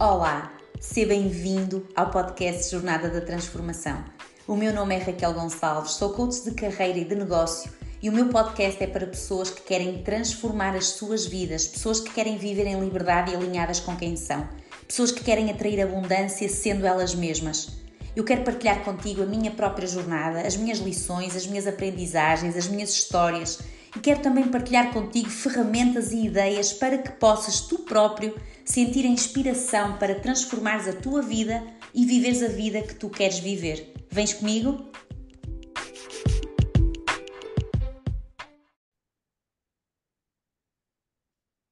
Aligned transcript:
Olá, 0.00 0.52
seja 0.78 1.08
bem-vindo 1.08 1.84
ao 1.96 2.08
podcast 2.08 2.70
Jornada 2.70 3.08
da 3.08 3.20
Transformação. 3.20 4.04
O 4.46 4.54
meu 4.54 4.72
nome 4.72 4.94
é 4.94 4.98
Raquel 4.98 5.34
Gonçalves, 5.34 5.94
sou 5.94 6.10
coach 6.10 6.44
de 6.44 6.52
carreira 6.52 7.00
e 7.00 7.04
de 7.04 7.16
negócio 7.16 7.68
e 8.00 8.08
o 8.08 8.12
meu 8.12 8.28
podcast 8.28 8.80
é 8.80 8.86
para 8.86 9.08
pessoas 9.08 9.50
que 9.50 9.62
querem 9.62 10.04
transformar 10.04 10.76
as 10.76 10.86
suas 10.90 11.26
vidas, 11.26 11.66
pessoas 11.66 11.98
que 11.98 12.12
querem 12.12 12.38
viver 12.38 12.68
em 12.68 12.78
liberdade 12.78 13.32
e 13.32 13.34
alinhadas 13.34 13.80
com 13.80 13.96
quem 13.96 14.14
são, 14.14 14.48
pessoas 14.86 15.10
que 15.10 15.24
querem 15.24 15.50
atrair 15.50 15.80
abundância 15.80 16.48
sendo 16.48 16.86
elas 16.86 17.12
mesmas. 17.12 17.80
Eu 18.14 18.22
quero 18.22 18.44
partilhar 18.44 18.84
contigo 18.84 19.24
a 19.24 19.26
minha 19.26 19.50
própria 19.50 19.88
jornada, 19.88 20.46
as 20.46 20.56
minhas 20.56 20.78
lições, 20.78 21.34
as 21.34 21.44
minhas 21.44 21.66
aprendizagens, 21.66 22.56
as 22.56 22.68
minhas 22.68 22.90
histórias 22.90 23.58
e 23.96 24.00
quero 24.00 24.20
também 24.20 24.48
partilhar 24.48 24.92
contigo 24.92 25.28
ferramentas 25.28 26.12
e 26.12 26.26
ideias 26.26 26.72
para 26.72 26.98
que 26.98 27.12
possas 27.12 27.60
tu 27.62 27.80
próprio 27.80 28.34
sentir 28.64 29.04
a 29.04 29.08
inspiração 29.08 29.96
para 29.98 30.20
transformares 30.20 30.88
a 30.88 30.92
tua 30.92 31.22
vida 31.22 31.62
e 31.94 32.04
viveres 32.04 32.42
a 32.42 32.48
vida 32.48 32.82
que 32.82 32.94
tu 32.94 33.08
queres 33.08 33.38
viver. 33.38 33.92
Vens 34.10 34.34
comigo? 34.34 34.90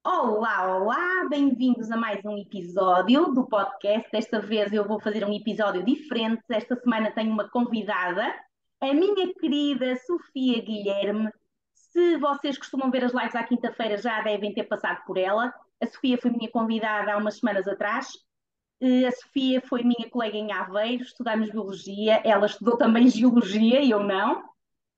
Olá, 0.04 0.76
olá, 0.76 1.26
bem-vindos 1.28 1.90
a 1.90 1.96
mais 1.96 2.24
um 2.24 2.38
episódio 2.38 3.32
do 3.34 3.46
podcast. 3.46 4.08
Desta 4.10 4.40
vez 4.40 4.72
eu 4.72 4.86
vou 4.86 5.00
fazer 5.00 5.24
um 5.24 5.34
episódio 5.34 5.84
diferente. 5.84 6.42
Esta 6.48 6.76
semana 6.76 7.10
tenho 7.10 7.32
uma 7.32 7.48
convidada, 7.50 8.34
a 8.80 8.94
minha 8.94 9.34
querida 9.34 9.96
Sofia 10.06 10.62
Guilherme. 10.62 11.30
Se 11.96 12.18
vocês 12.18 12.58
costumam 12.58 12.90
ver 12.90 13.04
as 13.04 13.14
lives 13.14 13.34
à 13.34 13.42
quinta-feira, 13.42 13.96
já 13.96 14.20
devem 14.20 14.52
ter 14.52 14.64
passado 14.64 15.02
por 15.06 15.16
ela. 15.16 15.50
A 15.80 15.86
Sofia 15.86 16.18
foi 16.18 16.30
minha 16.30 16.50
convidada 16.50 17.14
há 17.14 17.16
umas 17.16 17.38
semanas 17.38 17.66
atrás. 17.66 18.12
A 18.82 19.10
Sofia 19.12 19.62
foi 19.62 19.82
minha 19.82 20.10
colega 20.10 20.36
em 20.36 20.52
Aveiro, 20.52 21.02
estudámos 21.02 21.50
Biologia, 21.50 22.20
ela 22.22 22.44
estudou 22.44 22.76
também 22.76 23.08
Geologia 23.08 23.80
e 23.80 23.92
eu 23.92 24.00
não. 24.00 24.44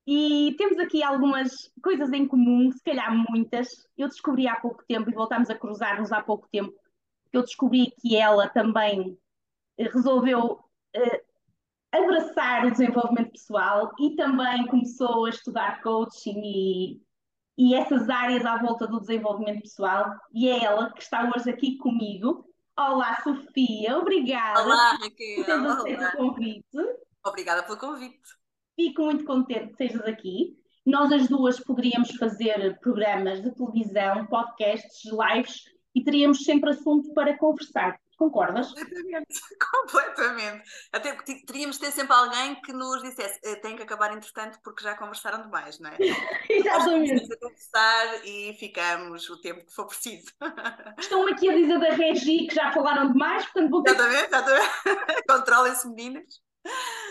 E 0.04 0.56
temos 0.58 0.76
aqui 0.80 1.00
algumas 1.00 1.70
coisas 1.80 2.12
em 2.12 2.26
comum, 2.26 2.72
se 2.72 2.82
calhar 2.82 3.14
muitas. 3.30 3.68
Eu 3.96 4.08
descobri 4.08 4.48
há 4.48 4.56
pouco 4.56 4.84
tempo 4.84 5.08
e 5.08 5.14
voltámos 5.14 5.48
a 5.50 5.54
cruzar-nos 5.54 6.10
há 6.10 6.20
pouco 6.20 6.48
tempo. 6.50 6.74
Eu 7.32 7.42
descobri 7.42 7.92
que 8.00 8.16
ela 8.16 8.48
também 8.48 9.16
resolveu 9.78 10.54
uh, 10.96 11.27
abraçar 11.98 12.64
o 12.66 12.70
desenvolvimento 12.70 13.32
pessoal 13.32 13.92
e 13.98 14.14
também 14.16 14.66
começou 14.66 15.26
a 15.26 15.30
estudar 15.30 15.80
coaching 15.82 16.40
e, 16.42 17.00
e 17.56 17.74
essas 17.74 18.08
áreas 18.08 18.44
à 18.44 18.56
volta 18.56 18.86
do 18.86 19.00
desenvolvimento 19.00 19.62
pessoal. 19.62 20.10
E 20.32 20.48
é 20.48 20.64
ela 20.64 20.92
que 20.92 21.02
está 21.02 21.30
hoje 21.34 21.50
aqui 21.50 21.76
comigo. 21.78 22.44
Olá, 22.78 23.20
Sofia, 23.22 23.98
obrigada 23.98 24.62
Olá, 24.62 24.92
Raquel. 24.92 25.36
por 25.36 25.44
teres 25.44 25.66
aceito 25.66 26.02
o 26.02 26.16
convite. 26.16 26.78
Obrigada 27.26 27.62
pelo 27.64 27.78
convite. 27.78 28.18
Fico 28.76 29.02
muito 29.02 29.24
contente 29.24 29.72
que 29.72 29.76
sejas 29.76 30.06
aqui. 30.06 30.56
Nós 30.86 31.12
as 31.12 31.28
duas 31.28 31.60
poderíamos 31.60 32.10
fazer 32.16 32.78
programas 32.80 33.42
de 33.42 33.50
televisão, 33.54 34.24
podcasts, 34.26 35.02
lives 35.04 35.64
e 35.94 36.02
teríamos 36.02 36.44
sempre 36.44 36.70
assunto 36.70 37.12
para 37.12 37.36
conversar. 37.36 37.98
Concordas? 38.18 38.66
Completamente, 38.74 39.40
completamente. 39.70 40.68
Até 40.92 41.12
porque 41.14 41.46
teríamos 41.46 41.76
de 41.78 41.86
ter 41.86 41.92
sempre 41.92 42.12
alguém 42.14 42.60
que 42.62 42.72
nos 42.72 43.00
dissesse 43.00 43.38
eh, 43.44 43.54
tem 43.56 43.76
que 43.76 43.82
acabar 43.84 44.12
entretanto 44.12 44.58
porque 44.64 44.82
já 44.82 44.96
conversaram 44.96 45.42
demais, 45.42 45.78
não 45.78 45.88
é? 45.88 45.96
Exatamente. 46.50 47.32
A 47.32 47.38
conversar 47.38 48.26
e 48.26 48.56
ficamos 48.58 49.30
o 49.30 49.40
tempo 49.40 49.64
que 49.64 49.72
for 49.72 49.86
preciso. 49.86 50.26
Estão 50.98 51.28
aqui 51.28 51.48
a 51.48 51.54
dizer 51.54 51.78
da 51.78 51.90
Regi 51.90 52.48
que 52.48 52.54
já 52.56 52.72
falaram 52.72 53.12
demais, 53.12 53.44
portanto 53.44 53.70
vou 53.70 53.82
ter 53.84 53.90
Exatamente, 53.92 54.26
exatamente. 54.26 55.22
Controlem-se, 55.28 55.88
meninas. 55.88 56.48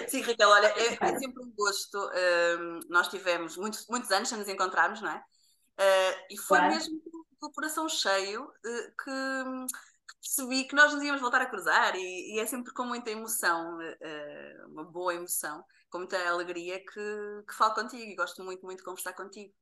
Sim, 0.09 0.21
Raquel, 0.21 0.49
olha, 0.49 0.67
é, 0.67 0.97
é 0.99 1.19
sempre 1.19 1.41
um 1.41 1.51
gosto. 1.55 1.97
Um, 1.97 2.79
nós 2.89 3.07
tivemos 3.07 3.55
muitos, 3.55 3.87
muitos 3.89 4.11
anos 4.11 4.27
sem 4.27 4.37
nos 4.37 4.49
encontrarmos, 4.49 5.01
não 5.01 5.09
é? 5.09 5.17
Uh, 5.17 6.25
e 6.31 6.37
foi 6.37 6.57
Claro. 6.57 6.73
mesmo 6.73 7.01
com 7.39 7.47
o 7.47 7.51
coração 7.53 7.87
cheio 7.87 8.43
uh, 8.43 8.51
que, 8.61 9.73
que 9.73 9.96
percebi 10.19 10.65
que 10.65 10.75
nós 10.75 10.93
nos 10.93 11.03
íamos 11.03 11.21
voltar 11.21 11.41
a 11.41 11.45
cruzar 11.45 11.95
e, 11.95 12.35
e 12.35 12.39
é 12.39 12.45
sempre 12.45 12.73
com 12.73 12.83
muita 12.83 13.09
emoção, 13.09 13.77
uh, 13.77 14.71
uma 14.71 14.83
boa 14.83 15.13
emoção, 15.13 15.63
com 15.89 15.99
muita 15.99 16.17
alegria 16.29 16.79
que, 16.79 17.43
que 17.47 17.53
falo 17.55 17.73
contigo 17.73 18.03
e 18.03 18.15
gosto 18.15 18.43
muito, 18.43 18.65
muito 18.65 18.79
de 18.79 18.85
conversar 18.85 19.13
contigo. 19.13 19.53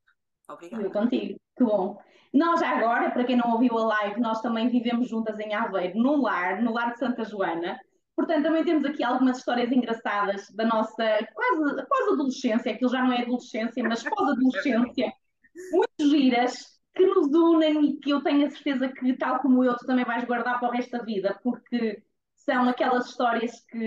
Eu 0.48 0.56
Obrigada. 0.56 0.90
contigo, 0.90 1.40
que 1.58 1.64
bom. 1.64 1.98
Nós 2.34 2.62
agora, 2.62 3.12
para 3.12 3.24
quem 3.24 3.38
não 3.38 3.54
ouviu 3.54 3.78
a 3.78 3.86
live, 3.86 4.20
nós 4.20 4.42
também 4.42 4.68
vivemos 4.70 5.08
juntas 5.08 5.40
em 5.40 5.54
Aveiro, 5.54 5.98
no 5.98 6.22
lar, 6.22 6.62
no 6.62 6.74
lar 6.74 6.94
de 6.94 7.00
Santa 7.00 7.24
Joana. 7.24 7.80
Portanto, 8.16 8.44
também 8.44 8.64
temos 8.64 8.86
aqui 8.86 9.04
algumas 9.04 9.38
histórias 9.38 9.72
engraçadas 9.72 10.50
da 10.52 10.66
nossa 10.66 11.04
quase, 11.34 11.86
quase 11.88 12.14
adolescência, 12.14 12.72
aquilo 12.72 12.90
já 12.90 13.04
não 13.04 13.12
é 13.12 13.22
adolescência, 13.22 13.84
mas 13.84 14.04
pós-adolescência, 14.04 15.14
muito 15.72 16.10
giras, 16.10 16.75
que 16.96 17.06
nos 17.06 17.28
unem 17.34 17.86
e 17.86 17.98
que 17.98 18.10
eu 18.10 18.22
tenho 18.22 18.46
a 18.46 18.50
certeza 18.50 18.88
que, 18.88 19.14
tal 19.18 19.40
como 19.40 19.64
eu, 19.64 19.76
tu 19.76 19.86
também 19.86 20.06
vais 20.06 20.24
guardar 20.24 20.60
para 20.60 20.70
o 20.70 20.72
resto 20.72 20.98
da 20.98 21.04
vida, 21.04 21.40
porque 21.44 22.02
são 22.36 22.70
aquelas 22.70 23.08
histórias 23.08 23.60
que, 23.70 23.80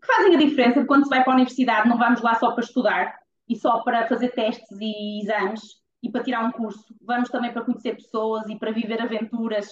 que 0.00 0.06
fazem 0.06 0.34
a 0.34 0.38
diferença. 0.38 0.84
Quando 0.84 1.04
se 1.04 1.10
vai 1.10 1.22
para 1.22 1.32
a 1.32 1.36
universidade, 1.36 1.88
não 1.88 1.98
vamos 1.98 2.22
lá 2.22 2.34
só 2.34 2.52
para 2.52 2.64
estudar 2.64 3.18
e 3.48 3.56
só 3.56 3.82
para 3.82 4.06
fazer 4.06 4.30
testes 4.30 4.78
e 4.80 5.22
exames 5.22 5.60
e 6.02 6.10
para 6.10 6.22
tirar 6.22 6.44
um 6.44 6.52
curso. 6.52 6.94
Vamos 7.02 7.28
também 7.28 7.52
para 7.52 7.64
conhecer 7.64 7.96
pessoas 7.96 8.48
e 8.48 8.58
para 8.58 8.72
viver 8.72 9.00
aventuras 9.02 9.68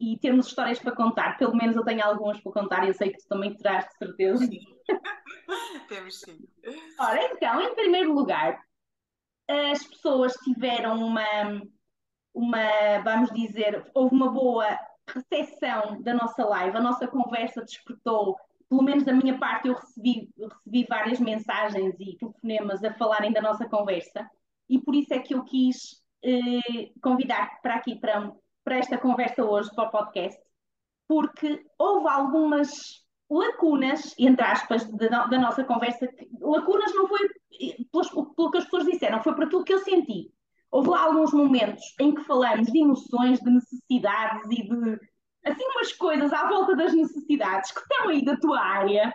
e 0.00 0.18
termos 0.18 0.48
histórias 0.48 0.78
para 0.78 0.94
contar. 0.94 1.38
Pelo 1.38 1.56
menos 1.56 1.76
eu 1.76 1.84
tenho 1.84 2.04
algumas 2.04 2.40
para 2.40 2.52
contar 2.52 2.84
e 2.84 2.88
eu 2.88 2.94
sei 2.94 3.10
que 3.10 3.18
tu 3.18 3.28
também 3.28 3.54
terás, 3.54 3.86
de 3.86 3.96
certeza. 3.96 4.48
Temos 5.88 6.20
sim. 6.20 6.38
Ora, 6.98 7.24
então, 7.32 7.60
em 7.60 7.74
primeiro 7.74 8.12
lugar, 8.12 8.60
as 9.48 9.84
pessoas 9.84 10.34
tiveram 10.34 10.98
uma, 10.98 11.62
uma, 12.38 12.98
vamos 13.04 13.30
dizer, 13.30 13.84
houve 13.94 14.14
uma 14.14 14.30
boa 14.30 14.66
recepção 15.12 16.00
da 16.02 16.14
nossa 16.14 16.44
live, 16.44 16.76
a 16.76 16.80
nossa 16.82 17.06
conversa 17.08 17.62
despertou, 17.64 18.36
pelo 18.68 18.82
menos 18.82 19.04
da 19.04 19.12
minha 19.12 19.38
parte, 19.38 19.68
eu 19.68 19.74
recebi, 19.74 20.28
recebi 20.38 20.86
várias 20.88 21.18
mensagens 21.18 21.94
e 21.98 22.16
telefonemas 22.16 22.84
a 22.84 22.92
falarem 22.94 23.32
da 23.32 23.40
nossa 23.40 23.68
conversa, 23.68 24.28
e 24.68 24.78
por 24.78 24.94
isso 24.94 25.12
é 25.14 25.18
que 25.18 25.34
eu 25.34 25.42
quis 25.44 26.02
eh, 26.22 26.90
convidar 27.02 27.60
para 27.62 27.76
aqui, 27.76 27.96
para, 27.96 28.30
para 28.62 28.76
esta 28.76 28.98
conversa 28.98 29.42
hoje, 29.44 29.74
para 29.74 29.88
o 29.88 29.90
podcast, 29.90 30.38
porque 31.08 31.64
houve 31.78 32.08
algumas 32.08 32.70
lacunas, 33.30 34.14
entre 34.18 34.44
aspas, 34.44 34.84
da, 34.92 35.26
da 35.26 35.38
nossa 35.38 35.64
conversa. 35.64 36.06
que- 36.06 36.28
Lacunas 36.40 36.94
não 36.94 37.08
foi 37.08 37.20
pelas- 37.90 38.10
pelo 38.10 38.50
que 38.50 38.58
as 38.58 38.64
pessoas 38.64 38.84
disseram, 38.84 39.22
foi 39.22 39.34
por 39.34 39.44
aquilo 39.44 39.64
que 39.64 39.72
eu 39.72 39.78
senti. 39.80 40.30
Houve 40.70 40.90
lá 40.90 41.02
alguns 41.02 41.32
momentos 41.32 41.82
em 42.00 42.14
que 42.14 42.24
falamos 42.24 42.66
de 42.66 42.78
emoções, 42.78 43.40
de 43.40 43.50
necessidades 43.50 44.44
e 44.50 44.68
de 44.68 45.00
assim 45.44 45.64
umas 45.64 45.92
coisas 45.92 46.32
à 46.32 46.48
volta 46.48 46.76
das 46.76 46.92
necessidades 46.92 47.70
que 47.70 47.80
estão 47.80 48.08
aí 48.08 48.24
da 48.24 48.36
tua 48.36 48.60
área 48.60 49.12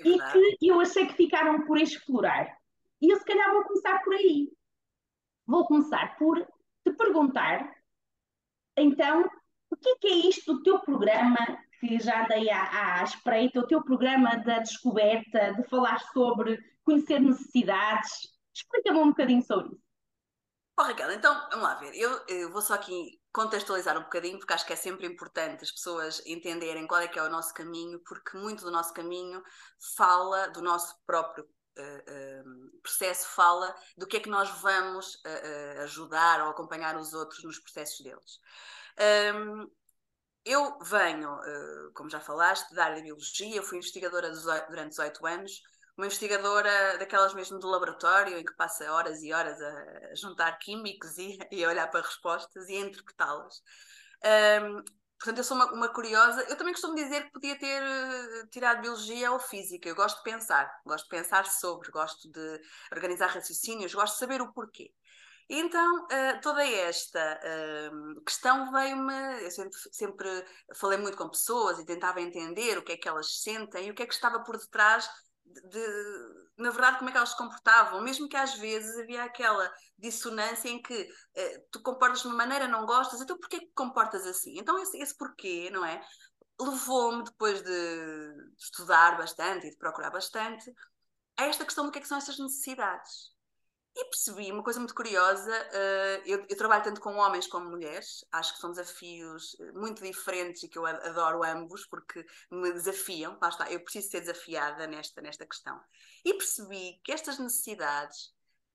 É 0.00 0.08
e 0.08 0.10
verdade. 0.16 0.56
que 0.58 0.68
eu 0.68 0.80
achei 0.80 1.06
que 1.06 1.14
ficaram 1.14 1.66
por 1.66 1.78
explorar. 1.78 2.56
E 3.00 3.12
eu 3.12 3.18
se 3.18 3.24
calhar 3.24 3.52
vou 3.52 3.64
começar 3.64 4.02
por 4.02 4.14
aí. 4.14 4.50
Vou 5.46 5.66
começar 5.66 6.16
por 6.16 6.38
te 6.84 6.92
perguntar, 6.96 7.70
então, 8.76 9.24
o 9.70 9.76
que 9.76 9.88
é 9.88 9.96
que 9.98 10.06
é 10.08 10.14
isto 10.28 10.54
do 10.54 10.62
teu 10.62 10.78
programa, 10.80 11.36
que 11.80 11.98
já 11.98 12.26
dei 12.26 12.48
à, 12.50 13.00
à 13.00 13.04
espreita, 13.04 13.60
o 13.60 13.66
teu 13.66 13.82
programa 13.82 14.36
da 14.36 14.58
descoberta, 14.60 15.52
de 15.54 15.62
falar 15.68 15.98
sobre 16.12 16.58
conhecer 16.84 17.20
necessidades? 17.20 18.28
Explica-me 18.54 18.98
um 18.98 19.08
bocadinho 19.08 19.42
sobre 19.42 19.74
isso. 19.74 19.85
Oh, 20.78 20.82
Raquel, 20.82 21.10
então 21.12 21.34
vamos 21.50 21.64
lá 21.64 21.74
ver. 21.76 21.94
Eu, 21.94 22.22
eu 22.28 22.50
vou 22.52 22.60
só 22.60 22.74
aqui 22.74 23.18
contextualizar 23.32 23.96
um 23.98 24.02
bocadinho, 24.02 24.38
porque 24.38 24.52
acho 24.52 24.66
que 24.66 24.72
é 24.74 24.76
sempre 24.76 25.06
importante 25.06 25.64
as 25.64 25.70
pessoas 25.70 26.22
entenderem 26.26 26.86
qual 26.86 27.00
é 27.00 27.08
que 27.08 27.18
é 27.18 27.22
o 27.22 27.30
nosso 27.30 27.54
caminho, 27.54 27.98
porque 28.00 28.36
muito 28.36 28.62
do 28.64 28.70
nosso 28.70 28.92
caminho 28.92 29.42
fala 29.96 30.48
do 30.48 30.60
nosso 30.60 30.94
próprio 31.06 31.48
eh, 31.78 32.04
eh, 32.06 32.42
processo, 32.82 33.26
fala 33.28 33.74
do 33.96 34.06
que 34.06 34.18
é 34.18 34.20
que 34.20 34.28
nós 34.28 34.50
vamos 34.60 35.18
eh, 35.24 35.78
ajudar 35.82 36.42
ou 36.42 36.50
acompanhar 36.50 36.96
os 36.96 37.14
outros 37.14 37.42
nos 37.42 37.58
processos 37.58 38.00
deles. 38.04 38.38
Ahm, 38.98 39.66
eu 40.44 40.78
venho, 40.80 41.40
como 41.94 42.08
já 42.08 42.20
falaste, 42.20 42.72
da 42.74 42.84
área 42.84 42.96
de 42.96 43.02
biologia, 43.02 43.62
fui 43.62 43.78
investigadora 43.78 44.30
durante 44.68 44.90
18 44.90 45.26
anos, 45.26 45.60
uma 45.96 46.06
investigadora 46.06 46.98
daquelas 46.98 47.32
mesmo 47.34 47.58
do 47.58 47.68
laboratório, 47.68 48.38
em 48.38 48.44
que 48.44 48.54
passa 48.54 48.90
horas 48.92 49.22
e 49.22 49.32
horas 49.32 49.60
a, 49.60 50.14
juntar 50.14 50.58
químicos 50.58 51.16
e, 51.16 51.38
e 51.50 51.64
a 51.64 51.68
olhar 51.68 51.90
para 51.90 52.02
respostas 52.02 52.68
e 52.68 52.76
a 52.76 52.80
interpretá-las. 52.80 53.62
Ahm, 54.22 54.82
portanto, 55.18 55.38
eu 55.38 55.44
sou 55.44 55.56
uma, 55.56 55.72
uma 55.72 55.88
curiosa. 55.88 56.42
Eu 56.42 56.56
também 56.56 56.74
costumo 56.74 56.94
dizer 56.94 57.24
que 57.24 57.32
podia 57.32 57.58
ter 57.58 57.82
eh, 57.82 58.46
tirado 58.50 58.82
biologia 58.82 59.32
ou 59.32 59.38
física. 59.40 59.88
Eu 59.88 59.94
gosto 59.94 60.18
de 60.18 60.24
pensar, 60.24 60.70
gosto 60.84 61.04
de 61.04 61.10
pensar 61.10 61.46
sobre, 61.46 61.90
gosto 61.90 62.30
de 62.30 62.60
organizar 62.92 63.28
raciocínios, 63.28 63.94
gosto 63.94 64.14
de 64.14 64.18
saber 64.18 64.42
o 64.42 64.52
porquê. 64.52 64.92
Então, 65.48 66.04
uh, 66.06 66.40
toda 66.42 66.66
esta 66.66 67.40
questão 68.26 68.70
veio-me. 68.72 69.44
Eu 69.44 69.50
sempre, 69.50 69.78
sempre 69.92 70.44
falei 70.74 70.98
muito 70.98 71.16
com 71.16 71.28
pessoas 71.28 71.78
e 71.78 71.86
tentava 71.86 72.20
entender 72.20 72.76
o 72.76 72.82
que 72.82 72.92
é 72.92 72.96
que 72.96 73.08
elas 73.08 73.42
sentem 73.42 73.86
e 73.86 73.90
o 73.92 73.94
que 73.94 74.02
é 74.02 74.06
que 74.06 74.14
estava 74.14 74.42
por 74.42 74.58
detrás 74.58 75.08
de, 75.70 75.86
na 76.58 76.70
verdade, 76.70 76.98
como 76.98 77.08
é 77.08 77.12
que 77.12 77.18
elas 77.18 77.30
se 77.30 77.36
comportavam, 77.36 78.02
mesmo 78.02 78.28
que 78.28 78.36
às 78.36 78.54
vezes 78.54 78.98
havia 78.98 79.24
aquela 79.24 79.72
dissonância 79.98 80.68
em 80.68 80.80
que 80.80 81.02
uh, 81.02 81.66
tu 81.70 81.82
comportas 81.82 82.22
de 82.22 82.28
uma 82.28 82.36
maneira, 82.36 82.68
não 82.68 82.86
gostas, 82.86 83.20
então 83.20 83.38
porquê 83.38 83.60
que 83.60 83.72
comportas 83.74 84.26
assim? 84.26 84.58
Então 84.58 84.78
esse, 84.78 84.98
esse 84.98 85.16
porquê, 85.16 85.70
não 85.70 85.84
é? 85.84 86.00
Levou-me, 86.60 87.24
depois 87.24 87.62
de 87.62 88.34
estudar 88.58 89.18
bastante 89.18 89.66
e 89.66 89.70
de 89.70 89.76
procurar 89.76 90.10
bastante, 90.10 90.72
a 91.38 91.44
esta 91.44 91.64
questão 91.64 91.84
do 91.84 91.92
que 91.92 91.98
é 91.98 92.00
que 92.00 92.08
são 92.08 92.18
estas 92.18 92.38
necessidades. 92.38 93.35
E 93.98 94.04
percebi 94.04 94.52
uma 94.52 94.62
coisa 94.62 94.78
muito 94.78 94.94
curiosa. 94.94 95.50
Uh, 95.50 96.22
eu, 96.26 96.46
eu, 96.50 96.56
trabalho 96.56 96.84
tanto 96.84 97.00
com 97.00 97.14
homens 97.14 97.46
como 97.46 97.70
mulheres. 97.70 98.26
Acho 98.30 98.52
que 98.52 98.60
são 98.60 98.70
desafios 98.70 99.56
eh, 99.58 99.72
muito 99.72 100.02
diferentes 100.02 100.62
e 100.62 100.68
que 100.68 100.78
eu 100.78 100.84
adoro 100.84 101.42
ambos 101.42 101.86
porque 101.86 102.22
me 102.50 102.70
desafiam. 102.74 103.38
Lá 103.40 103.48
está, 103.48 103.72
eu 103.72 103.80
preciso 103.80 104.10
ser 104.10 104.20
desafiada 104.20 104.86
nesta, 104.86 105.22
nesta 105.22 105.46
questão. 105.46 105.80
E 106.22 106.34
percebi 106.34 107.00
que 107.02 107.10
estas 107.10 107.38
necessidades, 107.38 108.34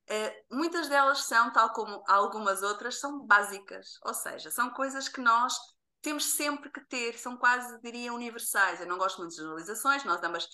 uh, 0.10 0.56
muitas 0.56 0.90
delas 0.90 1.24
são, 1.26 1.54
tal 1.54 1.72
como 1.72 2.04
algumas 2.08 2.64
outras, 2.64 3.00
são 3.00 3.24
básicas. 3.24 4.00
Ou 4.04 4.16
seja, 4.16 4.50
são 4.50 4.72
coisas 4.72 5.08
que 5.08 5.22
nós 5.22 5.54
temos 6.02 6.26
sempre 6.26 6.70
que 6.70 6.82
ter, 6.82 7.18
são 7.18 7.38
quase, 7.38 7.80
diria, 7.82 8.14
universais. 8.14 8.80
Eu 8.80 8.88
não 8.88 8.98
gosto 8.98 9.20
muito 9.20 9.32
de 9.32 9.38
generalizações, 9.38 10.04
nós 10.04 10.22
ambas 10.24 10.48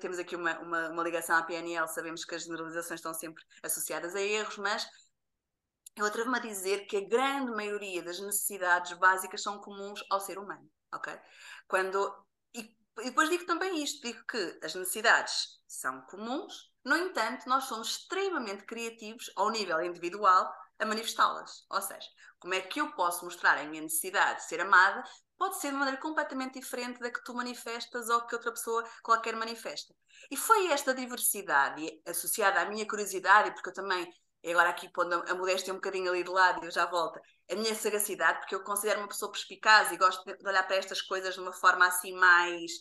temos 0.00 0.18
aqui 0.18 0.34
uma, 0.34 0.58
uma, 0.58 0.88
uma, 0.90 1.02
ligação 1.02 1.36
à 1.36 1.42
PNL, 1.42 1.86
sabemos 1.88 2.24
que 2.24 2.34
as 2.34 2.44
generalizações 2.44 2.98
estão 2.98 3.14
sempre 3.14 3.42
associadas 3.62 4.14
a 4.14 4.20
erros, 4.20 4.58
mas 4.58 4.86
eu 5.96 6.04
atrevo-me 6.04 6.38
a 6.38 6.42
dizer 6.42 6.86
que 6.86 6.96
a 6.96 7.08
grande 7.08 7.50
maioria 7.52 8.02
das 8.02 8.20
necessidades 8.20 8.92
básicas 8.98 9.42
são 9.42 9.60
comuns 9.60 10.04
ao 10.10 10.20
ser 10.20 10.38
humano, 10.38 10.68
ok? 10.92 11.12
Quando, 11.66 12.14
e, 12.54 12.60
e 13.00 13.04
depois 13.04 13.28
digo 13.28 13.46
também 13.46 13.82
isto, 13.82 14.02
digo 14.02 14.24
que 14.26 14.58
as 14.62 14.74
necessidades 14.74 15.60
são 15.66 16.00
comuns, 16.02 16.72
no 16.84 16.96
entanto, 16.96 17.48
nós 17.48 17.64
somos 17.64 17.88
extremamente 17.90 18.64
criativos 18.64 19.30
ao 19.36 19.50
nível 19.50 19.80
individual 19.82 20.50
a 20.78 20.86
manifestá-las. 20.86 21.64
Ou 21.70 21.80
seja, 21.82 22.08
como 22.38 22.54
é 22.54 22.60
que 22.60 22.80
eu 22.80 22.92
posso 22.92 23.24
mostrar 23.24 23.58
a 23.58 23.64
minha 23.64 23.82
necessidade 23.82 24.40
de 24.40 24.48
ser 24.48 24.60
amada? 24.60 25.02
Pode 25.36 25.60
ser 25.60 25.70
de 25.70 25.76
maneira 25.76 26.00
completamente 26.00 26.58
diferente 26.58 27.00
da 27.00 27.10
que 27.10 27.22
tu 27.24 27.34
manifestas 27.34 28.08
ou 28.08 28.26
que 28.26 28.34
outra 28.34 28.50
pessoa 28.50 28.84
qualquer 29.02 29.36
manifesta. 29.36 29.94
E 30.30 30.36
foi 30.36 30.68
esta 30.68 30.94
diversidade 30.94 32.02
associada 32.06 32.60
à 32.60 32.64
minha 32.64 32.86
curiosidade, 32.86 33.52
porque 33.52 33.68
eu 33.68 33.74
também, 33.74 34.08
agora 34.44 34.70
aqui 34.70 34.88
pondo 34.90 35.14
a 35.14 35.34
modéstia 35.34 35.72
um 35.72 35.76
bocadinho 35.76 36.10
ali 36.10 36.24
de 36.24 36.30
lado 36.30 36.62
e 36.62 36.66
eu 36.66 36.70
já 36.70 36.86
volto, 36.86 37.20
a 37.50 37.54
minha 37.54 37.74
sagacidade, 37.74 38.40
porque 38.40 38.54
eu 38.54 38.64
considero 38.64 39.00
uma 39.00 39.08
pessoa 39.08 39.30
perspicaz 39.30 39.92
e 39.92 39.96
gosto 39.96 40.24
de 40.24 40.46
olhar 40.46 40.66
para 40.66 40.76
estas 40.76 41.00
coisas 41.02 41.34
de 41.34 41.40
uma 41.40 41.52
forma 41.52 41.86
assim 41.86 42.12
mais, 42.14 42.72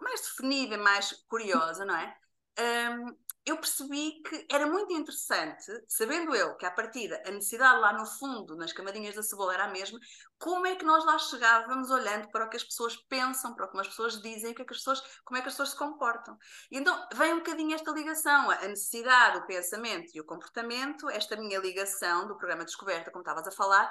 mais 0.00 0.20
definida, 0.20 0.78
mais 0.78 1.12
curiosa, 1.28 1.84
não 1.84 1.96
é? 1.96 2.16
Um, 2.60 3.16
eu 3.46 3.56
percebi 3.56 4.22
que 4.22 4.46
era 4.50 4.66
muito 4.66 4.92
interessante, 4.92 5.72
sabendo 5.88 6.34
eu 6.34 6.56
que 6.56 6.66
à 6.66 6.70
partida 6.70 7.22
a 7.26 7.30
necessidade 7.30 7.80
lá 7.80 7.92
no 7.92 8.04
fundo, 8.04 8.54
nas 8.54 8.72
camadinhas 8.72 9.14
da 9.14 9.22
cebola, 9.22 9.54
era 9.54 9.64
a 9.64 9.70
mesma, 9.70 9.98
como 10.38 10.66
é 10.66 10.76
que 10.76 10.84
nós 10.84 11.04
lá 11.06 11.18
chegávamos 11.18 11.90
olhando 11.90 12.30
para 12.30 12.44
o 12.44 12.50
que 12.50 12.58
as 12.58 12.64
pessoas 12.64 12.96
pensam, 13.08 13.54
para 13.54 13.64
o 13.64 13.70
que 13.70 13.80
as 13.80 13.88
pessoas 13.88 14.20
dizem, 14.20 14.52
o 14.52 14.54
que 14.54 14.62
é 14.62 14.64
que 14.64 14.72
as 14.72 14.78
pessoas, 14.78 15.00
como 15.24 15.38
é 15.38 15.42
que 15.42 15.48
as 15.48 15.54
pessoas 15.54 15.70
se 15.70 15.76
comportam. 15.76 16.36
E 16.70 16.78
então 16.78 17.08
vem 17.14 17.32
um 17.32 17.38
bocadinho 17.38 17.74
esta 17.74 17.90
ligação, 17.92 18.50
a 18.50 18.68
necessidade, 18.68 19.38
o 19.38 19.46
pensamento 19.46 20.10
e 20.14 20.20
o 20.20 20.24
comportamento, 20.24 21.08
esta 21.08 21.34
minha 21.36 21.58
ligação 21.58 22.28
do 22.28 22.36
programa 22.36 22.64
Descoberta, 22.64 23.10
como 23.10 23.22
estavas 23.22 23.46
a 23.46 23.52
falar, 23.52 23.90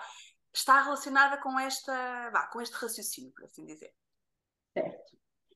está 0.54 0.82
relacionada 0.82 1.38
com, 1.42 1.60
esta, 1.60 2.50
com 2.52 2.62
este 2.62 2.76
raciocínio, 2.76 3.32
por 3.34 3.46
assim 3.46 3.66
dizer. 3.66 3.92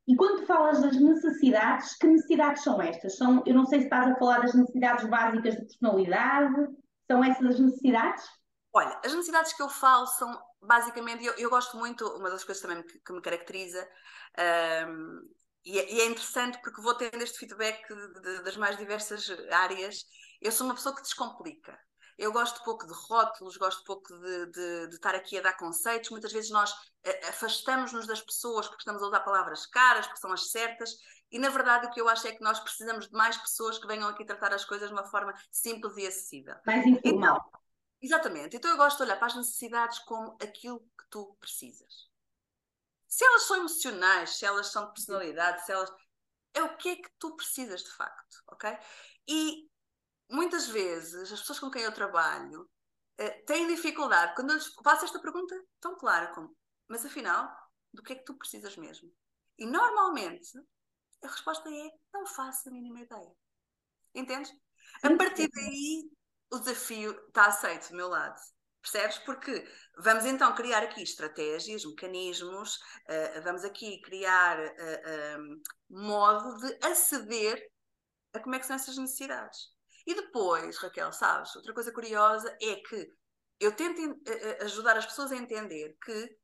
E 0.08 0.16
quando 0.16 0.46
falas 0.46 0.82
das 0.82 0.98
necessidades, 0.98 1.96
que 1.96 2.08
necessidades 2.08 2.64
são 2.64 2.82
estas? 2.82 3.16
São, 3.16 3.42
eu 3.46 3.54
não 3.54 3.66
sei 3.66 3.80
se 3.80 3.86
estás 3.86 4.12
a 4.12 4.16
falar 4.16 4.42
das 4.42 4.54
necessidades 4.54 5.10
básicas 5.10 5.56
de 5.56 5.62
personalidade, 5.62 6.68
são 7.10 7.24
essas 7.24 7.46
as 7.46 7.60
necessidades? 7.60 8.26
Olha, 8.74 9.00
as 9.06 9.14
necessidades 9.14 9.54
que 9.54 9.62
eu 9.62 9.70
falo 9.70 10.06
são 10.08 10.38
basicamente, 10.62 11.24
eu, 11.24 11.34
eu 11.36 11.50
gosto 11.50 11.78
muito, 11.78 12.06
uma 12.18 12.30
das 12.30 12.44
coisas 12.44 12.62
também 12.62 12.84
que, 12.84 13.00
que 13.00 13.14
me 13.14 13.22
caracteriza, 13.22 13.88
um, 14.88 15.22
e, 15.66 15.80
é, 15.80 15.94
e, 15.94 16.02
é, 16.02 16.06
interessante 16.08 16.60
porque 16.62 16.82
vou 16.82 16.96
tendo 16.96 17.22
este 17.22 17.40
feedback 17.40 17.88
de, 17.88 18.22
de, 18.22 18.44
das 18.44 18.58
mais 18.58 18.78
diversas 18.78 19.30
áreas. 19.52 20.06
Eu 20.42 20.52
sou 20.52 20.68
uma 20.68 20.76
pessoa 20.76 20.94
que 20.94 21.02
descomplica. 21.02 21.80
Eu 22.18 22.32
gosto 22.32 22.64
pouco 22.64 22.86
de 22.86 22.94
rótulos, 22.94 23.58
gosto 23.58 23.84
pouco 23.84 24.14
de, 24.18 24.46
de, 24.48 24.88
de 24.88 24.96
estar 24.96 25.16
aqui 25.16 25.38
a 25.38 25.42
dar 25.42 25.54
conceitos. 25.54 26.10
Muitas 26.10 26.32
vezes 26.32 26.52
nós 26.52 26.74
eh, 27.04 27.28
afastamos-nos 27.30 28.08
das 28.08 28.22
pessoas 28.22 28.68
porque 28.68 28.82
estamos 28.82 29.02
a 29.02 29.08
usar 29.08 29.20
palavras 29.22 29.66
caras, 29.66 30.06
porque 30.06 30.22
são 30.22 30.32
as 30.32 30.52
certas, 30.52 30.96
e 31.32 31.40
na 31.40 31.50
verdade 31.50 31.88
o 31.88 31.90
que 31.90 32.00
eu 32.00 32.08
acho 32.08 32.28
é 32.28 32.32
que 32.32 32.44
nós 32.44 32.60
precisamos 32.60 33.08
de 33.08 33.14
mais 33.14 33.36
pessoas 33.38 33.80
que 33.80 33.88
venham 33.88 34.08
aqui 34.08 34.24
tratar 34.24 34.54
as 34.54 34.64
coisas 34.64 34.90
de 34.90 34.94
uma 34.94 35.06
forma 35.06 35.34
simples 35.52 35.98
e 35.98 36.06
acessível. 36.06 36.56
Mais 36.66 36.86
informal. 36.86 37.38
Então, 37.38 37.62
exatamente. 38.02 38.56
Então 38.56 38.70
eu 38.70 38.78
gosto 38.78 38.98
de 38.98 39.04
olhar 39.04 39.18
para 39.18 39.28
as 39.28 39.36
necessidades 39.36 40.00
como 40.00 40.38
aquilo 40.42 40.80
que 40.80 41.06
tu 41.10 41.36
precisas. 41.40 42.12
Se 43.08 43.26
elas 43.26 43.44
são 43.44 43.58
emocionais, 43.58 44.38
se 44.38 44.46
elas 44.46 44.68
são 44.68 44.88
de 44.88 44.94
personalidade, 44.94 45.66
se 45.66 45.72
elas. 45.72 45.92
É 46.54 46.62
o 46.62 46.78
que 46.78 46.90
é 46.90 46.96
que 46.98 47.10
tu 47.18 47.36
precisas 47.36 47.84
de 47.84 47.92
facto, 47.92 48.44
ok? 48.48 48.78
E 49.28 49.68
muitas 50.30 50.68
vezes 50.68 51.32
as 51.32 51.40
pessoas 51.40 51.60
com 51.60 51.72
quem 51.72 51.84
eu 51.84 51.94
trabalho 51.94 52.62
uh, 52.62 53.46
têm 53.46 53.68
dificuldade 53.68 54.36
quando 54.36 54.52
eu 54.52 54.56
lhes 54.56 54.74
faço 54.84 55.06
esta 55.06 55.22
pergunta 55.22 55.56
tão 55.80 55.96
clara 55.98 56.34
como 56.34 56.56
mas 56.88 57.06
afinal, 57.06 57.50
do 57.94 58.04
que 58.04 58.14
é 58.14 58.16
que 58.16 58.26
tu 58.26 58.38
precisas 58.38 58.78
mesmo? 58.78 59.12
E 59.58 59.66
normalmente 59.66 60.52
a 61.24 61.28
resposta 61.28 61.70
é 61.70 61.90
não 62.14 62.26
faço 62.26 62.70
a 62.70 62.72
mínima 62.72 63.02
ideia. 63.02 63.32
Entendes? 64.14 64.52
A 65.02 65.16
partir 65.16 65.50
daí 65.50 66.10
o 66.52 66.60
desafio 66.60 67.12
está 67.28 67.46
aceito 67.48 67.90
do 67.90 67.96
meu 67.96 68.10
lado. 68.10 68.40
Percebes? 68.82 69.18
Porque 69.20 69.66
vamos 69.98 70.26
então 70.26 70.54
criar 70.54 70.84
aqui 70.84 71.02
estratégias, 71.02 71.86
mecanismos, 71.86 72.76
uh, 72.76 73.42
vamos 73.44 73.64
aqui 73.64 74.02
criar 74.02 74.60
uh, 74.60 75.40
um, 75.40 75.62
modo 75.90 76.58
de 76.58 76.86
aceder 76.86 77.60
a 78.34 78.40
como 78.40 78.56
é 78.56 78.60
que 78.60 78.66
são 78.66 78.76
essas 78.76 78.98
necessidades. 78.98 79.73
E 80.06 80.14
depois, 80.14 80.78
Raquel, 80.78 81.12
sabes, 81.14 81.56
outra 81.56 81.74
coisa 81.74 81.92
curiosa 81.92 82.56
é 82.62 82.76
que 82.76 83.10
eu 83.60 83.72
tento 83.76 84.02
uh, 84.02 84.64
ajudar 84.66 84.98
as 84.98 85.06
pessoas 85.06 85.32
a 85.32 85.38
entender 85.38 85.96
que 86.04 86.38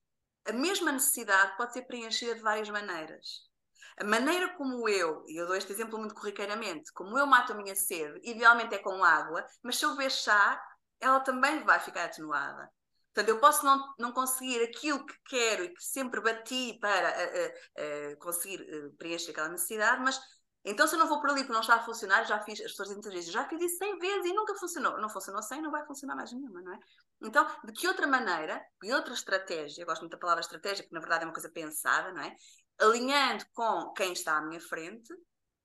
a 0.47 0.53
mesma 0.53 0.91
necessidade 0.91 1.57
pode 1.57 1.73
ser 1.73 1.83
preenchida 1.83 2.35
de 2.35 2.41
várias 2.41 2.69
maneiras. 2.69 3.49
A 3.97 4.03
maneira 4.05 4.55
como 4.55 4.87
eu, 4.87 5.25
e 5.27 5.35
eu 5.35 5.45
dou 5.45 5.55
este 5.55 5.73
exemplo 5.73 5.99
muito 5.99 6.15
corriqueiramente, 6.15 6.91
como 6.93 7.17
eu 7.17 7.27
mato 7.27 7.51
a 7.51 7.55
minha 7.55 7.75
sede, 7.75 8.19
idealmente 8.23 8.73
é 8.73 8.77
com 8.77 9.03
água, 9.03 9.45
mas 9.61 9.77
se 9.77 9.83
eu 9.85 9.91
beber 9.91 10.09
chá, 10.09 10.61
ela 11.01 11.19
também 11.19 11.63
vai 11.65 11.79
ficar 11.79 12.05
atenuada. 12.05 12.71
Portanto, 13.13 13.29
eu 13.29 13.39
posso 13.39 13.65
não, 13.65 13.93
não 13.99 14.13
conseguir 14.13 14.63
aquilo 14.63 15.05
que 15.05 15.15
quero 15.25 15.65
e 15.65 15.73
que 15.73 15.83
sempre 15.83 16.21
bati 16.21 16.77
para 16.79 17.09
uh, 17.09 18.11
uh, 18.11 18.13
uh, 18.13 18.17
conseguir 18.19 18.65
preencher 18.97 19.31
aquela 19.31 19.49
necessidade, 19.49 20.01
mas 20.01 20.17
então 20.65 20.85
se 20.87 20.95
eu 20.95 20.99
não 20.99 21.07
vou 21.07 21.21
por 21.21 21.29
ali 21.29 21.41
porque 21.41 21.53
não 21.53 21.61
está 21.61 21.75
a 21.75 21.83
funcionar, 21.83 22.25
já 22.25 22.39
fiz, 22.41 22.59
as 22.61 22.71
pessoas 22.71 22.89
dizem 22.89 23.21
já 23.31 23.47
fiz 23.47 23.61
isso 23.61 23.77
100 23.77 23.99
vezes 23.99 24.25
e 24.25 24.33
nunca 24.33 24.55
funcionou. 24.55 24.99
Não 24.99 25.09
funcionou 25.09 25.41
100, 25.41 25.61
não 25.61 25.71
vai 25.71 25.85
funcionar 25.85 26.15
mais 26.15 26.31
nenhuma, 26.31 26.61
não 26.61 26.73
é? 26.73 26.79
Então, 27.21 27.47
de 27.63 27.73
que 27.73 27.87
outra 27.87 28.07
maneira, 28.07 28.61
de 28.81 28.93
outra 28.93 29.13
estratégia, 29.13 29.81
eu 29.81 29.85
gosto 29.85 30.01
muito 30.01 30.11
da 30.11 30.17
palavra 30.17 30.41
estratégia, 30.41 30.83
porque 30.83 30.95
na 30.95 31.01
verdade 31.01 31.23
é 31.23 31.27
uma 31.27 31.33
coisa 31.33 31.49
pensada, 31.49 32.11
não 32.11 32.21
é? 32.21 32.35
Alinhando 32.79 33.45
com 33.53 33.93
quem 33.93 34.13
está 34.13 34.37
à 34.37 34.41
minha 34.41 34.59
frente, 34.59 35.13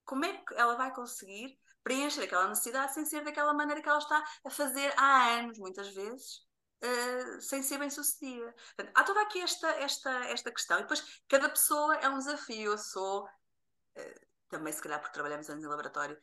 como 0.04 0.24
é 0.24 0.32
que 0.36 0.54
ela 0.54 0.76
vai 0.76 0.92
conseguir 0.92 1.58
preencher 1.82 2.22
aquela 2.22 2.48
necessidade 2.48 2.94
sem 2.94 3.04
ser 3.04 3.22
daquela 3.22 3.52
maneira 3.52 3.82
que 3.82 3.88
ela 3.88 3.98
está 3.98 4.24
a 4.44 4.50
fazer 4.50 4.92
há 4.96 5.28
anos, 5.38 5.58
muitas 5.58 5.94
vezes, 5.94 6.38
uh, 6.82 7.40
sem 7.40 7.62
ser 7.62 7.78
bem 7.78 7.90
sucedida. 7.90 8.52
Portanto, 8.74 8.92
há 8.94 9.04
toda 9.04 9.20
aqui 9.20 9.40
esta, 9.40 9.68
esta, 9.68 10.10
esta 10.26 10.50
questão. 10.50 10.78
E 10.78 10.82
depois, 10.82 11.22
cada 11.28 11.48
pessoa 11.48 11.94
é 11.96 12.08
um 12.08 12.18
desafio. 12.18 12.72
Eu 12.72 12.78
sou, 12.78 13.24
uh, 13.24 14.20
também 14.48 14.72
se 14.72 14.82
calhar 14.82 15.00
porque 15.00 15.14
trabalhamos 15.14 15.48
anos 15.48 15.64
em 15.64 15.68
laboratório, 15.68 16.18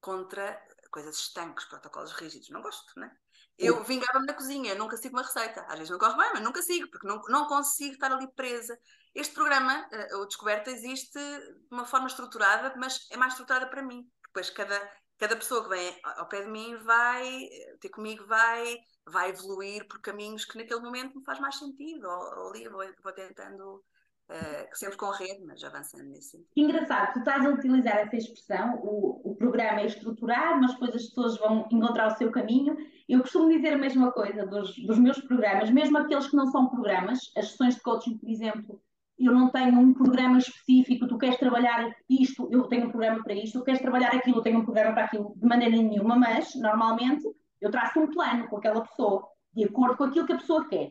contra 0.00 0.60
coisas 0.90 1.16
estanques, 1.16 1.64
protocolos 1.64 2.12
rígidos. 2.12 2.50
Não 2.50 2.60
gosto, 2.60 2.98
né? 2.98 3.10
Eu 3.58 3.84
vingava-me 3.84 4.26
na 4.26 4.34
cozinha, 4.34 4.74
nunca 4.74 4.96
sigo 4.96 5.16
uma 5.16 5.22
receita. 5.22 5.62
Às 5.68 5.74
vezes 5.74 5.90
não 5.90 5.98
gosto 5.98 6.16
bem, 6.16 6.30
mas 6.32 6.42
nunca 6.42 6.62
sigo, 6.62 6.90
porque 6.90 7.06
não, 7.06 7.22
não 7.28 7.46
consigo 7.46 7.94
estar 7.94 8.10
ali 8.10 8.26
presa. 8.34 8.76
Este 9.14 9.34
programa, 9.34 9.88
uh, 10.12 10.18
o 10.18 10.26
Descoberta, 10.26 10.70
existe 10.70 11.18
de 11.18 11.68
uma 11.70 11.84
forma 11.84 12.06
estruturada, 12.06 12.74
mas 12.76 13.06
é 13.10 13.16
mais 13.16 13.34
estruturada 13.34 13.66
para 13.68 13.82
mim. 13.82 14.04
Depois 14.26 14.50
cada, 14.50 14.90
cada 15.18 15.36
pessoa 15.36 15.62
que 15.62 15.68
vem 15.68 16.00
ao 16.02 16.28
pé 16.28 16.42
de 16.42 16.50
mim 16.50 16.76
vai 16.78 17.48
ter 17.80 17.90
comigo, 17.90 18.26
vai, 18.26 18.78
vai 19.06 19.30
evoluir 19.30 19.86
por 19.86 20.00
caminhos 20.00 20.44
que 20.44 20.58
naquele 20.58 20.80
momento 20.80 21.18
me 21.18 21.24
faz 21.24 21.38
mais 21.38 21.56
sentido. 21.56 22.08
Ou, 22.08 22.38
ou 22.40 22.50
ali 22.50 22.68
vou, 22.68 22.82
vou 23.02 23.12
tentando 23.12 23.84
uh, 24.30 24.68
sempre 24.76 24.96
com 24.96 25.10
rede, 25.10 25.44
mas 25.44 25.62
avançando 25.62 26.04
nesse 26.04 26.30
sentido. 26.30 26.50
Engraçado, 26.56 27.12
tu 27.14 27.18
estás 27.20 27.44
a 27.44 27.50
utilizar 27.50 27.96
essa 27.96 28.16
expressão, 28.16 28.76
o, 28.82 29.32
o 29.32 29.36
programa 29.36 29.80
é 29.80 29.86
estruturar, 29.86 30.60
mas 30.60 30.72
depois 30.72 30.94
as 30.94 31.06
pessoas 31.06 31.38
vão 31.38 31.66
encontrar 31.70 32.08
o 32.08 32.16
seu 32.16 32.30
caminho. 32.30 32.76
Eu 33.08 33.20
costumo 33.20 33.48
dizer 33.48 33.74
a 33.74 33.78
mesma 33.78 34.12
coisa 34.12 34.46
dos, 34.46 34.74
dos 34.86 34.98
meus 34.98 35.20
programas, 35.20 35.70
mesmo 35.70 35.98
aqueles 35.98 36.28
que 36.28 36.36
não 36.36 36.46
são 36.46 36.68
programas, 36.68 37.32
as 37.36 37.50
sessões 37.50 37.76
de 37.76 37.82
coaching, 37.82 38.18
por 38.18 38.28
exemplo, 38.28 38.80
eu 39.18 39.32
não 39.32 39.50
tenho 39.50 39.78
um 39.78 39.94
programa 39.94 40.38
específico, 40.38 41.06
tu 41.06 41.18
queres 41.18 41.38
trabalhar 41.38 41.94
isto, 42.08 42.48
eu 42.50 42.64
tenho 42.64 42.86
um 42.86 42.90
programa 42.90 43.22
para 43.22 43.34
isto, 43.34 43.58
tu 43.58 43.64
queres 43.64 43.80
trabalhar 43.80 44.14
aquilo, 44.14 44.38
eu 44.38 44.42
tenho 44.42 44.58
um 44.58 44.64
programa 44.64 44.94
para 44.94 45.04
aquilo, 45.04 45.34
de 45.36 45.46
maneira 45.46 45.76
nenhuma, 45.76 46.16
mas 46.16 46.54
normalmente 46.56 47.22
eu 47.60 47.70
traço 47.70 48.00
um 48.00 48.10
plano 48.10 48.48
com 48.48 48.56
aquela 48.56 48.80
pessoa, 48.80 49.28
de 49.54 49.64
acordo 49.64 49.96
com 49.96 50.04
aquilo 50.04 50.26
que 50.26 50.32
a 50.32 50.38
pessoa 50.38 50.68
quer. 50.68 50.90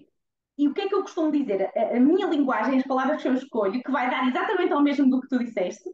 E 0.57 0.67
o 0.67 0.73
que 0.73 0.81
é 0.81 0.87
que 0.87 0.95
eu 0.95 1.01
costumo 1.01 1.31
dizer? 1.31 1.71
A, 1.75 1.97
a 1.97 1.99
minha 1.99 2.27
linguagem, 2.27 2.77
as 2.77 2.83
palavras 2.85 3.21
que 3.21 3.27
eu 3.27 3.33
escolho, 3.33 3.81
que 3.81 3.91
vai 3.91 4.09
dar 4.09 4.27
exatamente 4.27 4.73
ao 4.73 4.83
mesmo 4.83 5.09
do 5.09 5.21
que 5.21 5.27
tu 5.27 5.39
disseste, 5.39 5.89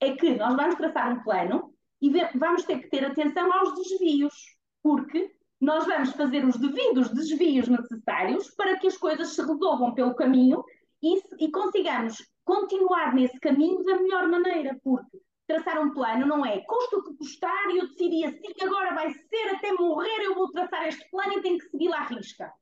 é 0.00 0.12
que 0.12 0.34
nós 0.36 0.54
vamos 0.54 0.74
traçar 0.76 1.12
um 1.12 1.22
plano 1.22 1.74
e 2.00 2.10
vamos 2.36 2.64
ter 2.64 2.80
que 2.80 2.90
ter 2.90 3.04
atenção 3.04 3.52
aos 3.52 3.74
desvios, 3.74 4.34
porque 4.82 5.34
nós 5.60 5.86
vamos 5.86 6.12
fazer 6.12 6.44
os 6.44 6.56
devidos 6.56 7.10
desvios 7.10 7.68
necessários 7.68 8.50
para 8.54 8.78
que 8.78 8.86
as 8.86 8.98
coisas 8.98 9.34
se 9.34 9.40
resolvam 9.40 9.94
pelo 9.94 10.14
caminho 10.14 10.62
e, 11.02 11.20
e 11.44 11.50
consigamos 11.50 12.16
continuar 12.44 13.14
nesse 13.14 13.38
caminho 13.40 13.82
da 13.84 13.98
melhor 13.98 14.28
maneira, 14.28 14.78
porque 14.84 15.18
traçar 15.46 15.80
um 15.80 15.92
plano 15.92 16.26
não 16.26 16.44
é 16.44 16.60
custa 16.60 16.98
o 16.98 17.02
que 17.02 17.16
custar 17.16 17.70
e 17.70 17.78
eu 17.78 17.88
decidi 17.88 18.24
assim, 18.24 18.52
agora 18.62 18.94
vai 18.94 19.10
ser 19.10 19.54
até 19.54 19.72
morrer, 19.72 20.22
eu 20.22 20.34
vou 20.34 20.50
traçar 20.50 20.86
este 20.86 21.08
plano 21.10 21.38
e 21.38 21.42
tenho 21.42 21.58
que 21.58 21.68
seguir 21.70 21.88
lá 21.88 22.00
à 22.00 22.06
risca. 22.06 22.52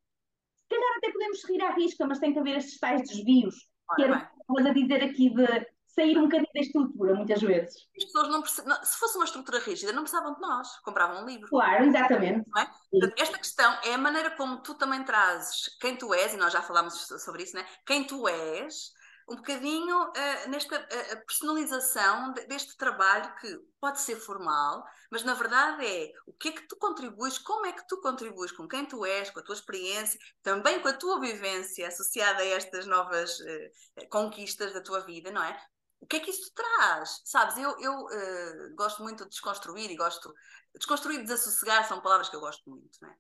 Se 0.73 0.81
calhar 0.81 0.97
até 0.97 1.13
podemos 1.13 1.41
seguir 1.41 1.63
à 1.63 1.75
risca, 1.75 2.07
mas 2.07 2.19
tem 2.19 2.33
que 2.33 2.39
haver 2.39 2.57
estes 2.57 2.79
tais 2.79 3.03
desvios. 3.09 3.67
que 3.97 4.03
era 4.03 4.31
o 4.49 4.59
a 4.59 4.73
dizer 4.73 5.03
aqui 5.03 5.31
de 5.31 5.67
sair 5.95 6.17
um 6.17 6.23
bocadinho 6.23 6.49
da 6.55 6.61
estrutura, 6.61 7.15
muitas 7.15 7.41
vezes. 7.43 7.87
As 7.97 8.05
pessoas 8.05 8.29
não, 8.29 8.41
não 8.41 8.85
se 8.85 8.99
fosse 8.99 9.17
uma 9.17 9.25
estrutura 9.25 9.59
rígida, 9.59 9.93
não 9.93 10.03
precisavam 10.03 10.35
de 10.35 10.41
nós, 10.41 10.79
compravam 10.81 11.23
um 11.23 11.27
livro. 11.27 11.49
Claro, 11.49 11.85
exatamente. 11.85 12.49
É? 12.57 12.67
Portanto, 12.91 13.15
esta 13.21 13.39
questão 13.39 13.79
é 13.85 13.95
a 13.95 13.99
maneira 13.99 14.31
como 14.31 14.63
tu 14.63 14.75
também 14.75 15.05
trazes 15.05 15.77
quem 15.81 15.97
tu 15.97 16.15
és, 16.15 16.33
e 16.33 16.37
nós 16.39 16.53
já 16.53 16.63
falámos 16.63 16.95
sobre 17.23 17.43
isso, 17.43 17.55
né? 17.55 17.67
quem 17.87 18.05
tu 18.05 18.27
és, 18.27 18.93
um 19.29 19.37
bocadinho 19.37 20.03
uh, 20.09 20.51
nesta 20.51 20.77
uh, 20.77 21.27
personalização 21.27 22.33
de, 22.33 22.47
deste 22.47 22.77
trabalho 22.77 23.35
que 23.37 23.59
pode 23.81 24.01
ser 24.01 24.17
formal, 24.17 24.85
mas 25.11 25.23
na 25.23 25.35
verdade 25.35 25.85
é 25.87 26.13
o 26.27 26.33
que 26.33 26.49
é 26.49 26.53
que 26.53 26.67
tu 26.69 26.77
contribuis, 26.77 27.39
como 27.39 27.67
é 27.67 27.73
que 27.73 27.87
tu 27.87 28.01
contribuis 28.01 28.53
com 28.53 28.69
quem 28.69 28.85
tu 28.85 29.05
és, 29.05 29.31
com 29.31 29.41
a 29.41 29.43
tua 29.43 29.55
experiência, 29.55 30.19
também 30.43 30.81
com 30.81 30.89
a 30.89 30.93
tua 30.93 31.21
vivência 31.21 31.89
associada 31.89 32.43
a 32.43 32.47
estas 32.47 32.87
novas 32.87 33.39
uh, 33.41 34.09
conquistas 34.11 34.73
da 34.73 34.81
tua 34.81 35.01
vida, 35.01 35.31
não 35.31 35.43
é? 35.43 35.59
o 36.01 36.07
que 36.07 36.17
é 36.17 36.21
que 36.21 36.31
isto 36.31 36.53
traz? 36.53 37.23
Sabes, 37.25 37.57
eu, 37.57 37.79
eu 37.79 38.75
gosto 38.75 39.05
muito 39.05 39.23
de 39.23 39.31
desconstruir 39.31 39.89
e 39.89 39.97
gosto. 39.97 40.35
Desconstruir 40.75 41.21
e 41.21 41.23
desassossegar 41.23 41.87
são 41.87 42.01
palavras 42.01 42.29
que 42.29 42.35
eu 42.35 42.41
gosto 42.41 42.69
muito, 42.69 42.99
né? 43.01 43.15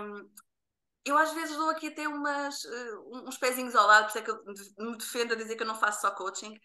Um, 0.00 0.30
eu 1.04 1.16
às 1.16 1.32
vezes 1.32 1.56
dou 1.56 1.70
aqui 1.70 1.88
até 1.88 2.06
umas, 2.06 2.64
uh, 2.64 3.26
uns 3.26 3.38
pezinhos 3.38 3.74
ao 3.74 3.86
lado, 3.86 4.04
por 4.04 4.08
isso 4.10 4.18
é 4.18 4.22
que 4.22 4.30
eu 4.30 4.44
me 4.78 4.96
defendo 4.96 5.32
a 5.32 5.36
dizer 5.36 5.56
que 5.56 5.62
eu 5.62 5.66
não 5.66 5.78
faço 5.78 6.00
só 6.02 6.10
coaching. 6.10 6.58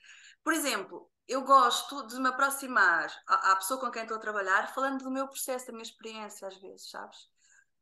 Por 0.43 0.53
exemplo, 0.53 1.09
eu 1.27 1.41
gosto 1.41 2.05
de 2.07 2.19
me 2.19 2.29
aproximar 2.29 3.11
à, 3.27 3.51
à 3.51 3.55
pessoa 3.55 3.79
com 3.79 3.89
quem 3.91 4.03
estou 4.03 4.17
a 4.17 4.21
trabalhar 4.21 4.73
falando 4.73 5.03
do 5.03 5.11
meu 5.11 5.27
processo, 5.27 5.67
da 5.67 5.73
minha 5.73 5.83
experiência, 5.83 6.47
às 6.47 6.57
vezes, 6.57 6.89
sabes? 6.89 7.17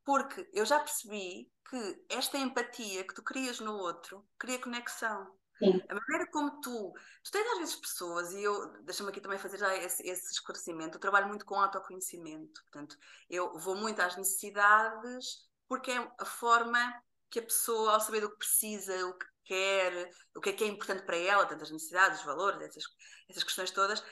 Porque 0.06 0.50
eu 0.54 0.66
já 0.66 0.80
percebi 0.80 1.52
que 1.70 2.06
esta 2.10 2.38
empatia 2.38 3.06
que 3.06 3.14
tu 3.14 3.24
crias 3.24 3.60
no 3.60 3.74
outro 3.74 4.26
cria 4.38 4.60
conexão. 4.60 5.28
Sim. 5.60 5.82
A 5.90 5.96
maneira 5.96 6.30
como 6.32 6.60
tu, 6.62 6.94
tu 7.24 7.32
tens 7.32 7.48
às 7.54 7.58
vezes 7.60 7.76
pessoas, 7.76 8.34
e 8.34 8.44
eu, 8.44 8.84
deixa-me 8.84 9.10
aqui 9.10 9.22
também 9.22 9.40
fazer 9.40 9.58
já 9.58 9.76
esse, 9.78 10.06
esse, 10.08 10.32
esclarecimento, 10.32 10.98
eu 10.98 11.02
trabalho 11.02 11.28
muito 11.28 11.46
com 11.46 11.56
autoconhecimento, 11.56 12.62
portanto, 12.64 12.98
eu 13.30 13.58
vou 13.60 13.76
muito 13.76 14.02
às 14.02 14.18
necessidades, 14.18 15.48
porque 15.74 15.90
é 15.90 16.12
a 16.20 16.26
forma 16.26 17.02
que 17.32 17.40
a 17.40 17.44
pessoa, 17.44 17.94
ao 17.94 18.00
saber 18.00 18.22
do 18.22 18.30
que 18.30 18.38
precisa, 18.38 18.94
o 19.08 19.18
que 19.18 19.26
quer, 19.46 20.12
o 20.36 20.40
que 20.40 20.52
é 20.52 20.54
que 20.54 20.64
é 20.64 20.68
importante 20.68 21.04
para 21.04 21.18
ela, 21.18 21.48
tantas 21.48 21.72
necessidades, 21.72 22.20
os 22.20 22.26
valores, 22.26 22.62
essas, 22.62 22.84
essas 23.28 23.44
questões 23.44 23.72
todas, 23.72 24.04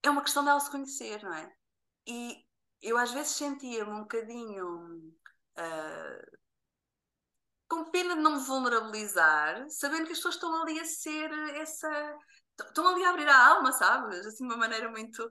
é 0.00 0.08
uma 0.08 0.22
questão 0.22 0.44
dela 0.44 0.60
se 0.60 0.70
conhecer, 0.70 1.20
não 1.24 1.34
é? 1.34 1.52
E 2.06 2.46
eu 2.80 2.96
às 2.96 3.10
vezes 3.10 3.32
sentia-me 3.32 3.90
um 3.90 4.02
bocadinho 4.02 5.12
uh, 5.58 6.38
com 7.68 7.90
pena 7.90 8.14
de 8.14 8.22
não 8.22 8.36
me 8.36 8.44
vulnerabilizar, 8.44 9.68
sabendo 9.68 10.06
que 10.06 10.12
as 10.12 10.18
pessoas 10.18 10.36
estão 10.36 10.62
ali 10.62 10.78
a 10.78 10.84
ser 10.84 11.32
essa. 11.56 12.16
estão 12.60 12.86
ali 12.86 13.04
a 13.04 13.10
abrir 13.10 13.28
a 13.28 13.48
alma, 13.48 13.72
sabes? 13.72 14.24
Assim, 14.24 14.46
de 14.46 14.54
uma 14.54 14.56
maneira 14.56 14.88
muito. 14.88 15.28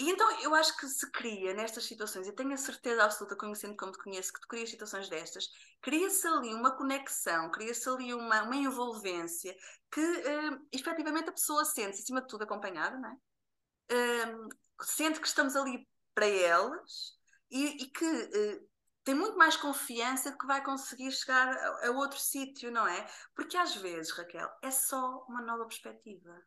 E 0.00 0.08
então 0.08 0.40
eu 0.40 0.54
acho 0.54 0.74
que 0.78 0.88
se 0.88 1.10
cria 1.10 1.52
nestas 1.52 1.84
situações, 1.84 2.26
e 2.26 2.32
tenho 2.32 2.54
a 2.54 2.56
certeza 2.56 3.04
absoluta, 3.04 3.36
conhecendo 3.36 3.76
como 3.76 3.92
te 3.92 3.98
conheço, 3.98 4.32
que 4.32 4.40
tu 4.40 4.48
crias 4.48 4.70
situações 4.70 5.10
destas, 5.10 5.46
cria-se 5.82 6.26
ali 6.26 6.54
uma 6.54 6.74
conexão, 6.74 7.50
cria-se 7.50 7.86
ali 7.86 8.14
uma, 8.14 8.44
uma 8.44 8.56
envolvência 8.56 9.54
que 9.92 10.00
uh, 10.00 10.66
efetivamente 10.72 11.28
a 11.28 11.32
pessoa 11.32 11.66
sente-se, 11.66 12.02
acima 12.04 12.22
de 12.22 12.28
tudo, 12.28 12.44
acompanhada, 12.44 12.98
não 12.98 13.10
é? 13.10 13.16
Uh, 13.92 14.48
sente 14.82 15.20
que 15.20 15.26
estamos 15.26 15.54
ali 15.54 15.86
para 16.14 16.26
elas 16.26 17.18
e, 17.50 17.84
e 17.84 17.90
que 17.90 18.06
uh, 18.06 18.68
tem 19.04 19.14
muito 19.14 19.36
mais 19.36 19.54
confiança 19.54 20.30
de 20.30 20.38
que 20.38 20.46
vai 20.46 20.64
conseguir 20.64 21.12
chegar 21.12 21.46
a, 21.46 21.88
a 21.88 21.90
outro 21.90 22.18
sítio, 22.18 22.72
não 22.72 22.86
é? 22.86 23.06
Porque 23.34 23.54
às 23.54 23.76
vezes, 23.76 24.12
Raquel, 24.12 24.48
é 24.62 24.70
só 24.70 25.26
uma 25.28 25.42
nova 25.42 25.66
perspectiva. 25.66 26.42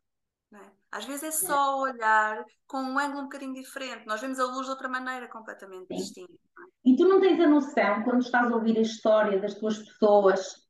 É? 0.54 0.72
Às 0.92 1.06
vezes 1.06 1.24
é 1.24 1.32
só 1.32 1.80
olhar 1.80 2.46
com 2.68 2.78
um 2.78 3.00
ângulo 3.00 3.22
um 3.22 3.24
bocadinho 3.24 3.54
diferente. 3.54 4.06
Nós 4.06 4.22
vemos 4.22 4.40
a 4.40 4.46
luz 4.46 4.66
de 4.66 4.72
outra 4.72 4.88
maneira 4.88 5.28
completamente 5.28 5.88
Sim. 5.88 5.96
distinta. 5.96 6.34
É? 6.34 6.90
E 6.90 6.96
tu 6.96 7.08
não 7.08 7.20
tens 7.20 7.40
a 7.40 7.48
noção, 7.48 8.04
quando 8.04 8.22
estás 8.22 8.52
a 8.52 8.56
ouvir 8.56 8.78
a 8.78 8.82
história 8.82 9.40
das 9.40 9.56
tuas 9.56 9.80
pessoas, 9.80 10.64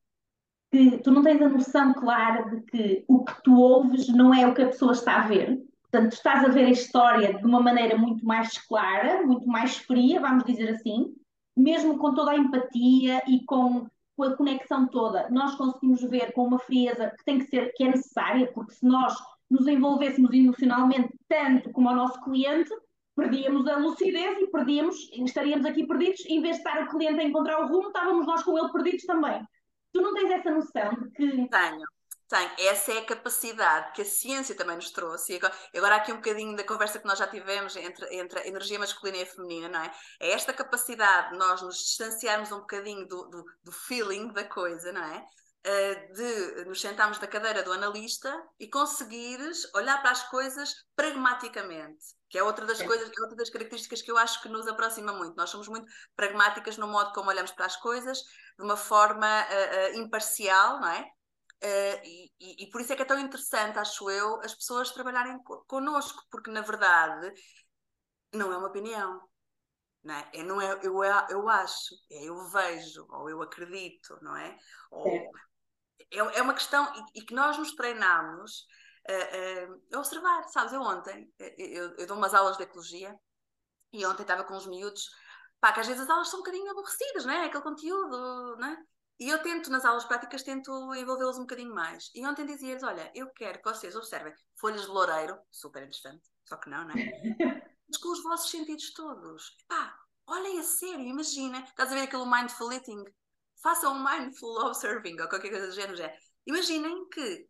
que 0.71 0.97
tu 0.99 1.11
não 1.11 1.21
tens 1.21 1.41
a 1.41 1.49
noção 1.49 1.93
clara 1.93 2.49
de 2.49 2.61
que 2.61 3.05
o 3.07 3.23
que 3.23 3.43
tu 3.43 3.59
ouves 3.59 4.07
não 4.07 4.33
é 4.33 4.47
o 4.47 4.55
que 4.55 4.63
a 4.63 4.67
pessoa 4.67 4.93
está 4.93 5.21
a 5.21 5.27
ver. 5.27 5.61
Portanto, 5.83 6.13
estás 6.13 6.43
a 6.43 6.47
ver 6.47 6.65
a 6.65 6.71
história 6.71 7.37
de 7.37 7.45
uma 7.45 7.61
maneira 7.61 7.95
muito 7.95 8.25
mais 8.25 8.57
clara, 8.57 9.23
muito 9.23 9.47
mais 9.47 9.77
fria, 9.77 10.19
vamos 10.19 10.43
dizer 10.43 10.69
assim, 10.69 11.13
mesmo 11.55 11.99
com 11.99 12.15
toda 12.15 12.31
a 12.31 12.37
empatia 12.37 13.21
e 13.27 13.45
com, 13.45 13.85
com 14.17 14.23
a 14.23 14.35
conexão 14.35 14.87
toda, 14.87 15.29
nós 15.29 15.53
conseguimos 15.55 16.01
ver 16.01 16.33
com 16.33 16.47
uma 16.47 16.57
frieza 16.57 17.11
que 17.11 17.23
tem 17.23 17.37
que 17.37 17.45
ser, 17.45 17.71
que 17.73 17.83
é 17.83 17.89
necessária, 17.89 18.51
porque 18.51 18.73
se 18.73 18.85
nós 18.85 19.15
nos 19.53 19.67
envolvêssemos 19.67 20.33
emocionalmente 20.33 21.13
tanto 21.29 21.71
como 21.71 21.89
o 21.89 21.95
nosso 21.95 22.19
cliente, 22.23 22.71
perdíamos 23.15 23.67
a 23.67 23.77
lucidez 23.77 24.41
e 24.41 24.47
perdíamos, 24.47 24.95
estaríamos 25.13 25.65
aqui 25.67 25.85
perdidos, 25.85 26.25
em 26.25 26.41
vez 26.41 26.55
de 26.55 26.63
estar 26.63 26.83
o 26.83 26.89
cliente 26.89 27.19
a 27.19 27.23
encontrar 27.23 27.61
o 27.61 27.67
rumo, 27.67 27.87
estávamos 27.87 28.25
nós 28.25 28.41
com 28.41 28.57
ele 28.57 28.71
perdidos 28.71 29.03
também. 29.05 29.39
Tu 29.93 30.01
não 30.01 30.15
tens 30.15 30.31
essa 30.31 30.49
noção 30.49 30.89
de 30.95 31.11
que. 31.11 31.47
Tenho. 31.49 31.85
Tem. 32.27 32.49
Essa 32.67 32.93
é 32.93 32.97
a 32.97 33.05
capacidade 33.05 33.91
que 33.93 34.01
a 34.01 34.05
ciência 34.05 34.55
também 34.55 34.75
nos 34.75 34.89
trouxe. 34.89 35.33
E 35.33 35.35
agora, 35.35 35.53
agora 35.75 35.95
aqui 35.97 36.11
um 36.11 36.15
bocadinho 36.15 36.55
da 36.55 36.63
conversa 36.63 36.97
que 36.97 37.05
nós 37.05 37.19
já 37.19 37.27
tivemos 37.27 37.75
entre, 37.75 38.07
entre 38.15 38.39
a 38.39 38.47
energia 38.47 38.79
masculina 38.79 39.19
e 39.19 39.21
a 39.21 39.25
feminina, 39.27 39.69
não 39.69 39.81
é? 39.81 39.91
É 40.19 40.31
esta 40.31 40.51
capacidade 40.51 41.29
de 41.29 41.37
nós 41.37 41.61
nos 41.61 41.77
distanciarmos 41.77 42.51
um 42.51 42.61
bocadinho 42.61 43.07
do, 43.07 43.29
do, 43.29 43.45
do 43.63 43.71
feeling 43.71 44.33
da 44.33 44.45
coisa, 44.45 44.91
não 44.91 45.03
é? 45.03 45.23
Uh, 45.65 46.13
de 46.13 46.65
nos 46.65 46.81
sentarmos 46.81 47.19
na 47.19 47.27
cadeira 47.27 47.63
do 47.63 47.71
analista 47.71 48.29
e 48.59 48.67
conseguires 48.67 49.73
olhar 49.73 50.01
para 50.01 50.11
as 50.11 50.21
coisas 50.29 50.73
pragmaticamente, 50.93 52.03
que 52.29 52.37
é 52.37 52.43
outra 52.43 52.65
das 52.65 52.81
é. 52.81 52.85
coisas, 52.85 53.07
é 53.07 53.21
outra 53.21 53.37
das 53.37 53.49
características 53.49 54.01
que 54.01 54.11
eu 54.11 54.17
acho 54.17 54.41
que 54.41 54.49
nos 54.49 54.67
aproxima 54.67 55.13
muito. 55.13 55.37
Nós 55.37 55.49
somos 55.49 55.69
muito 55.69 55.87
pragmáticas 56.17 56.77
no 56.77 56.85
modo 56.85 57.13
como 57.13 57.29
olhamos 57.29 57.53
para 57.53 57.65
as 57.65 57.77
coisas, 57.77 58.17
de 58.17 58.63
uma 58.65 58.75
forma 58.75 59.25
uh, 59.25 59.95
uh, 59.95 60.01
imparcial, 60.01 60.81
não 60.81 60.89
é? 60.89 61.01
Uh, 61.63 62.01
e, 62.03 62.63
e, 62.65 62.69
por 62.69 62.81
isso 62.81 62.91
é 62.91 62.95
que 62.97 63.03
é 63.03 63.05
tão 63.05 63.17
interessante, 63.17 63.79
acho 63.79 64.11
eu, 64.11 64.41
as 64.41 64.53
pessoas 64.53 64.91
trabalharem 64.91 65.41
co 65.43 65.63
connosco, 65.65 66.21
porque 66.29 66.51
na 66.51 66.59
verdade 66.59 67.33
não 68.33 68.51
é 68.51 68.57
uma 68.57 68.67
opinião. 68.67 69.21
Não 70.03 70.13
é? 70.13 70.29
é 70.33 70.43
não 70.43 70.61
é 70.61 70.77
eu, 70.83 71.01
eu 71.29 71.47
acho, 71.47 71.95
é 72.11 72.25
eu 72.25 72.49
vejo, 72.49 73.07
ou 73.09 73.29
eu 73.29 73.41
acredito, 73.41 74.19
não 74.21 74.35
é? 74.35 74.57
Ou, 74.91 75.07
é. 75.07 75.29
É, 76.11 76.17
é 76.17 76.41
uma 76.41 76.53
questão, 76.53 76.91
e, 76.95 77.19
e, 77.19 77.25
que 77.25 77.33
nós 77.33 77.57
nos 77.57 77.73
treinamos 77.75 78.65
uh, 79.09 79.95
a 79.95 79.99
observar. 79.99 80.43
Sabes, 80.49 80.73
eu 80.73 80.81
ontem, 80.81 81.31
eu, 81.57 81.95
eu, 81.97 82.07
dou 82.07 82.17
umas 82.17 82.33
aulas 82.33 82.57
de 82.57 82.63
ecologia, 82.63 83.15
e 83.91 84.05
ontem 84.05 84.23
estava 84.23 84.43
com 84.43 84.55
os 84.55 84.65
miúdos, 84.65 85.09
pá, 85.59 85.71
que 85.71 85.79
às 85.79 85.87
vezes 85.87 86.03
as 86.03 86.09
aulas 86.09 86.29
são 86.29 86.39
um 86.39 86.43
bocadinho 86.43 86.69
aborrecidas, 86.71 87.25
não 87.25 87.33
é? 87.33 87.45
Aquele 87.45 87.63
conteúdo, 87.63 88.57
não 88.57 88.67
é? 88.67 88.77
E 89.19 89.29
eu 89.29 89.41
tento, 89.41 89.69
nas 89.69 89.85
aulas 89.85 90.05
práticas, 90.05 90.43
tento 90.43 90.71
envolvê-los 90.95 91.37
um 91.37 91.41
bocadinho 91.41 91.73
mais. 91.73 92.09
E 92.15 92.25
ontem 92.25 92.45
dizia-lhes: 92.45 92.83
olha, 92.83 93.11
eu 93.13 93.29
quero 93.29 93.61
que 93.61 93.69
vocês 93.69 93.95
observem 93.95 94.33
folhas 94.59 94.81
de 94.81 94.87
loureiro, 94.87 95.39
super 95.51 95.83
interessante, 95.83 96.27
só 96.43 96.57
que 96.57 96.69
não, 96.69 96.83
não 96.85 96.95
é? 96.95 96.95
Mas 97.87 97.97
com 97.97 98.09
os 98.09 98.23
vossos 98.23 98.49
sentidos 98.49 98.91
todos. 98.93 99.55
Pá, 99.67 99.95
olhem 100.27 100.59
a 100.59 100.63
sério, 100.63 101.05
imagina. 101.05 101.59
Estás 101.59 101.91
a 101.91 101.95
ver 101.95 102.01
aquele 102.01 102.25
mindful 102.25 102.73
eating? 102.73 103.03
Façam 103.63 103.93
um 103.95 104.03
mindful 104.03 104.57
observing 104.65 105.19
ou 105.21 105.29
qualquer 105.29 105.49
coisa 105.49 105.67
do 105.67 105.73
género. 105.73 105.97
Já. 105.97 106.11
Imaginem 106.45 107.07
que 107.09 107.47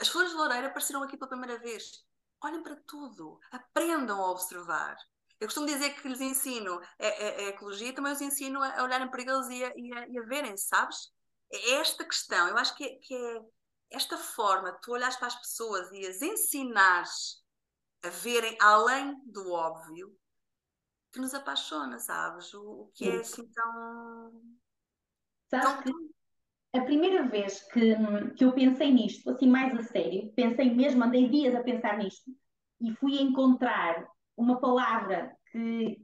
As 0.00 0.08
flores 0.08 0.30
de 0.30 0.36
loureira 0.36 0.68
apareceram 0.68 1.02
aqui 1.02 1.16
pela 1.16 1.28
primeira 1.30 1.58
vez. 1.60 2.04
Olhem 2.42 2.62
para 2.62 2.76
tudo, 2.86 3.38
aprendam 3.50 4.20
a 4.20 4.30
observar. 4.30 4.96
Eu 5.40 5.46
costumo 5.48 5.66
dizer 5.66 5.90
que 5.90 6.08
lhes 6.08 6.20
ensino 6.20 6.80
a, 7.00 7.06
a, 7.06 7.08
a 7.08 7.42
ecologia, 7.48 7.94
também 7.94 8.12
os 8.12 8.20
ensino 8.20 8.62
a 8.62 8.82
olharem 8.82 9.10
para 9.10 9.22
eles 9.22 9.48
e 9.48 9.64
a, 9.64 9.72
e 9.76 9.92
a, 9.92 10.08
e 10.08 10.18
a 10.18 10.22
verem, 10.22 10.56
sabes? 10.56 11.12
É 11.52 11.74
esta 11.74 12.04
questão, 12.04 12.48
eu 12.48 12.58
acho 12.58 12.74
que 12.76 12.84
é, 12.84 12.98
que 13.00 13.14
é 13.14 13.40
esta 13.90 14.18
forma 14.18 14.72
de 14.72 14.80
tu 14.82 14.92
olhares 14.92 15.16
para 15.16 15.28
as 15.28 15.36
pessoas 15.36 15.90
e 15.92 16.06
as 16.06 16.22
ensinares 16.22 17.42
a 18.02 18.08
verem 18.10 18.56
além 18.60 19.14
do 19.26 19.52
óbvio 19.52 20.16
que 21.12 21.20
nos 21.20 21.34
apaixona, 21.34 21.98
sabes? 21.98 22.52
O, 22.54 22.62
o 22.82 22.92
que 22.94 23.08
é 23.08 23.20
assim 23.20 23.46
tão. 23.52 24.58
Sabes 25.48 25.82
que 25.82 25.90
a 26.78 26.82
primeira 26.82 27.26
vez 27.26 27.62
que, 27.72 27.96
que 28.36 28.44
eu 28.44 28.52
pensei 28.52 28.92
nisto, 28.92 29.30
assim 29.30 29.48
mais 29.48 29.74
a 29.74 29.82
sério, 29.82 30.30
pensei 30.36 30.74
mesmo, 30.74 31.02
andei 31.02 31.28
dias 31.28 31.54
a 31.54 31.62
pensar 31.62 31.96
nisto 31.98 32.30
e 32.80 32.92
fui 32.96 33.20
encontrar 33.20 34.06
uma 34.36 34.60
palavra 34.60 35.32
que 35.50 35.98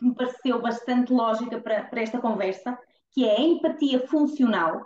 me 0.00 0.14
pareceu 0.14 0.60
bastante 0.60 1.12
lógica 1.12 1.60
para, 1.60 1.84
para 1.84 2.00
esta 2.00 2.20
conversa, 2.20 2.78
que 3.12 3.24
é 3.24 3.36
a 3.36 3.40
empatia 3.40 4.06
funcional. 4.08 4.84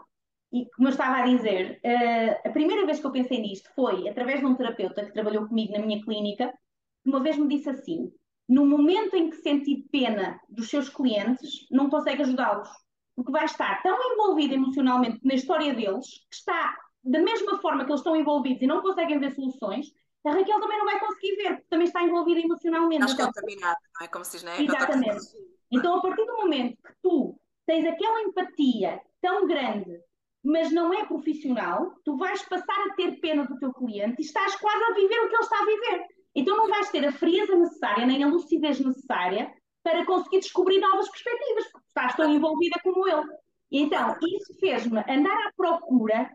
E 0.52 0.68
como 0.76 0.88
eu 0.88 0.92
estava 0.92 1.16
a 1.16 1.26
dizer, 1.26 1.80
uh, 1.84 2.48
a 2.48 2.52
primeira 2.52 2.86
vez 2.86 3.00
que 3.00 3.06
eu 3.06 3.12
pensei 3.12 3.40
nisto 3.40 3.70
foi 3.74 4.08
através 4.08 4.40
de 4.40 4.46
um 4.46 4.54
terapeuta 4.54 5.04
que 5.04 5.12
trabalhou 5.12 5.48
comigo 5.48 5.72
na 5.72 5.84
minha 5.84 6.02
clínica, 6.02 6.52
que 7.02 7.08
uma 7.08 7.20
vez 7.20 7.36
me 7.36 7.48
disse 7.48 7.70
assim: 7.70 8.12
no 8.48 8.66
momento 8.66 9.16
em 9.16 9.30
que 9.30 9.36
sentir 9.36 9.86
pena 9.90 10.38
dos 10.48 10.68
seus 10.68 10.88
clientes, 10.88 11.66
não 11.70 11.90
consegue 11.90 12.22
ajudá-los, 12.22 12.68
porque 13.14 13.32
vai 13.32 13.44
estar 13.44 13.82
tão 13.82 13.96
envolvido 14.12 14.54
emocionalmente 14.54 15.20
na 15.22 15.34
história 15.34 15.74
deles, 15.74 16.06
que 16.30 16.36
está 16.36 16.76
da 17.02 17.20
mesma 17.20 17.58
forma 17.58 17.84
que 17.84 17.90
eles 17.90 18.00
estão 18.00 18.16
envolvidos 18.16 18.62
e 18.62 18.66
não 18.66 18.82
conseguem 18.82 19.18
ver 19.18 19.32
soluções, 19.32 19.92
a 20.26 20.32
Raquel 20.32 20.58
também 20.58 20.78
não 20.78 20.86
vai 20.86 20.98
conseguir 20.98 21.36
ver, 21.36 21.54
porque 21.56 21.68
também 21.68 21.86
está 21.86 22.02
envolvida 22.02 22.40
emocionalmente. 22.40 23.04
Estás 23.04 23.12
então, 23.12 23.26
contaminada, 23.26 23.78
não 23.98 24.06
é? 24.06 24.08
Como 24.08 24.24
se 24.24 24.32
diz, 24.32 24.42
não 24.42 24.52
é? 24.52 24.62
Exatamente. 24.62 25.26
Então, 25.70 25.96
a 25.96 26.02
partir 26.02 26.24
do 26.24 26.36
momento 26.36 26.76
que 26.82 26.94
tu 27.02 27.38
tens 27.66 27.84
aquela 27.84 28.22
empatia 28.22 29.00
tão 29.20 29.46
grande, 29.46 30.00
mas 30.42 30.72
não 30.72 30.94
é 30.94 31.04
profissional, 31.04 31.94
tu 32.04 32.16
vais 32.16 32.42
passar 32.42 32.86
a 32.86 32.94
ter 32.94 33.20
pena 33.20 33.44
do 33.44 33.58
teu 33.58 33.72
cliente 33.72 34.16
e 34.18 34.24
estás 34.24 34.56
quase 34.56 34.82
a 34.84 34.94
viver 34.94 35.20
o 35.20 35.28
que 35.28 35.34
ele 35.34 35.42
está 35.42 35.58
a 35.58 35.66
viver. 35.66 36.06
Então, 36.34 36.56
não 36.56 36.68
vais 36.68 36.90
ter 36.90 37.06
a 37.06 37.12
frieza 37.12 37.54
necessária, 37.54 38.06
nem 38.06 38.24
a 38.24 38.28
lucidez 38.28 38.80
necessária 38.80 39.52
para 39.84 40.04
conseguir 40.04 40.40
descobrir 40.40 40.80
novas 40.80 41.08
perspectivas, 41.08 41.70
porque 41.70 41.86
estás 41.86 42.16
tão 42.16 42.34
envolvida 42.34 42.80
como 42.82 43.06
ele. 43.06 43.28
Então, 43.70 44.16
isso 44.26 44.58
fez-me 44.58 44.98
andar 45.08 45.46
à 45.46 45.52
procura 45.56 46.34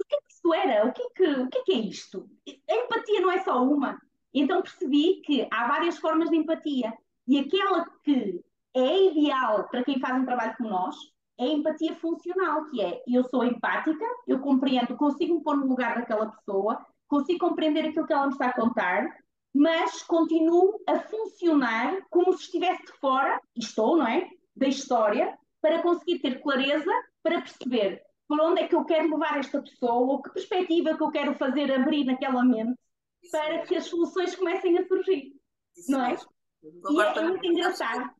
o 0.00 0.04
que 0.06 0.14
é 0.14 0.18
que 0.18 0.32
isto 0.32 0.54
era? 0.54 0.86
O 0.86 0.92
que 0.92 1.02
é 1.02 1.06
que, 1.14 1.40
o 1.40 1.48
que, 1.48 1.58
é, 1.58 1.62
que 1.62 1.72
é 1.72 1.76
isto? 1.76 2.28
A 2.70 2.74
empatia 2.74 3.20
não 3.20 3.30
é 3.30 3.42
só 3.42 3.62
uma. 3.62 3.98
Então 4.32 4.62
percebi 4.62 5.22
que 5.24 5.46
há 5.50 5.68
várias 5.68 5.98
formas 5.98 6.28
de 6.28 6.36
empatia 6.36 6.92
e 7.26 7.38
aquela 7.38 7.84
que 8.02 8.44
é 8.74 9.04
ideal 9.10 9.68
para 9.68 9.84
quem 9.84 10.00
faz 10.00 10.20
um 10.20 10.24
trabalho 10.24 10.54
como 10.56 10.70
nós 10.70 10.96
é 11.38 11.44
a 11.44 11.48
empatia 11.48 11.94
funcional, 11.96 12.64
que 12.66 12.82
é 12.82 13.02
eu 13.06 13.24
sou 13.24 13.44
empática, 13.44 14.04
eu 14.26 14.40
compreendo, 14.40 14.96
consigo 14.96 15.34
me 15.34 15.42
pôr 15.42 15.56
no 15.56 15.66
lugar 15.66 15.96
daquela 15.96 16.26
pessoa, 16.26 16.84
consigo 17.08 17.48
compreender 17.48 17.86
aquilo 17.86 18.06
que 18.06 18.12
ela 18.12 18.26
me 18.26 18.32
está 18.32 18.48
a 18.48 18.54
contar, 18.54 19.06
mas 19.54 20.02
continuo 20.02 20.82
a 20.86 20.98
funcionar 20.98 21.96
como 22.10 22.36
se 22.36 22.44
estivesse 22.44 22.84
de 22.86 22.92
fora, 22.98 23.40
e 23.54 23.60
estou, 23.60 23.96
não 23.96 24.06
é? 24.06 24.28
Da 24.56 24.66
história, 24.66 25.38
para 25.60 25.80
conseguir 25.80 26.18
ter 26.18 26.42
clareza 26.42 26.90
para 27.22 27.40
perceber 27.40 28.02
por 28.26 28.40
onde 28.40 28.62
é 28.62 28.68
que 28.68 28.74
eu 28.74 28.84
quero 28.84 29.10
levar 29.10 29.38
esta 29.38 29.62
pessoa, 29.62 29.94
ou 29.94 30.22
que 30.22 30.30
perspectiva 30.30 30.96
que 30.96 31.02
eu 31.02 31.10
quero 31.10 31.34
fazer 31.36 31.70
abrir 31.72 32.04
naquela 32.04 32.44
mente 32.44 32.78
Isso 33.22 33.30
para 33.30 33.50
mesmo. 33.50 33.66
que 33.66 33.76
as 33.76 33.86
soluções 33.86 34.34
comecem 34.34 34.78
a 34.78 34.86
surgir. 34.86 35.32
Isso 35.76 35.90
não 35.90 36.04
é? 36.04 36.16
E 36.62 37.00
é, 37.00 37.18
é 37.18 37.22
muito 37.22 37.46
engraçado. 37.46 38.10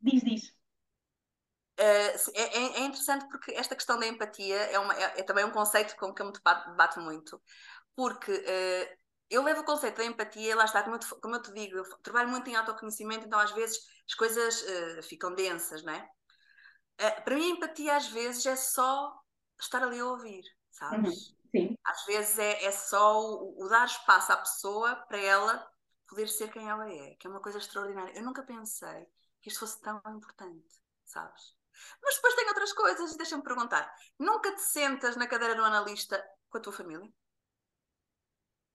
Diz, 0.00 0.22
diz. 0.22 0.48
Uh, 1.78 2.32
é, 2.34 2.80
é, 2.80 2.80
interessante 2.80 3.28
porque 3.28 3.52
esta 3.52 3.76
questão 3.76 3.98
da 4.00 4.06
empatia 4.06 4.56
é, 4.56 4.78
uma, 4.80 4.94
é, 4.94 5.20
é 5.20 5.22
também 5.22 5.44
um 5.44 5.52
conceito 5.52 5.96
com 5.96 6.12
que 6.12 6.20
eu 6.20 6.26
me 6.26 6.32
debato 6.32 7.00
muito, 7.00 7.40
porque 7.94 8.32
uh, 8.32 8.97
eu 9.30 9.42
levo 9.42 9.60
o 9.60 9.64
conceito 9.64 9.96
da 9.98 10.04
empatia, 10.04 10.56
lá 10.56 10.64
está, 10.64 10.82
como 10.82 10.96
eu 10.96 11.00
te, 11.00 11.08
como 11.20 11.34
eu 11.34 11.42
te 11.42 11.52
digo, 11.52 11.76
eu 11.76 11.84
trabalho 11.98 12.28
muito 12.28 12.48
em 12.48 12.56
autoconhecimento, 12.56 13.26
então 13.26 13.38
às 13.38 13.52
vezes 13.52 13.78
as 14.06 14.14
coisas 14.14 14.62
uh, 14.62 15.02
ficam 15.02 15.34
densas, 15.34 15.82
não 15.82 15.92
é? 15.92 16.08
para 17.24 17.36
mim, 17.36 17.52
a 17.52 17.54
empatia 17.54 17.96
às 17.96 18.08
vezes 18.08 18.44
é 18.44 18.56
só 18.56 19.16
estar 19.60 19.82
ali 19.82 20.00
a 20.00 20.06
ouvir, 20.06 20.42
sabes? 20.70 21.28
Uhum, 21.28 21.36
sim. 21.52 21.78
Às 21.84 22.04
vezes 22.06 22.38
é, 22.38 22.64
é 22.64 22.72
só 22.72 23.20
o, 23.20 23.64
o, 23.64 23.68
dar 23.68 23.86
espaço 23.86 24.32
à 24.32 24.36
pessoa 24.36 24.96
para 25.08 25.18
ela 25.18 25.70
poder 26.08 26.26
ser 26.26 26.50
quem 26.50 26.68
ela 26.68 26.90
é, 26.90 27.14
que 27.14 27.26
é 27.26 27.30
uma 27.30 27.40
coisa 27.40 27.58
extraordinária. 27.58 28.12
Eu 28.16 28.24
nunca 28.24 28.42
pensei 28.42 29.06
que 29.40 29.48
isto 29.48 29.60
fosse 29.60 29.80
tão 29.80 30.00
importante, 30.08 30.66
sabes? 31.04 31.56
Mas 32.02 32.16
depois 32.16 32.34
tem 32.34 32.48
outras 32.48 32.72
coisas, 32.72 33.16
deixa-me 33.16 33.44
perguntar. 33.44 33.92
Nunca 34.18 34.52
te 34.52 34.62
sentas 34.62 35.14
na 35.14 35.28
cadeira 35.28 35.54
do 35.54 35.64
analista 35.64 36.20
com 36.50 36.58
a 36.58 36.60
tua 36.60 36.72
família? 36.72 37.08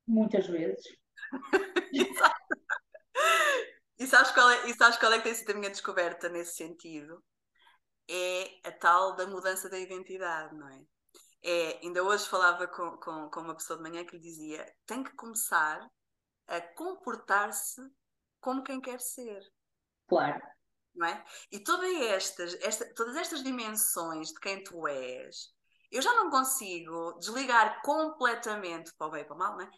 Muitas 0.07 0.47
vezes. 0.47 0.85
e, 3.97 4.05
sabes 4.07 4.31
qual 4.31 4.49
é, 4.49 4.69
e 4.69 4.73
sabes 4.73 4.97
qual 4.97 5.13
é 5.13 5.17
que 5.17 5.23
tem 5.23 5.33
sido 5.33 5.51
a 5.51 5.55
minha 5.55 5.69
descoberta 5.69 6.29
nesse 6.29 6.55
sentido? 6.55 7.23
é 8.09 8.67
a 8.67 8.71
tal 8.71 9.15
da 9.15 9.25
mudança 9.27 9.69
da 9.69 9.79
identidade, 9.79 10.55
não 10.55 10.67
é? 10.69 10.81
é 11.43 11.79
ainda 11.81 12.03
hoje 12.03 12.27
falava 12.27 12.67
com, 12.67 12.97
com, 12.97 13.29
com 13.29 13.39
uma 13.41 13.55
pessoa 13.55 13.77
de 13.77 13.83
manhã 13.83 14.05
que 14.05 14.15
lhe 14.15 14.21
dizia: 14.21 14.65
tem 14.85 15.03
que 15.03 15.15
começar 15.15 15.79
a 16.47 16.61
comportar-se 16.61 17.81
como 18.39 18.63
quem 18.63 18.81
quer 18.81 18.99
ser. 18.99 19.41
Claro. 20.07 20.41
Não 20.93 21.07
é? 21.07 21.23
E 21.51 21.59
todas 21.59 21.89
estas, 22.01 22.53
esta, 22.61 22.93
todas 22.93 23.15
estas 23.15 23.43
dimensões 23.43 24.27
de 24.27 24.39
quem 24.39 24.63
tu 24.63 24.87
és, 24.87 25.51
eu 25.93 26.01
já 26.01 26.13
não 26.15 26.29
consigo 26.29 27.13
desligar 27.19 27.81
completamente 27.81 28.91
para 28.97 29.07
o 29.07 29.11
bem 29.11 29.21
e 29.21 29.25
para 29.25 29.35
o 29.35 29.39
mal, 29.39 29.53
não 29.53 29.61
é? 29.61 29.69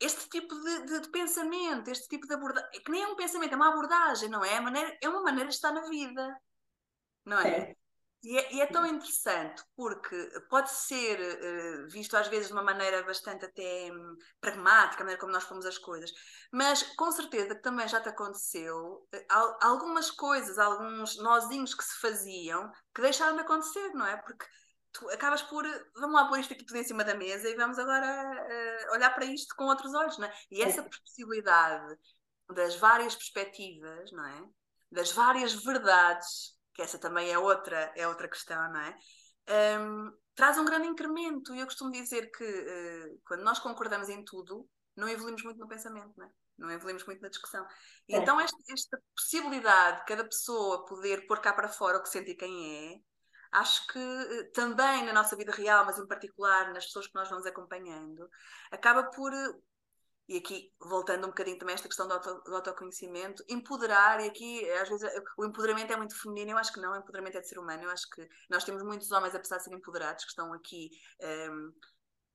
Este 0.00 0.28
tipo 0.28 0.54
de, 0.54 0.86
de, 0.86 1.00
de 1.00 1.10
pensamento, 1.10 1.88
este 1.88 2.08
tipo 2.08 2.26
de 2.26 2.34
abordagem, 2.34 2.70
que 2.82 2.90
nem 2.90 3.02
é 3.02 3.08
um 3.08 3.16
pensamento, 3.16 3.52
é 3.52 3.56
uma 3.56 3.70
abordagem, 3.70 4.28
não 4.28 4.44
é? 4.44 4.54
É, 4.54 4.60
maneira, 4.60 4.96
é 5.02 5.08
uma 5.08 5.22
maneira 5.22 5.48
de 5.48 5.54
estar 5.54 5.72
na 5.72 5.88
vida 5.88 6.36
não 7.26 7.40
é? 7.40 7.74
E 8.22 8.38
é, 8.38 8.54
e 8.54 8.60
é, 8.60 8.66
tão 8.66 8.84
interessante 8.86 9.62
porque 9.76 10.16
pode 10.48 10.70
ser 10.70 11.18
uh, 11.20 11.88
visto 11.90 12.16
às 12.16 12.26
vezes 12.26 12.48
de 12.48 12.54
uma 12.54 12.62
maneira 12.62 13.02
bastante 13.04 13.44
até 13.44 13.90
um, 13.92 14.16
pragmática, 14.40 15.02
a 15.02 15.04
maneira 15.04 15.20
como 15.20 15.32
nós 15.32 15.44
pomos 15.44 15.66
as 15.66 15.78
coisas, 15.78 16.10
mas 16.50 16.82
com 16.96 17.10
certeza 17.12 17.54
que 17.54 17.62
também 17.62 17.86
já 17.86 18.00
te 18.00 18.08
aconteceu 18.08 19.06
uh, 19.14 19.56
algumas 19.60 20.10
coisas, 20.10 20.58
alguns 20.58 21.16
nozinhos 21.18 21.74
que 21.74 21.84
se 21.84 22.00
faziam 22.00 22.70
que 22.94 23.02
deixaram 23.02 23.36
de 23.36 23.42
acontecer, 23.42 23.90
não 23.90 24.06
é? 24.06 24.16
Porque 24.16 24.46
tu 24.98 25.08
acabas 25.10 25.42
por, 25.42 25.64
vamos 25.94 26.14
lá 26.14 26.28
pôr 26.28 26.38
isto 26.38 26.52
aqui 26.52 26.64
tudo 26.64 26.78
em 26.78 26.84
cima 26.84 27.04
da 27.04 27.14
mesa 27.14 27.48
e 27.48 27.56
vamos 27.56 27.78
agora 27.78 28.06
uh, 28.06 28.94
olhar 28.94 29.10
para 29.14 29.24
isto 29.24 29.54
com 29.56 29.64
outros 29.64 29.92
olhos, 29.94 30.18
não 30.18 30.26
é? 30.26 30.34
E 30.50 30.62
essa 30.62 30.82
possibilidade 30.82 31.96
das 32.50 32.76
várias 32.76 33.14
perspectivas, 33.14 34.10
não 34.12 34.24
é? 34.24 34.48
Das 34.90 35.12
várias 35.12 35.54
verdades 35.54 36.56
que 36.76 36.82
essa 36.82 36.98
também 36.98 37.32
é 37.32 37.38
outra, 37.38 37.90
é 37.96 38.06
outra 38.06 38.28
questão, 38.28 38.70
não 38.70 38.80
é? 38.80 38.96
Um, 39.80 40.12
traz 40.34 40.58
um 40.58 40.64
grande 40.64 40.86
incremento. 40.86 41.54
E 41.54 41.60
eu 41.60 41.66
costumo 41.66 41.90
dizer 41.90 42.30
que 42.30 42.44
uh, 42.44 43.20
quando 43.24 43.42
nós 43.42 43.58
concordamos 43.58 44.08
em 44.10 44.22
tudo, 44.24 44.68
não 44.94 45.08
evoluímos 45.08 45.42
muito 45.42 45.58
no 45.58 45.66
pensamento, 45.66 46.12
não 46.16 46.26
é? 46.26 46.30
Não 46.58 46.70
evoluímos 46.70 47.04
muito 47.04 47.20
na 47.20 47.28
discussão. 47.28 47.66
E 48.08 48.14
é. 48.14 48.18
então, 48.18 48.38
esta, 48.40 48.56
esta, 48.70 49.02
possibilidade 49.14 50.00
de 50.00 50.04
cada 50.04 50.24
pessoa 50.24 50.84
poder 50.86 51.26
pôr 51.26 51.40
cá 51.40 51.52
para 51.52 51.68
fora 51.68 51.98
o 51.98 52.02
que 52.02 52.08
sente 52.08 52.30
e 52.30 52.36
quem 52.36 52.94
é, 52.94 53.00
acho 53.56 53.86
que 53.86 53.98
uh, 53.98 54.52
também 54.52 55.04
na 55.04 55.12
nossa 55.12 55.36
vida 55.36 55.52
real, 55.52 55.84
mas 55.84 55.98
em 55.98 56.06
particular 56.06 56.72
nas 56.72 56.86
pessoas 56.86 57.06
que 57.06 57.14
nós 57.14 57.28
vamos 57.28 57.46
acompanhando, 57.46 58.28
acaba 58.70 59.04
por 59.04 59.32
uh, 59.32 59.62
e 60.28 60.38
aqui, 60.38 60.72
voltando 60.80 61.24
um 61.24 61.28
bocadinho 61.28 61.56
também 61.56 61.72
a 61.72 61.76
esta 61.76 61.86
questão 61.86 62.08
do, 62.08 62.14
auto, 62.14 62.42
do, 62.42 62.54
autoconhecimento, 62.56 63.44
empoderar, 63.48 64.20
e 64.20 64.28
aqui 64.28 64.68
às 64.72 64.88
vezes 64.88 65.08
o 65.38 65.44
empoderamento 65.44 65.92
é 65.92 65.96
muito 65.96 66.20
feminino, 66.20 66.50
eu 66.50 66.58
acho 66.58 66.72
que 66.72 66.80
não, 66.80 66.92
o 66.92 66.96
empoderamento 66.96 67.38
é 67.38 67.40
de 67.40 67.48
ser 67.48 67.60
humano, 67.60 67.84
eu 67.84 67.90
acho 67.90 68.10
que 68.10 68.28
nós 68.50 68.64
temos 68.64 68.82
muitos 68.82 69.12
homens, 69.12 69.36
apesar 69.36 69.58
de 69.58 69.64
serem 69.64 69.78
empoderados, 69.78 70.24
que 70.24 70.30
estão 70.30 70.52
aqui 70.52 70.90
um, 71.22 71.72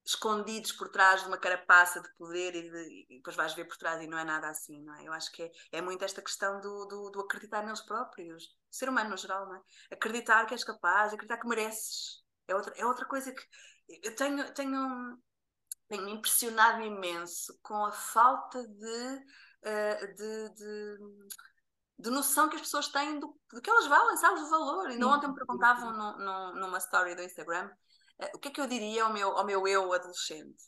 escondidos 0.04 0.72
por 0.72 0.90
trás 0.90 1.22
de 1.22 1.28
uma 1.28 1.38
carapaça 1.38 2.02
de 2.02 2.10
poder 2.16 2.56
e, 2.56 2.70
de, 2.70 3.06
e, 3.10 3.18
depois 3.18 3.36
vais 3.36 3.54
ver 3.54 3.66
por 3.66 3.78
trás 3.78 4.02
e 4.02 4.08
não 4.08 4.18
é 4.18 4.24
nada 4.24 4.50
assim, 4.50 4.82
não 4.84 4.96
é? 4.96 5.08
Eu 5.08 5.14
acho 5.14 5.32
que 5.32 5.44
é, 5.44 5.52
é 5.74 5.82
muito 5.82 6.04
esta 6.04 6.22
questão 6.22 6.60
do, 6.60 6.86
do, 6.86 7.10
do 7.12 7.22
acreditar 7.22 7.64
neles 7.64 7.82
próprios, 7.82 8.50
ser 8.70 8.90
humano 8.90 9.12
no 9.12 9.18
geral, 9.18 9.46
não 9.46 9.56
é? 9.56 9.62
Acreditar 9.92 10.46
que 10.46 10.54
és 10.54 10.64
capaz, 10.64 11.14
acreditar 11.14 11.38
que 11.38 11.48
mereces, 11.48 12.24
é 12.48 12.56
outra, 12.56 12.74
é 12.76 12.86
outra 12.86 13.06
coisa 13.06 13.32
que 13.32 13.44
eu 14.04 14.16
tenho, 14.16 14.52
tenho 14.54 15.22
tenho 15.92 16.06
me 16.06 16.12
impressionado 16.14 16.82
imenso 16.82 17.60
com 17.62 17.86
a 17.86 17.92
falta 17.92 18.66
de, 18.66 19.26
uh, 19.66 20.16
de, 20.16 20.50
de, 20.56 20.98
de, 22.00 22.10
noção 22.10 22.48
que 22.48 22.56
as 22.56 22.62
pessoas 22.62 22.88
têm 22.88 23.20
do, 23.20 23.38
do 23.52 23.62
que 23.62 23.70
elas 23.70 23.88
valem, 23.88 24.16
sabes, 24.16 24.42
do 24.42 24.50
valor. 24.50 24.88
Ainda 24.88 25.06
ontem 25.06 25.28
me 25.28 25.36
perguntavam 25.36 25.92
no, 25.92 26.18
no, 26.18 26.56
numa 26.62 26.78
story 26.78 27.14
do 27.14 27.22
Instagram 27.22 27.70
o 28.34 28.40
que 28.40 28.50
é 28.50 28.52
que 28.52 28.62
eu 28.62 28.68
diria 28.68 29.04
ao 29.04 29.14
meu, 29.14 29.38
ao 29.38 29.46
meu 29.46 29.68
eu 29.68 29.92
adolescente. 29.94 30.64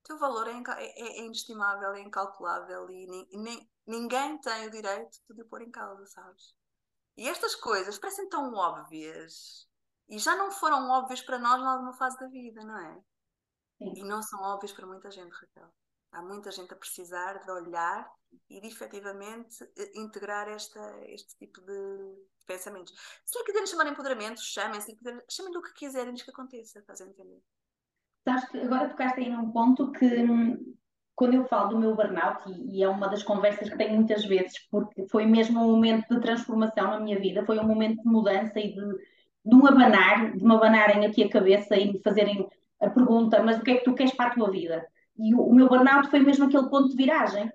O 0.00 0.06
teu 0.06 0.18
valor 0.18 0.46
é, 0.48 0.52
é, 0.52 1.20
é, 1.20 1.24
inestimável, 1.24 1.94
é 1.94 2.00
incalculável 2.00 2.90
e 2.90 3.06
ninguém 3.86 4.38
tem 4.40 4.66
o 4.66 4.70
direito 4.70 5.18
de 5.30 5.42
o 5.42 5.46
pôr 5.46 5.62
em 5.62 5.70
causa, 5.70 6.04
sabes? 6.06 6.54
E 7.16 7.28
estas 7.28 7.54
coisas 7.54 7.98
parecem 7.98 8.28
tão 8.28 8.52
óbvias 8.54 9.68
e 10.08 10.18
já 10.18 10.36
não 10.36 10.50
foram 10.50 10.90
óbvias 10.90 11.22
para 11.22 11.38
nós 11.38 11.60
em 11.60 11.66
alguma 11.66 11.94
fase 11.94 12.18
da 12.18 12.26
vida, 12.26 12.62
não 12.64 12.78
é? 12.78 12.94
Sim. 13.78 13.92
E 13.96 14.04
não 14.04 14.22
são 14.22 14.40
óbvias 14.42 14.72
para 14.72 14.86
muita 14.86 15.10
gente, 15.10 15.32
Raquel. 15.32 15.72
Há 16.12 16.22
muita 16.22 16.50
gente 16.50 16.72
a 16.72 16.76
precisar 16.76 17.38
de 17.38 17.50
olhar 17.50 18.08
e 18.48 18.60
de 18.60 18.68
efetivamente 18.68 19.64
eh, 19.76 19.92
integrar 19.94 20.48
esta, 20.48 20.80
este 21.06 21.36
tipo 21.38 21.60
de 21.60 22.16
pensamentos. 22.46 22.94
Se 23.24 23.38
lhe 23.38 23.44
quiserem 23.44 23.66
chamar 23.66 23.86
empoderamento, 23.86 24.40
chamem-se, 24.40 24.96
chamem-lhe 25.30 25.58
o 25.58 25.62
que 25.62 25.74
quiserem 25.74 26.14
que 26.14 26.30
aconteça, 26.30 26.78
estás 26.78 27.00
a 27.00 27.06
entender? 27.06 27.40
Agora 28.26 28.88
tocaste 28.88 29.20
aí 29.20 29.28
num 29.28 29.50
ponto 29.50 29.92
que 29.92 30.06
hum, 30.06 30.74
quando 31.14 31.34
eu 31.34 31.44
falo 31.46 31.70
do 31.70 31.78
meu 31.78 31.94
burnout, 31.94 32.50
e, 32.50 32.78
e, 32.78 32.82
é 32.82 32.88
uma 32.88 33.08
das 33.08 33.22
conversas 33.22 33.68
que 33.70 33.76
tenho 33.76 33.94
muitas 33.94 34.24
vezes, 34.24 34.58
porque 34.70 35.06
foi 35.08 35.26
mesmo 35.26 35.60
um 35.60 35.72
momento 35.72 36.14
de 36.14 36.20
transformação 36.20 36.88
na 36.88 37.00
minha 37.00 37.18
vida, 37.18 37.44
foi 37.44 37.58
um 37.58 37.66
momento 37.66 38.02
de 38.02 38.08
mudança 38.08 38.58
e 38.58 38.74
de, 38.74 38.92
de 39.44 39.54
um 39.54 39.66
abanar, 39.66 40.36
de 40.36 40.44
me 40.44 40.54
abanarem 40.54 41.06
aqui 41.06 41.22
a 41.22 41.30
cabeça 41.30 41.76
e 41.76 41.92
me 41.92 42.02
fazerem 42.02 42.48
a 42.80 42.90
pergunta, 42.90 43.42
mas 43.42 43.58
o 43.58 43.62
que 43.62 43.70
é 43.72 43.76
que 43.76 43.84
tu 43.84 43.94
queres 43.94 44.14
para 44.14 44.30
a 44.30 44.34
tua 44.34 44.50
vida? 44.50 44.86
E 45.16 45.34
o, 45.34 45.40
o 45.40 45.54
meu 45.54 45.68
burnout 45.68 46.08
foi 46.10 46.20
mesmo 46.20 46.46
aquele 46.46 46.68
ponto 46.68 46.88
de 46.88 46.96
viragem. 46.96 47.50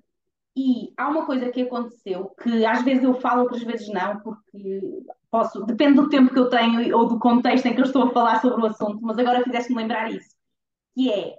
E 0.61 0.93
há 0.97 1.07
uma 1.07 1.25
coisa 1.25 1.49
que 1.49 1.61
aconteceu 1.61 2.35
que 2.43 2.65
às 2.65 2.83
vezes 2.83 3.01
eu 3.01 3.13
falo, 3.21 3.43
outras 3.43 3.63
vezes 3.63 3.87
não, 3.87 4.19
porque 4.19 5.05
posso, 5.31 5.63
depende 5.63 5.93
do 5.93 6.09
tempo 6.09 6.33
que 6.33 6.39
eu 6.39 6.49
tenho 6.49 6.97
ou 6.97 7.07
do 7.07 7.17
contexto 7.17 7.65
em 7.65 7.73
que 7.73 7.79
eu 7.79 7.85
estou 7.85 8.03
a 8.03 8.11
falar 8.11 8.41
sobre 8.41 8.61
o 8.61 8.65
assunto, 8.65 8.99
mas 9.01 9.17
agora 9.17 9.41
fizeste-me 9.41 9.77
lembrar 9.77 10.11
isso, 10.11 10.35
que 10.93 11.09
é 11.09 11.37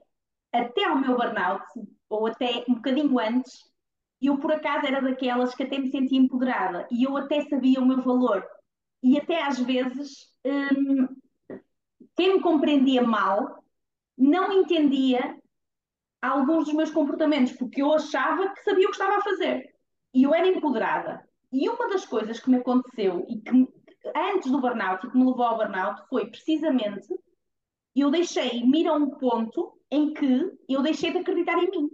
até 0.50 0.86
ao 0.86 0.96
meu 0.96 1.18
burnout, 1.18 1.62
ou 2.08 2.28
até 2.28 2.64
um 2.66 2.76
bocadinho 2.76 3.18
antes, 3.18 3.70
eu 4.22 4.38
por 4.38 4.52
acaso 4.52 4.86
era 4.86 5.02
daquelas 5.02 5.54
que 5.54 5.64
até 5.64 5.76
me 5.76 5.90
sentia 5.90 6.18
empoderada 6.18 6.88
e 6.90 7.04
eu 7.04 7.14
até 7.18 7.42
sabia 7.42 7.78
o 7.78 7.86
meu 7.86 8.00
valor. 8.00 8.42
E 9.02 9.18
até 9.18 9.42
às 9.42 9.58
vezes 9.58 10.30
hum, 10.46 11.08
quem 12.16 12.36
me 12.36 12.40
compreendia 12.40 13.02
mal 13.02 13.62
não 14.16 14.50
entendia 14.50 15.38
alguns 16.20 16.66
dos 16.66 16.74
meus 16.74 16.90
comportamentos, 16.90 17.52
porque 17.52 17.82
eu 17.82 17.92
achava 17.94 18.50
que 18.50 18.62
sabia 18.62 18.86
o 18.86 18.90
que 18.90 18.96
estava 18.96 19.16
a 19.16 19.22
fazer. 19.22 19.74
E 20.12 20.24
eu 20.24 20.34
era 20.34 20.46
empoderada. 20.46 21.26
E 21.52 21.68
uma 21.68 21.88
das 21.88 22.04
coisas 22.04 22.40
que 22.40 22.50
me 22.50 22.58
aconteceu 22.58 23.24
e 23.28 23.40
que 23.40 23.68
antes 24.14 24.50
do 24.50 24.60
burnout 24.60 25.06
e 25.06 25.10
que 25.10 25.16
me 25.16 25.26
levou 25.26 25.44
ao 25.44 25.56
burnout 25.56 26.02
foi 26.08 26.26
precisamente 26.26 27.08
eu 27.94 28.10
deixei-me 28.10 28.80
ir 28.80 28.88
a 28.88 28.94
um 28.94 29.10
ponto 29.10 29.78
em 29.90 30.12
que 30.14 30.58
eu 30.68 30.82
deixei 30.82 31.12
de 31.12 31.18
acreditar 31.18 31.58
em 31.58 31.70
mim. 31.70 31.90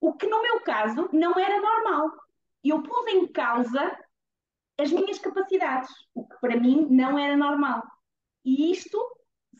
O 0.00 0.14
que 0.14 0.26
no 0.26 0.40
meu 0.40 0.60
caso 0.60 1.08
não 1.12 1.38
era 1.38 1.60
normal. 1.60 2.10
Eu 2.62 2.82
pus 2.82 3.06
em 3.08 3.26
causa 3.26 3.98
as 4.78 4.90
minhas 4.92 5.18
capacidades, 5.18 5.90
o 6.14 6.26
que 6.26 6.40
para 6.40 6.58
mim 6.58 6.86
não 6.90 7.18
era 7.18 7.36
normal. 7.36 7.82
E 8.44 8.70
isto 8.70 8.98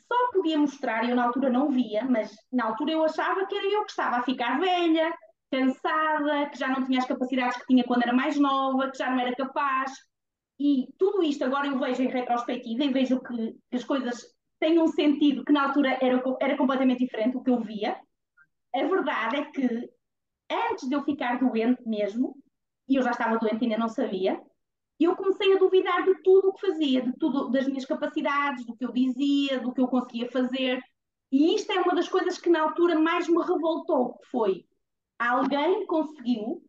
só 0.06 0.32
podia 0.32 0.58
mostrar, 0.58 1.08
eu 1.08 1.16
na 1.16 1.24
altura 1.24 1.50
não 1.50 1.70
via, 1.70 2.04
mas 2.04 2.34
na 2.52 2.66
altura 2.66 2.92
eu 2.92 3.04
achava 3.04 3.46
que 3.46 3.54
era 3.54 3.66
eu 3.66 3.84
que 3.84 3.90
estava 3.90 4.16
a 4.16 4.22
ficar 4.22 4.58
velha, 4.58 5.12
cansada, 5.50 6.48
que 6.50 6.58
já 6.58 6.68
não 6.68 6.84
tinha 6.84 6.98
as 6.98 7.06
capacidades 7.06 7.58
que 7.58 7.66
tinha 7.66 7.84
quando 7.84 8.02
era 8.02 8.12
mais 8.12 8.38
nova, 8.38 8.90
que 8.90 8.98
já 8.98 9.10
não 9.10 9.20
era 9.20 9.34
capaz. 9.34 9.92
E 10.58 10.86
tudo 10.98 11.22
isto 11.22 11.44
agora 11.44 11.66
eu 11.66 11.78
vejo 11.78 12.02
em 12.02 12.08
retrospectiva 12.08 12.84
e 12.84 12.92
vejo 12.92 13.20
que, 13.20 13.52
que 13.70 13.76
as 13.76 13.84
coisas 13.84 14.22
têm 14.58 14.78
um 14.78 14.86
sentido 14.86 15.44
que 15.44 15.52
na 15.52 15.64
altura 15.64 15.98
era, 16.00 16.22
era 16.40 16.56
completamente 16.56 17.04
diferente 17.04 17.32
do 17.34 17.42
que 17.42 17.50
eu 17.50 17.60
via. 17.60 17.98
A 18.74 18.78
verdade 18.78 19.36
é 19.36 19.44
que 19.44 19.90
antes 20.50 20.88
de 20.88 20.94
eu 20.94 21.02
ficar 21.02 21.38
doente 21.38 21.82
mesmo, 21.86 22.36
e 22.88 22.96
eu 22.96 23.02
já 23.02 23.10
estava 23.10 23.38
doente 23.38 23.62
e 23.62 23.64
ainda 23.64 23.78
não 23.78 23.88
sabia, 23.88 24.40
eu 25.04 25.16
comecei 25.16 25.54
a 25.54 25.58
duvidar 25.58 26.04
de 26.04 26.22
tudo 26.22 26.48
o 26.48 26.52
que 26.54 26.66
fazia, 26.66 27.02
de 27.02 27.12
tudo, 27.18 27.50
das 27.50 27.66
minhas 27.66 27.84
capacidades, 27.84 28.64
do 28.66 28.76
que 28.76 28.84
eu 28.84 28.92
dizia, 28.92 29.60
do 29.60 29.72
que 29.72 29.80
eu 29.80 29.88
conseguia 29.88 30.30
fazer. 30.30 30.80
E 31.30 31.54
isto 31.54 31.72
é 31.72 31.80
uma 31.80 31.94
das 31.94 32.08
coisas 32.08 32.38
que 32.38 32.50
na 32.50 32.62
altura 32.62 32.98
mais 32.98 33.28
me 33.28 33.38
revoltou, 33.38 34.18
que 34.18 34.26
foi 34.28 34.66
alguém 35.18 35.86
conseguiu, 35.86 36.62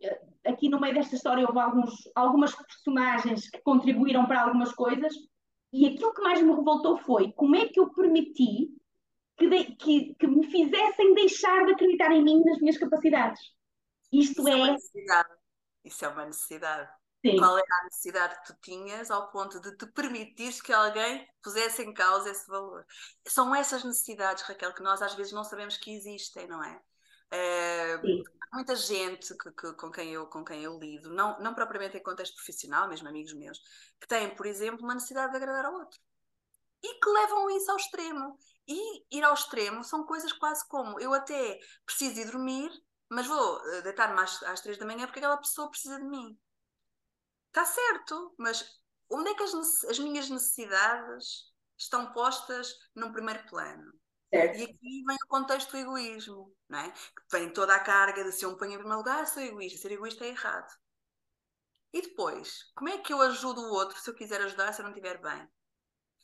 eh, 0.00 0.20
aqui 0.46 0.68
no 0.68 0.80
meio 0.80 0.94
desta 0.94 1.14
história 1.14 1.46
houve 1.46 1.58
alguns, 1.58 2.10
algumas 2.14 2.54
personagens 2.54 3.48
que 3.50 3.60
contribuíram 3.62 4.26
para 4.26 4.42
algumas 4.42 4.72
coisas, 4.72 5.14
e 5.72 5.86
aquilo 5.86 6.14
que 6.14 6.22
mais 6.22 6.40
me 6.40 6.54
revoltou 6.54 6.96
foi 6.98 7.32
como 7.32 7.56
é 7.56 7.68
que 7.68 7.78
eu 7.78 7.90
permiti 7.90 8.70
que, 9.36 9.48
de, 9.48 9.64
que, 9.76 10.14
que 10.14 10.26
me 10.26 10.46
fizessem 10.46 11.14
deixar 11.14 11.66
de 11.66 11.72
acreditar 11.72 12.12
em 12.12 12.22
mim, 12.22 12.42
nas 12.44 12.58
minhas 12.58 12.78
capacidades. 12.78 13.40
Isto 14.12 14.40
Isso 14.40 14.48
é. 14.48 14.52
é 14.52 14.56
uma 14.56 14.72
necessidade. 14.72 15.28
Isso 15.84 16.04
é 16.04 16.08
uma 16.08 16.24
necessidade. 16.24 16.90
Sim. 17.24 17.38
Qual 17.38 17.56
era 17.56 17.80
a 17.80 17.84
necessidade 17.84 18.36
que 18.36 18.52
tu 18.52 18.60
tinhas 18.60 19.10
ao 19.10 19.30
ponto 19.30 19.58
de 19.58 19.74
te 19.76 19.86
permitir 19.86 20.60
que 20.62 20.72
alguém 20.72 21.26
pusesse 21.42 21.82
em 21.82 21.94
causa 21.94 22.30
esse 22.30 22.46
valor? 22.46 22.84
São 23.26 23.54
essas 23.54 23.82
necessidades, 23.82 24.42
Raquel, 24.42 24.74
que 24.74 24.82
nós 24.82 25.00
às 25.00 25.14
vezes 25.14 25.32
não 25.32 25.42
sabemos 25.42 25.78
que 25.78 25.94
existem, 25.94 26.46
não 26.46 26.62
é? 26.62 26.78
é 27.30 27.98
muita 28.52 28.76
gente 28.76 29.34
que, 29.38 29.50
que, 29.52 29.72
com, 29.72 29.90
quem 29.90 30.12
eu, 30.12 30.26
com 30.26 30.44
quem 30.44 30.62
eu 30.62 30.78
lido, 30.78 31.08
não, 31.14 31.40
não 31.40 31.54
propriamente 31.54 31.96
em 31.96 32.02
contexto 32.02 32.34
profissional, 32.34 32.88
mesmo 32.88 33.08
amigos 33.08 33.32
meus, 33.32 33.58
que 33.98 34.06
têm, 34.06 34.34
por 34.34 34.44
exemplo, 34.44 34.84
uma 34.84 34.94
necessidade 34.94 35.32
de 35.32 35.38
agradar 35.38 35.64
ao 35.64 35.74
outro 35.74 35.98
e 36.84 37.00
que 37.00 37.08
levam 37.08 37.50
isso 37.56 37.70
ao 37.70 37.78
extremo. 37.78 38.38
E 38.68 39.16
ir 39.16 39.24
ao 39.24 39.32
extremo 39.32 39.82
são 39.82 40.04
coisas 40.04 40.32
quase 40.32 40.66
como 40.68 41.00
eu 41.00 41.14
até 41.14 41.58
preciso 41.86 42.20
ir 42.20 42.26
dormir, 42.26 42.70
mas 43.08 43.26
vou 43.26 43.60
eh, 43.70 43.82
deitar-me 43.82 44.20
às, 44.20 44.42
às 44.42 44.60
três 44.60 44.78
da 44.78 44.84
manhã 44.86 45.06
porque 45.06 45.18
aquela 45.18 45.38
pessoa 45.38 45.70
precisa 45.70 45.98
de 45.98 46.04
mim. 46.04 46.38
Está 47.54 47.64
certo, 47.64 48.34
mas 48.36 48.68
onde 49.08 49.30
é 49.30 49.34
que 49.34 49.44
as, 49.44 49.54
as 49.84 49.98
minhas 50.00 50.28
necessidades 50.28 51.52
estão 51.78 52.12
postas 52.12 52.74
num 52.96 53.12
primeiro 53.12 53.46
plano? 53.46 53.92
Certo. 54.28 54.58
E 54.58 54.64
aqui 54.64 55.04
vem 55.06 55.16
o 55.24 55.28
contexto 55.28 55.70
do 55.70 55.76
egoísmo, 55.76 56.52
não 56.68 56.80
é? 56.80 56.92
Vem 57.30 57.52
toda 57.52 57.76
a 57.76 57.78
carga 57.78 58.24
de 58.24 58.32
se 58.32 58.44
eu 58.44 58.50
me 58.50 58.58
ponho 58.58 58.72
em 58.72 58.78
primeiro 58.78 58.98
lugar, 58.98 59.24
sou 59.28 59.40
egoísta. 59.40 59.78
Ser 59.78 59.92
egoísta 59.92 60.24
é 60.24 60.30
errado. 60.30 60.68
E 61.92 62.02
depois, 62.02 62.72
como 62.74 62.88
é 62.88 62.98
que 62.98 63.12
eu 63.12 63.22
ajudo 63.22 63.60
o 63.60 63.72
outro 63.72 64.00
se 64.00 64.10
eu 64.10 64.16
quiser 64.16 64.40
ajudar, 64.40 64.72
se 64.72 64.80
eu 64.80 64.84
não 64.84 64.90
estiver 64.90 65.22
bem? 65.22 65.48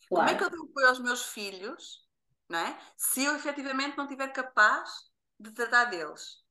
Claro. 0.08 0.26
Como 0.26 0.28
é 0.30 0.34
que 0.34 0.42
eu 0.42 0.50
dou 0.50 0.64
apoio 0.64 0.88
aos 0.88 0.98
meus 0.98 1.26
filhos, 1.26 2.08
não 2.48 2.58
é? 2.58 2.76
Se 2.96 3.22
eu 3.22 3.36
efetivamente 3.36 3.96
não 3.96 4.06
estiver 4.06 4.32
capaz 4.32 4.90
de 5.38 5.52
tratar 5.52 5.84
deles? 5.84 6.44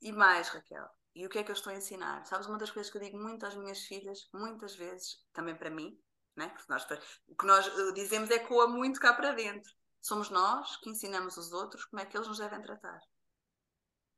E 0.00 0.10
mais, 0.10 0.48
Raquel, 0.48 0.88
e 1.14 1.26
o 1.26 1.28
que 1.28 1.38
é 1.38 1.44
que 1.44 1.50
eu 1.50 1.54
estou 1.54 1.72
a 1.72 1.76
ensinar? 1.76 2.24
Sabes, 2.26 2.46
uma 2.46 2.58
das 2.58 2.70
coisas 2.70 2.90
que 2.90 2.98
eu 2.98 3.02
digo 3.02 3.18
muito 3.18 3.44
às 3.44 3.54
minhas 3.54 3.80
filhas, 3.80 4.28
muitas 4.32 4.74
vezes, 4.74 5.24
também 5.32 5.56
para 5.56 5.70
mim, 5.70 5.98
né? 6.36 6.48
Porque 6.48 6.72
nós, 6.72 6.86
o 7.28 7.36
que 7.36 7.46
nós 7.46 7.66
eh, 7.66 7.92
dizemos 7.92 8.30
é 8.30 8.38
coa 8.38 8.66
muito 8.66 8.98
cá 8.98 9.12
para 9.12 9.32
dentro. 9.32 9.70
Somos 10.00 10.30
nós 10.30 10.76
que 10.78 10.90
ensinamos 10.90 11.36
os 11.36 11.52
outros 11.52 11.84
como 11.84 12.00
é 12.00 12.06
que 12.06 12.16
eles 12.16 12.28
nos 12.28 12.38
devem 12.38 12.62
tratar. 12.62 12.98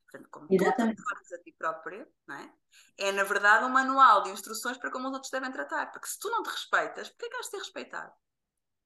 Portanto, 0.04 0.28
como 0.30 0.46
Exatamente. 0.48 1.02
tu 1.02 1.22
te 1.24 1.34
a 1.34 1.42
ti 1.42 1.52
próprio, 1.58 2.06
não 2.26 2.36
é? 2.36 2.54
é 2.98 3.12
na 3.12 3.24
verdade 3.24 3.64
um 3.64 3.68
manual 3.68 4.22
de 4.22 4.30
instruções 4.30 4.78
para 4.78 4.90
como 4.90 5.08
os 5.08 5.14
outros 5.14 5.30
devem 5.30 5.50
tratar. 5.50 5.90
Porque 5.90 6.06
se 6.06 6.18
tu 6.18 6.30
não 6.30 6.42
te 6.42 6.50
respeitas, 6.50 7.08
porquê 7.08 7.28
que 7.28 7.36
has 7.36 7.46
de 7.46 7.50
ser 7.50 7.58
respeitado? 7.58 8.12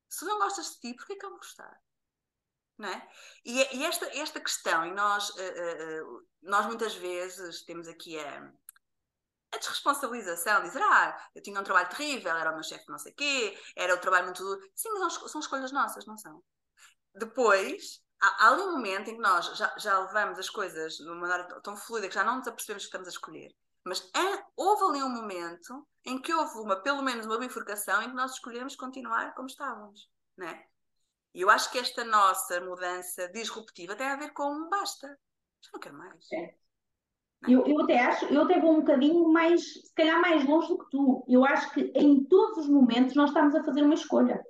Se 0.09 0.25
não 0.25 0.39
gostas 0.39 0.71
de 0.71 0.81
ti, 0.81 0.95
porquê 0.95 1.17
que 1.17 1.27
eu 1.27 1.31
vou 1.31 1.39
gostar? 1.39 1.79
Não 2.79 2.89
é? 2.89 3.09
E, 3.45 3.77
e 3.77 3.85
esta, 3.85 4.07
esta 4.17 4.41
questão, 4.41 4.87
e 4.87 4.93
nós, 4.93 5.31
uh, 5.31 5.35
uh, 5.35 6.27
nós 6.43 6.67
muitas 6.67 6.95
vezes 6.95 7.65
temos 7.65 7.89
aqui 7.89 8.19
a, 8.19 8.53
a 9.53 9.59
desresponsabilização, 9.59 10.63
dizer, 10.63 10.81
ah, 10.83 11.31
eu 11.35 11.43
tinha 11.43 11.61
um 11.61 11.65
trabalho 11.65 11.89
terrível, 11.89 12.37
era 12.37 12.51
o 12.51 12.55
meu 12.55 12.63
chefe 12.63 12.89
não 12.89 12.99
sei 12.99 13.13
quê, 13.13 13.59
era 13.75 13.95
o 13.95 13.99
trabalho 13.99 14.27
muito 14.27 14.43
duro. 14.43 14.61
Sim, 14.75 14.91
mas 14.93 15.15
são 15.15 15.41
escolhas 15.41 15.73
nossas, 15.73 16.07
não 16.07 16.17
são? 16.17 16.43
Depois, 17.15 18.01
há, 18.21 18.49
ali 18.49 18.63
um 18.63 18.73
momento 18.73 19.11
em 19.11 19.17
que 19.17 19.21
nós 19.21 19.47
já, 19.57 19.75
já 19.79 19.99
levamos 19.99 20.39
as 20.39 20.49
coisas 20.49 20.95
de 20.95 21.05
uma 21.05 21.17
maneira 21.17 21.61
tão 21.63 21.77
fluida 21.77 22.09
que 22.09 22.15
já 22.15 22.23
não 22.23 22.37
nos 22.37 22.47
apercebemos 22.47 22.85
que 22.85 22.89
estamos 22.89 23.09
a 23.09 23.11
escolher. 23.11 23.53
Mas 23.85 24.01
é, 24.15 24.45
houve 24.55 24.85
ali 24.85 25.03
um 25.03 25.09
momento 25.09 25.87
em 26.05 26.21
que 26.21 26.33
houve 26.33 26.59
uma, 26.59 26.77
pelo 26.77 27.03
menos 27.03 27.27
uma 27.27 27.39
bifurcação 27.39 28.03
em 28.03 28.11
que 28.11 28.17
nós 28.17 28.33
escolhemos 28.33 28.77
continuar 28.77 29.35
como 29.35 29.49
estávamos, 29.49 30.09
né? 30.37 30.65
E 31.35 31.41
eu 31.41 31.51
acho 31.51 31.71
que 31.71 31.79
esta 31.79 32.05
nossa 32.05 32.61
mudança 32.61 33.29
disruptiva 33.29 33.95
tem 33.95 34.07
a 34.07 34.17
ver 34.17 34.33
com 34.33 34.69
basta. 34.69 35.07
Já 35.61 35.71
não 35.73 35.81
quero 35.81 35.97
mais. 35.97 36.33
É. 36.33 36.55
Eu, 37.47 37.65
eu 37.67 37.81
até 37.83 38.01
acho, 38.01 38.25
eu 38.27 38.43
até 38.43 38.61
vou 38.61 38.73
um 38.73 38.81
bocadinho 38.81 39.29
mais, 39.29 39.63
se 39.63 39.95
calhar 39.95 40.21
mais 40.21 40.45
longe 40.45 40.69
do 40.69 40.79
que 40.79 40.91
tu. 40.91 41.25
Eu 41.29 41.45
acho 41.45 41.73
que 41.73 41.93
em 41.95 42.25
todos 42.25 42.59
os 42.59 42.69
momentos 42.69 43.15
nós 43.15 43.31
estamos 43.31 43.55
a 43.55 43.63
fazer 43.63 43.83
uma 43.83 43.95
escolha. 43.95 44.43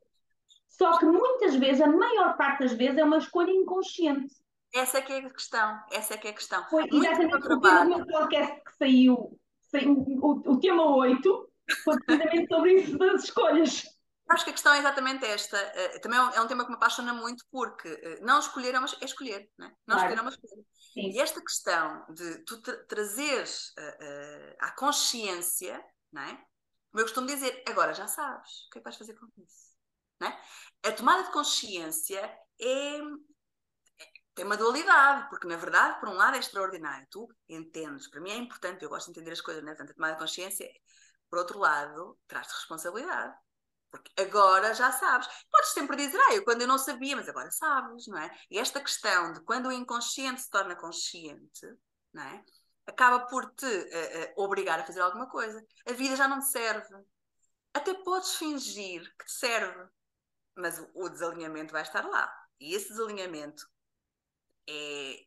Só 0.69 0.97
que 0.99 1.05
muitas 1.05 1.57
vezes, 1.57 1.83
a 1.83 1.89
maior 1.89 2.37
parte 2.37 2.61
das 2.61 2.73
vezes, 2.73 2.97
é 2.97 3.05
uma 3.05 3.19
escolha 3.19 3.51
inconsciente. 3.51 4.35
Essa 4.75 4.99
é 4.99 5.03
que 5.03 5.13
é 5.13 5.19
a 5.19 5.31
questão. 5.31 5.81
Essa 5.91 6.15
é 6.15 6.17
que 6.17 6.29
é 6.29 6.31
a 6.31 6.35
questão. 6.35 6.65
Foi 6.69 6.85
exatamente 6.91 7.35
o 7.35 7.85
meu 7.85 8.07
podcast 8.07 8.63
que 8.65 8.77
saiu, 8.77 9.39
saiu 9.71 9.93
o, 9.93 10.53
o 10.53 10.61
tema 10.61 10.97
8 10.97 11.49
foi 11.85 11.99
precisamente 12.01 12.49
sobre 12.49 12.73
isso 12.75 12.99
das 12.99 13.25
escolhas. 13.25 13.83
Acho 14.31 14.45
que 14.45 14.51
a 14.51 14.53
questão 14.53 14.75
é 14.75 14.79
exatamente 14.79 15.25
esta. 15.25 15.57
Uh, 15.57 16.01
também 16.01 16.19
é 16.19 16.23
um, 16.23 16.31
é 16.31 16.41
um, 16.43 16.47
tema 16.47 16.65
que 16.65 16.71
me 16.71 16.77
apaixona 16.77 17.15
muito 17.15 17.45
porque 17.51 17.89
uh, 17.89 18.25
não 18.25 18.39
escolher 18.39 18.75
é, 18.75 18.79
uma, 18.79 18.89
é 19.01 19.05
escolher, 19.05 19.51
né? 19.59 19.73
não 19.87 19.97
claro. 19.97 20.01
escolher 20.01 20.19
é 20.19 20.21
uma 20.21 20.31
escolha. 20.31 20.63
Sim. 20.93 21.11
E 21.11 21.21
esta 21.21 21.41
questão 21.41 22.07
de 22.13 22.45
tu 22.45 22.61
tra 22.61 22.85
trazeres 22.87 23.71
uh, 23.79 24.57
à 24.61 24.71
consciência, 24.73 25.83
não 26.13 26.23
é? 26.23 26.45
como 26.91 27.01
eu 27.01 27.05
costumo 27.05 27.27
dizer, 27.27 27.63
agora 27.69 27.93
já 27.93 28.07
sabes 28.07 28.67
o 28.67 28.71
que 28.71 28.79
é 28.79 28.81
que 28.81 28.85
vais 28.85 28.97
fazer 28.97 29.15
com 29.15 29.27
isso. 29.39 29.69
Não 30.21 30.29
é? 30.29 30.43
A 30.85 30.93
tomada 30.93 31.23
de 31.25 31.33
consciência 31.33 32.21
é, 32.61 33.01
tem 34.35 34.45
uma 34.45 34.57
dualidade, 34.57 35.29
porque 35.29 35.47
na 35.47 35.57
verdade, 35.57 36.01
por 36.01 36.09
um 36.09 36.15
lado, 36.15 36.37
é 36.37 36.41
extraordinário. 36.41 37.07
Tu 37.11 37.29
entendes, 37.49 38.09
para 38.09 38.21
mim 38.21 38.31
é 38.31 38.37
importante, 38.37 38.83
eu 38.83 38.89
gosto 38.89 39.07
de 39.07 39.13
entender 39.13 39.33
as 39.33 39.41
coisas, 39.41 39.63
né? 39.63 39.73
Portanto, 39.73 39.91
a 39.91 39.95
tomada 39.95 40.15
de 40.15 40.21
consciência, 40.21 40.69
por 41.31 41.39
outro 41.39 41.59
lado, 41.59 42.19
traz-te 42.27 42.55
responsabilidade. 42.55 43.35
Porque 43.91 44.11
agora 44.21 44.75
já 44.75 44.93
sabes. 44.93 45.29
Podes 45.51 45.71
sempre 45.71 45.97
dizer, 45.97 46.19
ah, 46.21 46.35
eu 46.35 46.45
quando 46.45 46.63
eu 46.63 46.69
não 46.69 46.79
sabia, 46.79 47.17
mas 47.17 47.29
agora 47.29 47.51
sabes, 47.51 48.07
não 48.07 48.19
é? 48.19 48.31
E 48.51 48.59
esta 48.59 48.81
questão 48.81 49.33
de 49.33 49.41
quando 49.41 49.67
o 49.67 49.73
inconsciente 49.73 50.43
se 50.43 50.51
torna 50.51 50.77
consciente, 50.77 51.67
não 52.13 52.23
é? 52.23 52.45
Acaba 52.87 53.27
por 53.27 53.51
te 53.55 53.67
uh, 53.67 54.41
uh, 54.41 54.45
obrigar 54.45 54.81
a 54.81 54.85
fazer 54.85 55.01
alguma 55.01 55.29
coisa. 55.29 55.63
A 55.87 55.93
vida 55.93 56.17
já 56.17 56.27
não 56.27 56.39
te 56.41 56.49
serve. 56.49 56.95
Até 57.75 57.95
podes 57.95 58.35
fingir 58.35 59.03
que 59.19 59.27
te 59.27 59.33
serve, 59.33 59.89
mas 60.57 60.79
o, 60.79 60.91
o 60.95 61.09
desalinhamento 61.09 61.73
vai 61.73 61.83
estar 61.83 62.07
lá. 62.07 62.33
E 62.61 62.75
esse 62.75 62.89
desalinhamento 62.89 63.67
é, 64.69 65.25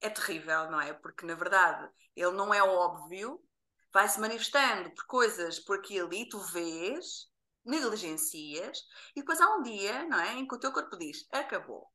é 0.00 0.10
terrível, 0.10 0.70
não 0.70 0.80
é? 0.80 0.92
Porque 0.92 1.24
na 1.26 1.34
verdade 1.34 1.88
ele 2.14 2.32
não 2.32 2.52
é 2.52 2.62
óbvio, 2.62 3.42
vai 3.92 4.08
se 4.08 4.20
manifestando 4.20 4.90
por 4.94 5.06
coisas 5.06 5.58
por 5.58 5.78
aquilo 5.78 6.12
e 6.12 6.28
tu 6.28 6.38
vês 6.38 7.32
negligencias, 7.64 8.78
e 9.16 9.20
depois 9.20 9.40
há 9.40 9.56
um 9.56 9.62
dia, 9.62 10.04
não 10.06 10.18
é, 10.20 10.34
em 10.34 10.46
que 10.46 10.54
o 10.54 10.58
teu 10.58 10.72
corpo 10.72 10.96
diz, 10.96 11.26
acabou. 11.32 11.88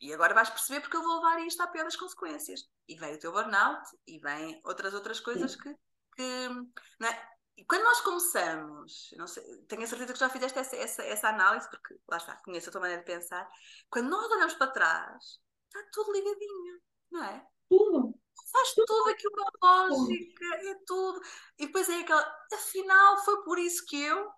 E 0.00 0.12
agora 0.12 0.34
vais 0.34 0.50
perceber 0.50 0.80
porque 0.80 0.96
eu 0.96 1.02
vou 1.02 1.16
levar 1.16 1.44
isto 1.44 1.60
à 1.60 1.66
pior 1.66 1.84
das 1.84 1.96
consequências. 1.96 2.68
E 2.86 2.96
vem 2.96 3.14
o 3.14 3.18
teu 3.18 3.32
burnout, 3.32 3.82
e 4.06 4.18
vem 4.20 4.60
outras 4.64 4.94
outras 4.94 5.20
coisas 5.20 5.56
que, 5.56 5.74
que 6.16 6.48
não 7.00 7.08
é? 7.08 7.28
E 7.56 7.64
quando 7.64 7.82
nós 7.82 8.00
começamos, 8.02 9.10
não 9.16 9.26
sei, 9.26 9.42
tenho 9.66 9.82
a 9.82 9.86
certeza 9.86 10.12
que 10.12 10.18
já 10.20 10.28
fizeste 10.28 10.56
essa, 10.60 10.76
essa, 10.76 11.02
essa 11.02 11.28
análise, 11.28 11.68
porque 11.68 11.98
lá 12.08 12.16
está, 12.16 12.36
conheço 12.44 12.68
a 12.68 12.72
tua 12.72 12.80
maneira 12.80 13.02
de 13.02 13.12
pensar. 13.12 13.50
Quando 13.90 14.08
nós 14.08 14.30
olhamos 14.30 14.54
para 14.54 14.70
trás, 14.70 15.40
está 15.66 15.90
tudo 15.92 16.12
ligadinho, 16.12 16.80
não 17.10 17.24
é? 17.24 17.44
Tudo. 17.68 18.14
Faz 18.52 18.74
tudo, 18.74 19.10
aquilo 19.10 19.34
da 19.34 19.88
lógica, 19.88 20.44
é 20.44 20.74
tudo. 20.86 21.20
E 21.58 21.66
depois 21.66 21.88
é 21.88 22.00
aquela, 22.00 22.46
afinal, 22.54 23.24
foi 23.24 23.42
por 23.42 23.58
isso 23.58 23.84
que 23.86 24.00
eu 24.00 24.30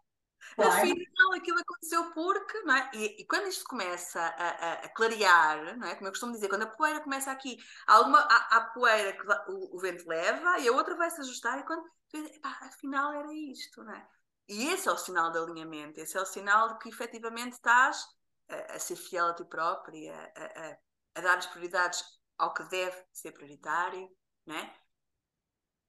Claro. 0.54 0.72
Afinal, 0.72 1.32
aquilo 1.36 1.58
aconteceu 1.58 2.12
porque, 2.12 2.60
não 2.62 2.74
é? 2.74 2.90
E, 2.94 3.22
e 3.22 3.26
quando 3.26 3.46
isto 3.48 3.64
começa 3.64 4.20
a, 4.20 4.48
a, 4.48 4.72
a, 4.72 4.88
clarear, 4.88 5.78
não 5.78 5.86
é? 5.86 5.94
Como 5.94 6.08
eu 6.08 6.12
costumo 6.12 6.32
dizer, 6.32 6.48
quando 6.48 6.62
a 6.62 6.66
poeira 6.66 7.00
começa 7.00 7.30
aqui, 7.30 7.58
há, 7.86 7.94
alguma, 7.94 8.20
há, 8.20 8.56
há 8.56 8.60
poeira 8.72 9.12
que 9.12 9.26
o, 9.50 9.76
o, 9.76 9.78
vento 9.78 10.06
leva 10.08 10.58
e 10.58 10.68
a 10.68 10.72
outra 10.72 10.96
vai 10.96 11.10
se 11.10 11.20
ajustar, 11.20 11.58
e 11.58 11.64
quando 11.64 11.84
epá, 12.12 12.58
afinal 12.62 13.12
era 13.12 13.32
isto, 13.32 13.82
não 13.82 13.94
é? 13.94 14.06
E 14.48 14.68
esse 14.68 14.88
é 14.88 14.92
o 14.92 14.98
sinal 14.98 15.30
de 15.30 15.38
alinhamento, 15.38 16.00
esse 16.00 16.16
é 16.16 16.20
o 16.20 16.26
sinal 16.26 16.68
de 16.68 16.78
que 16.78 16.88
efetivamente 16.88 17.52
estás 17.52 18.04
a, 18.48 18.74
a 18.74 18.78
ser 18.78 18.96
fiel 18.96 19.28
a 19.28 19.34
ti 19.34 19.44
própria, 19.44 20.32
a, 20.36 21.18
a, 21.18 21.20
dar 21.20 21.38
as 21.38 21.46
prioridades 21.46 22.02
ao 22.36 22.52
que 22.52 22.64
deve 22.64 22.96
ser 23.12 23.32
prioritário, 23.32 24.08
não 24.44 24.56
é? 24.56 24.74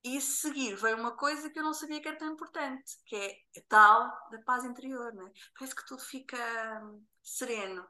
E 0.04 0.18
a 0.18 0.22
seguir 0.22 0.76
vem 0.76 0.96
uma 0.96 1.16
coisa 1.16 1.50
que 1.50 1.60
eu 1.60 1.64
não 1.64 1.74
sabia 1.74 2.02
que 2.02 2.08
era 2.08 2.18
tão 2.18 2.34
importante, 2.34 2.98
que 3.06 3.16
é 3.16 3.60
a 3.60 3.64
tal 3.68 4.30
da 4.32 4.42
paz 4.44 4.64
interior, 4.64 5.14
né? 5.14 5.32
Parece 5.58 5.76
que 5.76 5.86
tudo 5.86 6.02
fica 6.02 6.38
hum, 6.84 7.06
sereno, 7.22 7.86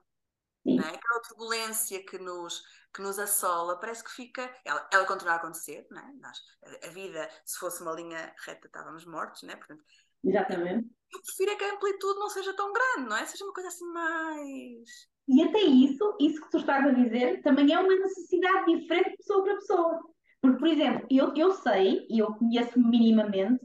né? 0.65 0.89
Aquela 0.93 1.21
turbulência 1.21 2.05
que 2.05 2.17
nos, 2.17 2.61
que 2.93 3.01
nos 3.01 3.17
assola, 3.17 3.79
parece 3.79 4.03
que 4.03 4.11
fica. 4.11 4.53
Ela, 4.65 4.89
ela 4.91 5.05
continua 5.05 5.33
a 5.33 5.37
acontecer, 5.37 5.87
né? 5.89 6.13
Nós, 6.19 6.37
a, 6.63 6.87
a, 6.87 6.89
vida, 6.89 7.29
se 7.45 7.57
fosse 7.57 7.81
uma 7.81 7.93
linha 7.93 8.35
reta, 8.45 8.67
estávamos 8.67 9.05
mortos, 9.05 9.43
né? 9.43 9.55
Portanto, 9.55 9.83
Exatamente. 10.23 10.89
Eu 11.11 11.21
prefiro 11.21 11.51
é 11.51 11.55
que 11.55 11.63
a 11.63 11.73
amplitude 11.73 12.19
não 12.19 12.29
seja 12.29 12.53
tão 12.55 12.71
grande, 12.71 13.09
não 13.09 13.17
é? 13.17 13.25
Seja 13.25 13.43
uma 13.43 13.53
coisa 13.53 13.69
assim 13.69 13.85
mais. 13.85 15.09
E 15.27 15.43
até 15.43 15.61
isso, 15.61 16.17
isso 16.19 16.41
que 16.41 16.49
tu 16.49 16.57
estás 16.57 16.85
a 16.85 16.91
dizer, 16.91 17.41
também 17.41 17.71
é 17.73 17.79
uma 17.79 17.95
necessidade 17.95 18.65
diferente 18.65 19.11
de 19.11 19.17
pessoa 19.17 19.43
para 19.43 19.55
pessoa. 19.55 19.99
Porque, 20.41 20.57
por 20.57 20.67
exemplo, 20.67 21.05
eu, 21.09 21.33
eu 21.35 21.51
sei, 21.53 22.05
e 22.09 22.19
eu 22.19 22.33
conheço-me 22.33 22.89
minimamente, 22.89 23.63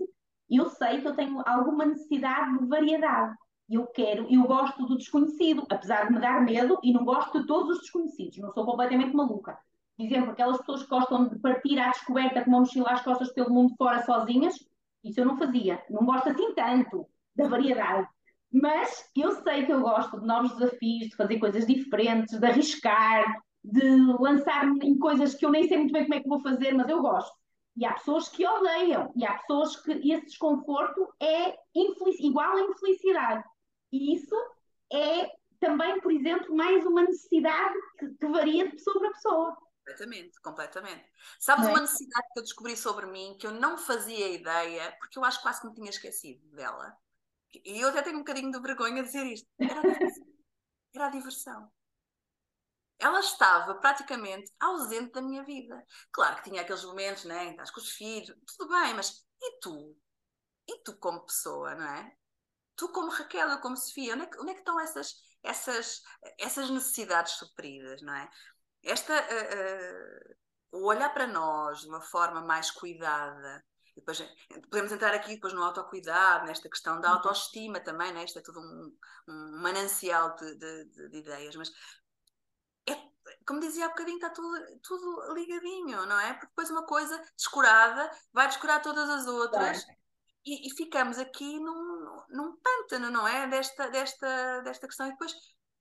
eu 0.51 0.69
sei 0.69 1.01
que 1.01 1.09
eu 1.09 1.17
tenho 1.17 1.43
alguma 1.47 1.87
necessidade 1.87 2.59
de 2.59 2.67
variedade. 2.67 3.35
Eu 3.69 3.87
quero, 3.89 4.27
eu 4.31 4.43
gosto 4.45 4.87
do 4.87 4.97
desconhecido, 4.97 5.67
apesar 5.71 6.07
de 6.07 6.13
me 6.13 6.21
dar 6.21 6.41
medo, 6.45 6.79
e 6.85 6.93
não 6.93 7.05
gosto 7.05 7.41
de 7.41 7.47
todos 7.47 7.77
os 7.77 7.81
desconhecidos, 7.81 8.39
não 8.39 8.53
sou 8.53 8.65
completamente 8.65 9.15
maluca. 9.15 9.59
Por 9.97 10.05
exemplo, 10.05 10.31
aquelas 10.31 10.59
pessoas 10.59 10.83
que 10.83 10.91
gostam 10.91 11.29
de 11.29 11.39
partir 11.39 11.79
à 11.79 11.89
descoberta 11.91 12.45
com 12.45 12.51
uma 12.51 12.61
mochila 12.61 12.91
às 12.91 13.03
costas 13.03 13.33
pelo 13.33 13.51
mundo 13.51 13.75
fora 13.77 14.05
sozinhas, 14.05 14.55
isso 15.03 15.21
eu 15.21 15.25
não 15.25 15.39
fazia. 15.39 15.83
Não 15.89 16.05
gosto 16.05 16.29
assim 16.29 16.55
tanto 16.55 17.07
da 17.35 17.49
variedade. 17.49 18.07
Mas 18.53 19.11
eu 19.17 19.33
sei 19.43 19.65
que 19.65 19.73
eu 19.73 19.81
gosto 19.81 20.21
de 20.21 20.27
novos 20.27 20.53
desafios, 20.57 21.09
de 21.09 21.17
fazer 21.17 21.39
coisas 21.39 21.67
diferentes, 21.67 22.39
de 22.39 22.47
arriscar, 22.47 23.25
de 23.67 24.13
lançar-me 24.21 24.79
em 24.87 24.97
coisas 24.97 25.35
que 25.35 25.45
eu 25.45 25.51
nem 25.51 25.67
sei 25.67 25.79
muito 25.79 25.93
bem 25.93 26.05
como 26.05 26.15
é 26.15 26.21
que 26.21 26.29
vou 26.29 26.41
fazer, 26.41 26.73
mas 26.73 26.89
eu 26.89 27.03
gosto. 27.03 27.37
E 27.77 27.85
há 27.85 27.95
pessoas 27.95 28.29
que 28.29 28.47
odeiam, 28.47 29.13
e 29.17 29.27
há 29.27 29.37
pessoas 29.39 29.77
que 29.77 30.13
esse 30.13 30.27
desconforto 30.27 31.13
é 31.21 31.59
igual 32.21 32.57
à 32.57 32.61
infelicidade. 32.61 33.45
E 33.93 34.15
isso 34.15 34.35
é 34.93 35.31
também, 35.59 36.01
por 36.01 36.13
exemplo, 36.13 36.55
mais 36.55 36.87
uma 36.87 37.03
necessidade 37.03 37.75
que, 37.99 38.09
que 38.15 38.27
varia 38.29 38.67
de 38.67 38.77
pessoa 38.77 39.01
para 39.01 39.11
pessoa. 39.11 39.57
Completamente, 39.79 40.41
completamente. 40.41 41.05
Sabes 41.39 41.67
é? 41.67 41.71
uma 41.71 41.81
necessidade 41.81 42.27
que 42.33 42.39
eu 42.39 42.45
descobri 42.45 42.77
sobre 42.77 43.07
mim 43.07 43.37
que 43.39 43.47
eu 43.47 43.53
não 43.53 43.77
fazia 43.77 44.29
ideia, 44.29 44.97
porque 45.01 45.19
eu 45.19 45.25
acho 45.25 45.39
que 45.39 45.43
quase 45.43 45.61
que 45.61 45.67
me 45.67 45.75
tinha 45.75 45.91
esquecido 45.91 46.49
dela. 46.55 46.97
E 47.65 47.81
eu 47.81 47.89
até 47.89 48.03
tenho 48.03 48.17
um 48.17 48.21
bocadinho 48.21 48.51
de 48.51 48.61
vergonha 48.61 49.03
de 49.03 49.09
dizer 49.09 49.27
isto. 49.27 49.49
Era 49.59 49.81
a 49.81 49.83
diversão. 49.83 50.27
Era 50.95 51.07
a 51.07 51.11
diversão 51.11 51.76
ela 52.99 53.21
estava 53.21 53.75
praticamente 53.75 54.53
ausente 54.59 55.13
da 55.13 55.23
minha 55.23 55.45
vida. 55.45 55.85
Claro 56.11 56.37
que 56.37 56.51
tinha 56.51 56.63
aqueles 56.63 56.85
momentos, 56.85 57.25
né, 57.25 57.51
estás 57.51 57.71
com 57.71 57.81
os 57.81 57.91
filhos, 57.91 58.35
tudo 58.57 58.69
bem, 58.71 58.95
mas 58.95 59.27
e 59.41 59.59
tu? 59.61 59.97
E 60.69 60.83
tu 60.83 60.97
como 60.99 61.25
pessoa, 61.25 61.75
não 61.75 61.87
é? 61.87 62.17
Tu 62.77 62.89
como 62.91 63.11
Raquel, 63.11 63.49
eu 63.49 63.61
como 63.61 63.77
Sofia, 63.77 64.15
onde 64.15 64.25
é 64.25 64.27
que, 64.27 64.39
onde 64.39 64.51
é 64.51 64.55
que 64.55 64.61
estão 64.61 64.81
essas, 64.81 65.15
essas, 65.43 66.03
essas 66.39 66.71
necessidades 66.71 67.33
supridas, 67.35 68.03
não 68.03 68.15
é? 68.15 68.29
Esta, 68.83 69.15
uh, 69.15 70.77
uh, 70.77 70.81
o 70.83 70.87
olhar 70.87 71.13
para 71.13 71.27
nós 71.27 71.81
de 71.81 71.89
uma 71.89 72.01
forma 72.01 72.41
mais 72.41 72.71
cuidada, 72.71 73.65
depois 73.97 74.23
podemos 74.71 74.93
entrar 74.93 75.15
aqui 75.15 75.35
depois 75.35 75.55
no 75.55 75.63
autocuidado, 75.63 76.47
nesta 76.47 76.69
questão 76.69 77.01
da 77.01 77.09
uhum. 77.09 77.15
autoestima 77.15 77.81
também, 77.81 78.13
né? 78.13 78.25
isto 78.25 78.39
é 78.39 78.43
tudo 78.43 78.61
um, 78.61 78.97
um 79.27 79.63
manancial 79.63 80.37
de, 80.37 80.55
de, 80.55 80.85
de, 80.85 81.09
de 81.09 81.19
ideias, 81.19 81.57
mas 81.57 81.73
como 83.47 83.61
dizia 83.61 83.87
há 83.87 83.89
bocadinho, 83.89 84.17
está 84.17 84.31
tudo, 84.31 84.81
tudo 84.83 85.35
ligadinho, 85.35 86.05
não 86.07 86.19
é? 86.19 86.33
Porque 86.35 86.47
depois 86.47 86.71
uma 86.71 86.85
coisa 86.85 87.23
descurada 87.37 88.11
vai 88.33 88.49
descurar 88.49 88.83
todas 88.83 89.09
as 89.09 89.27
outras 89.27 89.87
e, 90.45 90.69
e, 90.69 90.71
ficamos 90.77 91.19
aqui 91.19 91.59
num, 91.59 92.23
num 92.29 92.57
pântano, 92.57 93.11
não 93.11 93.27
é? 93.27 93.49
Desta, 93.49 93.89
desta, 93.89 94.61
desta 94.63 94.87
questão. 94.87 95.07
E 95.09 95.11
depois 95.11 95.35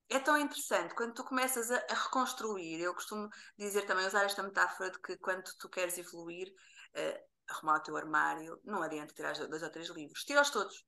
é 0.08 0.18
tão 0.18 0.36
interessante 0.38 0.94
quando 0.94 1.14
tu 1.14 1.24
começas 1.24 1.70
a, 1.70 1.76
a, 1.90 1.94
reconstruir. 1.94 2.80
Eu 2.80 2.94
costumo 2.94 3.28
dizer 3.58 3.82
também, 3.82 4.06
usar 4.06 4.24
esta 4.24 4.42
metáfora 4.42 4.90
de 4.90 5.00
que 5.00 5.16
quando 5.18 5.44
tu 5.58 5.68
queres 5.68 5.98
evoluir, 5.98 6.48
uh, 6.48 7.52
arrumar 7.52 7.78
o 7.78 7.82
teu 7.82 7.96
armário, 7.96 8.60
não 8.64 8.82
adianta 8.82 9.14
tirar 9.14 9.34
dois 9.34 9.62
ou 9.62 9.70
três 9.70 9.88
livros, 9.90 10.24
tira-os 10.24 10.50
todos, 10.50 10.84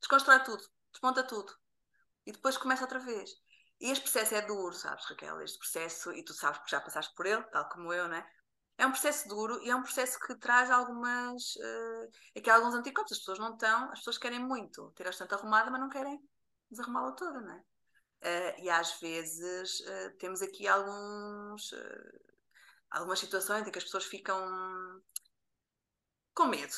desconstrói 0.00 0.40
tudo, 0.44 0.62
desmonta 0.92 1.24
tudo 1.24 1.52
e 2.26 2.32
depois 2.32 2.56
começa 2.56 2.82
outra 2.82 2.98
vez. 2.98 3.30
E 3.80 3.90
este 3.90 4.02
processo 4.02 4.34
é 4.34 4.42
duro, 4.42 4.74
sabes, 4.74 5.04
Raquel? 5.06 5.40
Este 5.40 5.58
processo, 5.58 6.12
e 6.12 6.24
tu 6.24 6.32
sabes 6.34 6.58
porque 6.58 6.70
já 6.70 6.80
passaste 6.80 7.14
por 7.14 7.26
ele, 7.26 7.42
tal 7.44 7.68
como 7.68 7.92
eu, 7.92 8.08
né? 8.08 8.26
É 8.76 8.86
um 8.86 8.90
processo 8.90 9.28
duro 9.28 9.60
e 9.62 9.70
é 9.70 9.74
um 9.74 9.82
processo 9.82 10.18
que 10.20 10.36
traz 10.36 10.70
algumas. 10.70 11.56
Uh, 11.56 12.10
aqui 12.36 12.48
há 12.50 12.56
alguns 12.56 12.74
anticorpos. 12.74 13.12
As 13.12 13.18
pessoas 13.18 13.38
não 13.38 13.52
estão, 13.52 13.90
as 13.90 13.98
pessoas 13.98 14.18
querem 14.18 14.38
muito 14.38 14.90
ter 14.92 15.06
a 15.06 15.10
estante 15.10 15.34
arrumada, 15.34 15.70
mas 15.70 15.80
não 15.80 15.88
querem 15.88 16.20
desarrumá-la 16.70 17.12
toda, 17.12 17.40
não 17.40 17.52
é? 17.52 17.62
Uh, 18.20 18.64
e 18.64 18.70
às 18.70 18.98
vezes 19.00 19.80
uh, 19.80 20.16
temos 20.18 20.42
aqui 20.42 20.66
alguns, 20.66 21.70
uh, 21.70 22.20
algumas 22.90 23.20
situações 23.20 23.66
em 23.66 23.70
que 23.70 23.78
as 23.78 23.84
pessoas 23.84 24.04
ficam 24.04 24.40
com 26.34 26.46
medo, 26.46 26.74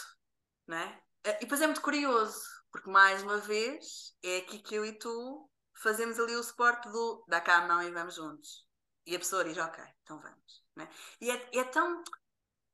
não 0.67 0.77
é? 0.77 1.03
e 1.25 1.41
depois 1.41 1.61
é 1.61 1.67
muito 1.67 1.83
curioso, 1.83 2.41
porque 2.71 2.91
mais 2.91 3.23
uma 3.23 3.39
vez 3.39 4.15
é 4.23 4.39
aqui 4.39 4.59
que 4.59 4.75
eu 4.75 4.85
e 4.85 4.99
tu 4.99 5.51
fazemos 5.81 6.19
ali 6.19 6.37
o 6.37 6.43
suporte 6.43 6.89
do 6.91 7.25
dá 7.27 7.41
cá 7.41 7.59
a 7.59 7.67
mão 7.67 7.83
e 7.83 7.91
vamos 7.91 8.15
juntos. 8.15 8.67
E 9.07 9.17
a 9.17 9.19
pessoa 9.19 9.45
diz, 9.45 9.57
ok, 9.57 9.83
então 10.03 10.21
vamos. 10.21 10.65
Né? 10.77 10.89
E 11.21 11.31
é, 11.31 11.59
é, 11.59 11.65
tão. 11.65 12.03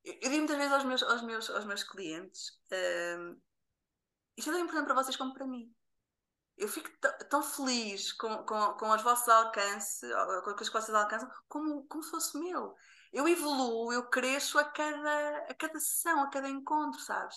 Eu 0.04 0.30
digo 0.30 0.36
muitas 0.36 0.56
vezes 0.56 0.72
aos 0.72 0.84
meus, 0.84 1.02
aos 1.02 1.22
meus, 1.22 1.50
aos 1.50 1.64
meus 1.64 1.82
clientes: 1.82 2.50
uh, 2.72 3.40
isto 4.36 4.50
é 4.50 4.52
tão 4.52 4.62
importante 4.62 4.86
para 4.86 4.94
vocês 4.94 5.16
como 5.16 5.34
para 5.34 5.46
mim. 5.46 5.72
eu 6.56 6.68
fico 6.68 6.90
tão 7.30 7.42
feliz 7.42 8.12
com, 8.12 8.44
com, 8.44 8.74
com 8.74 8.90
os 8.90 9.02
vossos 9.02 9.28
alcances, 9.28 10.00
com 10.44 10.50
as 10.50 10.68
que 10.68 10.72
vocês 10.72 10.94
alcançam, 10.94 11.30
como, 11.48 11.86
como 11.86 12.02
se 12.02 12.10
fosse 12.10 12.38
meu. 12.38 12.74
Eu 13.12 13.26
evoluo, 13.28 13.92
eu 13.92 14.08
cresço 14.10 14.58
a 14.58 14.64
cada, 14.64 15.38
a 15.48 15.54
cada 15.54 15.78
sessão, 15.80 16.22
a 16.22 16.30
cada 16.30 16.48
encontro, 16.48 17.00
sabes? 17.00 17.36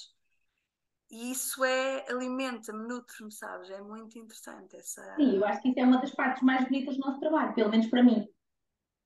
E 1.12 1.32
isso 1.32 1.63
é, 1.63 2.06
alimenta-me, 2.08 2.88
nutre-me, 2.88 3.32
sabes? 3.32 3.69
É 3.72 3.82
muito 3.82 4.17
interessante 4.19 4.76
essa... 4.76 5.15
Sim, 5.15 5.38
eu 5.38 5.45
acho 5.45 5.62
que 5.62 5.69
isso 5.69 5.80
é 5.80 5.84
uma 5.84 6.00
das 6.00 6.12
partes 6.12 6.43
mais 6.43 6.65
bonitas 6.65 6.95
do 6.98 7.06
nosso 7.06 7.19
trabalho, 7.19 7.54
pelo 7.56 7.72
menos 7.72 7.88
para 7.88 8.04
mim. 8.04 8.28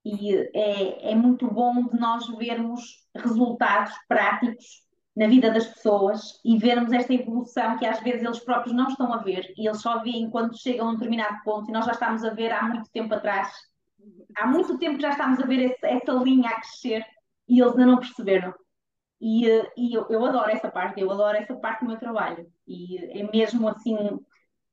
E 0.06 0.36
é, 0.54 1.12
é 1.12 1.16
muito 1.16 1.48
bom 1.48 1.88
de 1.88 1.98
nós 1.98 2.28
vermos 2.38 3.08
resultados 3.16 3.94
práticos 4.08 4.84
na 5.16 5.28
vida 5.28 5.52
das 5.52 5.68
pessoas 5.68 6.42
e 6.44 6.58
vermos 6.58 6.92
esta 6.92 7.14
evolução 7.14 7.78
que 7.78 7.86
às 7.86 8.02
vezes 8.02 8.24
eles 8.24 8.40
próprios 8.40 8.76
não 8.76 8.88
estão 8.88 9.14
a 9.14 9.18
ver 9.18 9.54
e 9.56 9.68
eles 9.68 9.82
só 9.82 10.02
veem 10.02 10.30
quando 10.30 10.58
chegam 10.58 10.88
a 10.88 10.90
um 10.90 10.94
determinado 10.96 11.42
ponto 11.44 11.70
e 11.70 11.72
nós 11.72 11.86
já 11.86 11.92
estamos 11.92 12.24
a 12.26 12.34
ver 12.34 12.52
há 12.52 12.64
muito 12.64 12.90
tempo 12.92 13.14
atrás. 13.14 13.50
Há 14.36 14.48
muito 14.48 14.78
tempo 14.78 14.96
que 14.96 15.04
já 15.04 15.12
estamos 15.12 15.40
a 15.40 15.46
ver 15.46 15.72
esse, 15.72 15.86
essa 15.86 16.12
linha 16.12 16.50
a 16.50 16.56
crescer 16.56 17.06
e 17.48 17.62
eles 17.62 17.72
ainda 17.72 17.86
não 17.86 18.00
perceberam. 18.00 18.54
E, 19.26 19.48
e 19.78 19.94
eu, 19.94 20.06
eu, 20.10 20.26
adoro 20.26 20.52
essa 20.52 20.70
parte, 20.70 21.00
eu 21.00 21.10
adoro 21.10 21.38
essa 21.38 21.56
parte 21.56 21.80
do 21.80 21.88
meu 21.88 21.98
trabalho. 21.98 22.52
E 22.68 22.98
é 23.22 23.32
mesmo 23.32 23.70
assim 23.70 23.96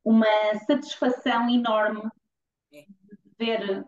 uma 0.04 0.26
satisfação 0.66 1.48
enorme 1.48 2.02
é. 2.72 2.84
ver 3.38 3.86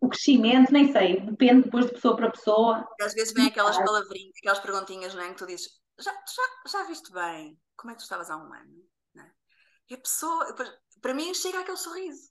o 0.00 0.08
crescimento, 0.08 0.72
nem 0.72 0.90
sei, 0.90 1.20
depende 1.20 1.64
depois 1.64 1.84
de 1.84 1.92
pessoa 1.92 2.16
para 2.16 2.30
pessoa. 2.30 2.88
E 2.98 3.04
às 3.04 3.12
vezes 3.12 3.34
vem 3.34 3.48
aquelas 3.48 3.76
palavrinhas, 3.76 4.32
aquelas 4.38 4.60
perguntinhas, 4.60 5.14
não 5.14 5.22
é? 5.22 5.28
Que 5.28 5.34
tu 5.34 5.46
dizes, 5.46 5.68
já, 6.00 6.10
já, 6.10 6.78
já 6.78 6.84
viste 6.84 7.12
bem 7.12 7.60
como 7.76 7.90
é 7.90 7.94
que 7.94 8.00
tu 8.00 8.04
estavas 8.04 8.30
há 8.30 8.38
um 8.38 8.50
ano? 8.50 8.88
É? 9.18 9.30
E 9.90 9.94
a 9.94 9.98
pessoa, 9.98 10.56
para 11.02 11.12
mim, 11.12 11.34
chega 11.34 11.60
aquele 11.60 11.76
sorriso. 11.76 12.30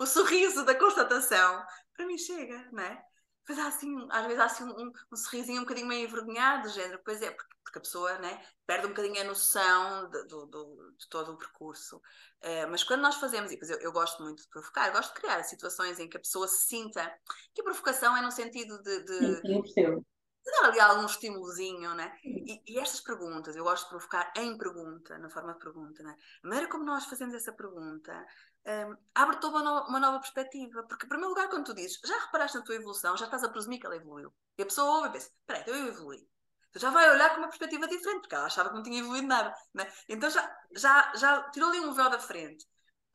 O 0.00 0.06
sorriso 0.06 0.64
da 0.64 0.74
constatação, 0.74 1.62
para 1.94 2.06
mim 2.06 2.16
chega, 2.16 2.70
não 2.72 2.82
é? 2.82 3.04
Mas 3.48 3.58
há 3.58 3.68
assim, 3.68 4.06
às 4.10 4.26
vezes 4.26 4.40
há 4.40 4.44
assim 4.44 4.64
um, 4.64 4.92
um 5.10 5.16
sorrisinho 5.16 5.58
um 5.58 5.64
bocadinho 5.64 5.86
meio 5.86 6.06
envergonhado, 6.06 6.68
género, 6.68 7.00
pois 7.02 7.22
é, 7.22 7.30
porque, 7.30 7.54
porque 7.64 7.78
a 7.78 7.82
pessoa 7.82 8.18
né, 8.18 8.42
perde 8.66 8.86
um 8.86 8.90
bocadinho 8.90 9.20
a 9.22 9.24
noção 9.24 10.10
de, 10.10 10.22
do, 10.24 10.46
do, 10.46 10.94
de 10.98 11.08
todo 11.08 11.32
o 11.32 11.38
percurso. 11.38 11.96
Uh, 12.42 12.68
mas 12.70 12.84
quando 12.84 13.00
nós 13.00 13.16
fazemos, 13.16 13.50
e 13.50 13.56
pois 13.56 13.70
eu, 13.70 13.78
eu, 13.78 13.90
gosto 13.90 14.22
muito 14.22 14.42
de 14.42 14.48
provocar, 14.48 14.90
gosto 14.90 15.14
de 15.14 15.20
criar 15.20 15.42
situações 15.44 15.98
em 15.98 16.08
que 16.08 16.18
a 16.18 16.20
pessoa 16.20 16.46
se 16.46 16.66
sinta 16.66 17.10
que 17.54 17.62
a 17.62 17.64
provocação 17.64 18.14
é 18.16 18.20
no 18.20 18.30
sentido 18.30 18.82
de. 18.82 19.02
de 19.04 19.40
Sim, 19.72 20.04
dar 20.50 20.68
ali 20.68 20.80
algum 20.80 21.06
estímulozinho, 21.06 21.94
né? 21.94 22.16
E, 22.24 22.62
e, 22.66 22.78
estas 22.78 23.00
perguntas, 23.00 23.54
eu 23.56 23.64
gosto 23.64 23.84
de 23.84 23.90
provocar 23.90 24.32
em 24.36 24.56
pergunta, 24.56 25.18
na 25.18 25.28
forma 25.28 25.52
de 25.52 25.58
pergunta, 25.58 26.02
né? 26.02 26.16
A 26.42 26.46
maneira 26.46 26.70
como 26.70 26.84
nós 26.84 27.06
fazemos 27.06 27.34
essa 27.34 27.52
pergunta 27.52 28.26
um, 28.66 28.96
abre 29.14 29.36
toda 29.38 29.58
uma, 29.58 29.62
no, 29.62 29.88
uma 29.88 30.00
nova 30.00 30.20
perspectiva. 30.20 30.82
Porque, 30.84 31.06
em 31.06 31.08
primeiro 31.08 31.30
lugar, 31.30 31.48
quando 31.48 31.66
tu 31.66 31.74
dizes, 31.74 31.98
já 32.04 32.18
reparaste 32.18 32.58
na 32.58 32.64
tua 32.64 32.74
evolução, 32.74 33.16
já 33.16 33.24
estás 33.24 33.44
a 33.44 33.48
presumir 33.48 33.80
que 33.80 33.86
ela 33.86 33.96
evoluiu. 33.96 34.32
E 34.58 34.62
a 34.62 34.66
pessoa 34.66 34.96
ouve 34.96 35.08
e 35.08 35.12
pensa, 35.12 35.30
peraí, 35.46 35.62
então 35.62 35.74
eu 35.74 35.88
evolui. 35.88 36.28
Tu 36.72 36.78
já 36.78 36.90
vai 36.90 37.10
olhar 37.10 37.30
com 37.30 37.38
uma 37.38 37.48
perspectiva 37.48 37.88
diferente, 37.88 38.20
porque 38.20 38.34
ela 38.34 38.46
achava 38.46 38.68
que 38.68 38.74
não 38.74 38.82
tinha 38.82 39.00
evoluído 39.00 39.26
nada. 39.26 39.54
Né? 39.72 39.90
Então 40.08 40.28
já, 40.28 40.58
já, 40.76 41.12
já 41.16 41.50
tirou 41.50 41.70
ali 41.70 41.80
um 41.80 41.94
véu 41.94 42.10
da 42.10 42.18
frente. 42.18 42.66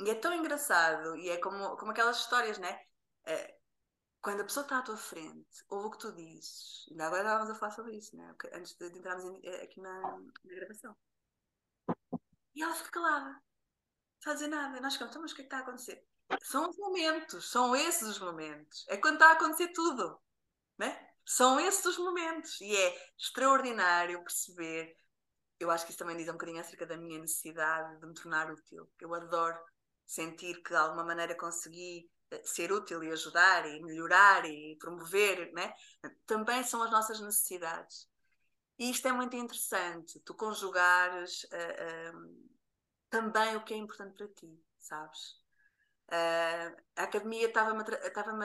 E 0.01 0.09
é 0.09 0.15
tão 0.15 0.33
engraçado, 0.33 1.15
e 1.17 1.29
é 1.29 1.37
como, 1.37 1.77
como 1.77 1.91
aquelas 1.91 2.17
histórias, 2.17 2.57
né? 2.57 2.79
É, 3.25 3.55
quando 4.23 4.41
a 4.41 4.43
pessoa 4.45 4.63
está 4.63 4.79
à 4.79 4.81
tua 4.81 4.97
frente, 4.97 5.63
ouve 5.69 5.87
o 5.87 5.91
que 5.91 5.99
tu 5.99 6.11
dizes. 6.13 6.87
Ainda 6.89 7.05
agora 7.05 7.21
estávamos 7.21 7.51
a 7.51 7.55
falar 7.55 7.71
sobre 7.71 7.97
isso, 7.97 8.15
né? 8.15 8.35
antes 8.53 8.75
de, 8.75 8.87
entrarmos 8.87 9.25
em, 9.25 9.39
eh, 9.43 9.63
aqui 9.63 9.79
na, 9.79 9.99
na 10.01 10.55
gravação. 10.55 10.95
E 12.55 12.63
ela 12.63 12.73
fica 12.73 12.89
calada 12.89 13.39
está 14.23 14.31
a 14.31 14.33
dizer 14.33 14.47
nada. 14.47 14.79
Nós 14.79 14.93
ficamos, 14.93 15.11
então, 15.11 15.21
mas 15.21 15.31
o 15.33 15.35
que 15.35 15.41
é 15.41 15.43
que 15.43 15.47
está 15.47 15.57
a 15.57 15.61
acontecer? 15.61 16.07
São 16.41 16.69
os 16.69 16.77
momentos, 16.77 17.51
são 17.51 17.75
esses 17.75 18.07
os 18.07 18.19
momentos. 18.19 18.85
É 18.87 18.97
quando 18.97 19.15
está 19.15 19.29
a 19.29 19.33
acontecer 19.33 19.67
tudo. 19.73 20.19
Né? 20.77 21.09
São 21.25 21.59
esses 21.59 21.85
os 21.85 21.97
momentos. 21.97 22.59
E 22.61 22.75
é 22.75 23.11
extraordinário 23.17 24.23
perceber. 24.23 24.97
Eu 25.59 25.69
acho 25.69 25.85
que 25.85 25.91
isso 25.91 25.99
também 25.99 26.17
diz 26.17 26.27
um 26.29 26.33
bocadinho 26.33 26.61
acerca 26.61 26.85
da 26.85 26.97
minha 26.97 27.19
necessidade 27.19 27.99
de 27.99 28.07
me 28.07 28.13
tornar 28.13 28.51
útil. 28.51 28.89
Eu 28.99 29.13
adoro 29.13 29.59
sentir 30.05 30.61
que 30.63 30.69
de 30.69 30.75
alguma 30.75 31.03
maneira 31.03 31.35
consegui 31.35 32.09
ser 32.43 32.71
útil 32.71 33.03
e 33.03 33.11
ajudar 33.11 33.67
e 33.67 33.81
melhorar 33.83 34.45
e 34.45 34.77
promover, 34.79 35.51
né? 35.53 35.73
também 36.25 36.63
são 36.63 36.81
as 36.81 36.91
nossas 36.91 37.19
necessidades. 37.19 38.07
E 38.77 38.89
isto 38.89 39.07
é 39.07 39.11
muito 39.11 39.35
interessante, 39.35 40.19
tu 40.21 40.33
conjugares 40.33 41.43
uh, 41.45 42.53
também 43.09 43.55
o 43.55 43.63
que 43.63 43.73
é 43.73 43.77
importante 43.77 44.15
para 44.17 44.27
ti, 44.29 44.59
sabes? 44.79 45.43
Uh, 46.09 46.75
a 46.97 47.03
academia 47.03 47.47
estava-me 47.47 47.81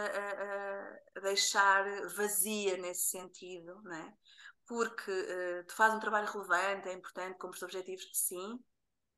a, 0.01 0.05
a, 0.05 1.16
a, 1.16 1.20
deixar 1.20 1.85
vazia 2.14 2.77
nesse 2.77 3.09
sentido, 3.09 3.81
não 3.83 3.94
é? 3.94 4.14
Porque 4.66 5.11
uh, 5.11 5.64
tu 5.66 5.74
fazes 5.74 5.96
um 5.96 6.01
trabalho 6.01 6.31
relevante, 6.31 6.88
é 6.88 6.92
importante, 6.92 7.38
cumpres 7.38 7.62
objetivos, 7.62 8.09
sim, 8.12 8.62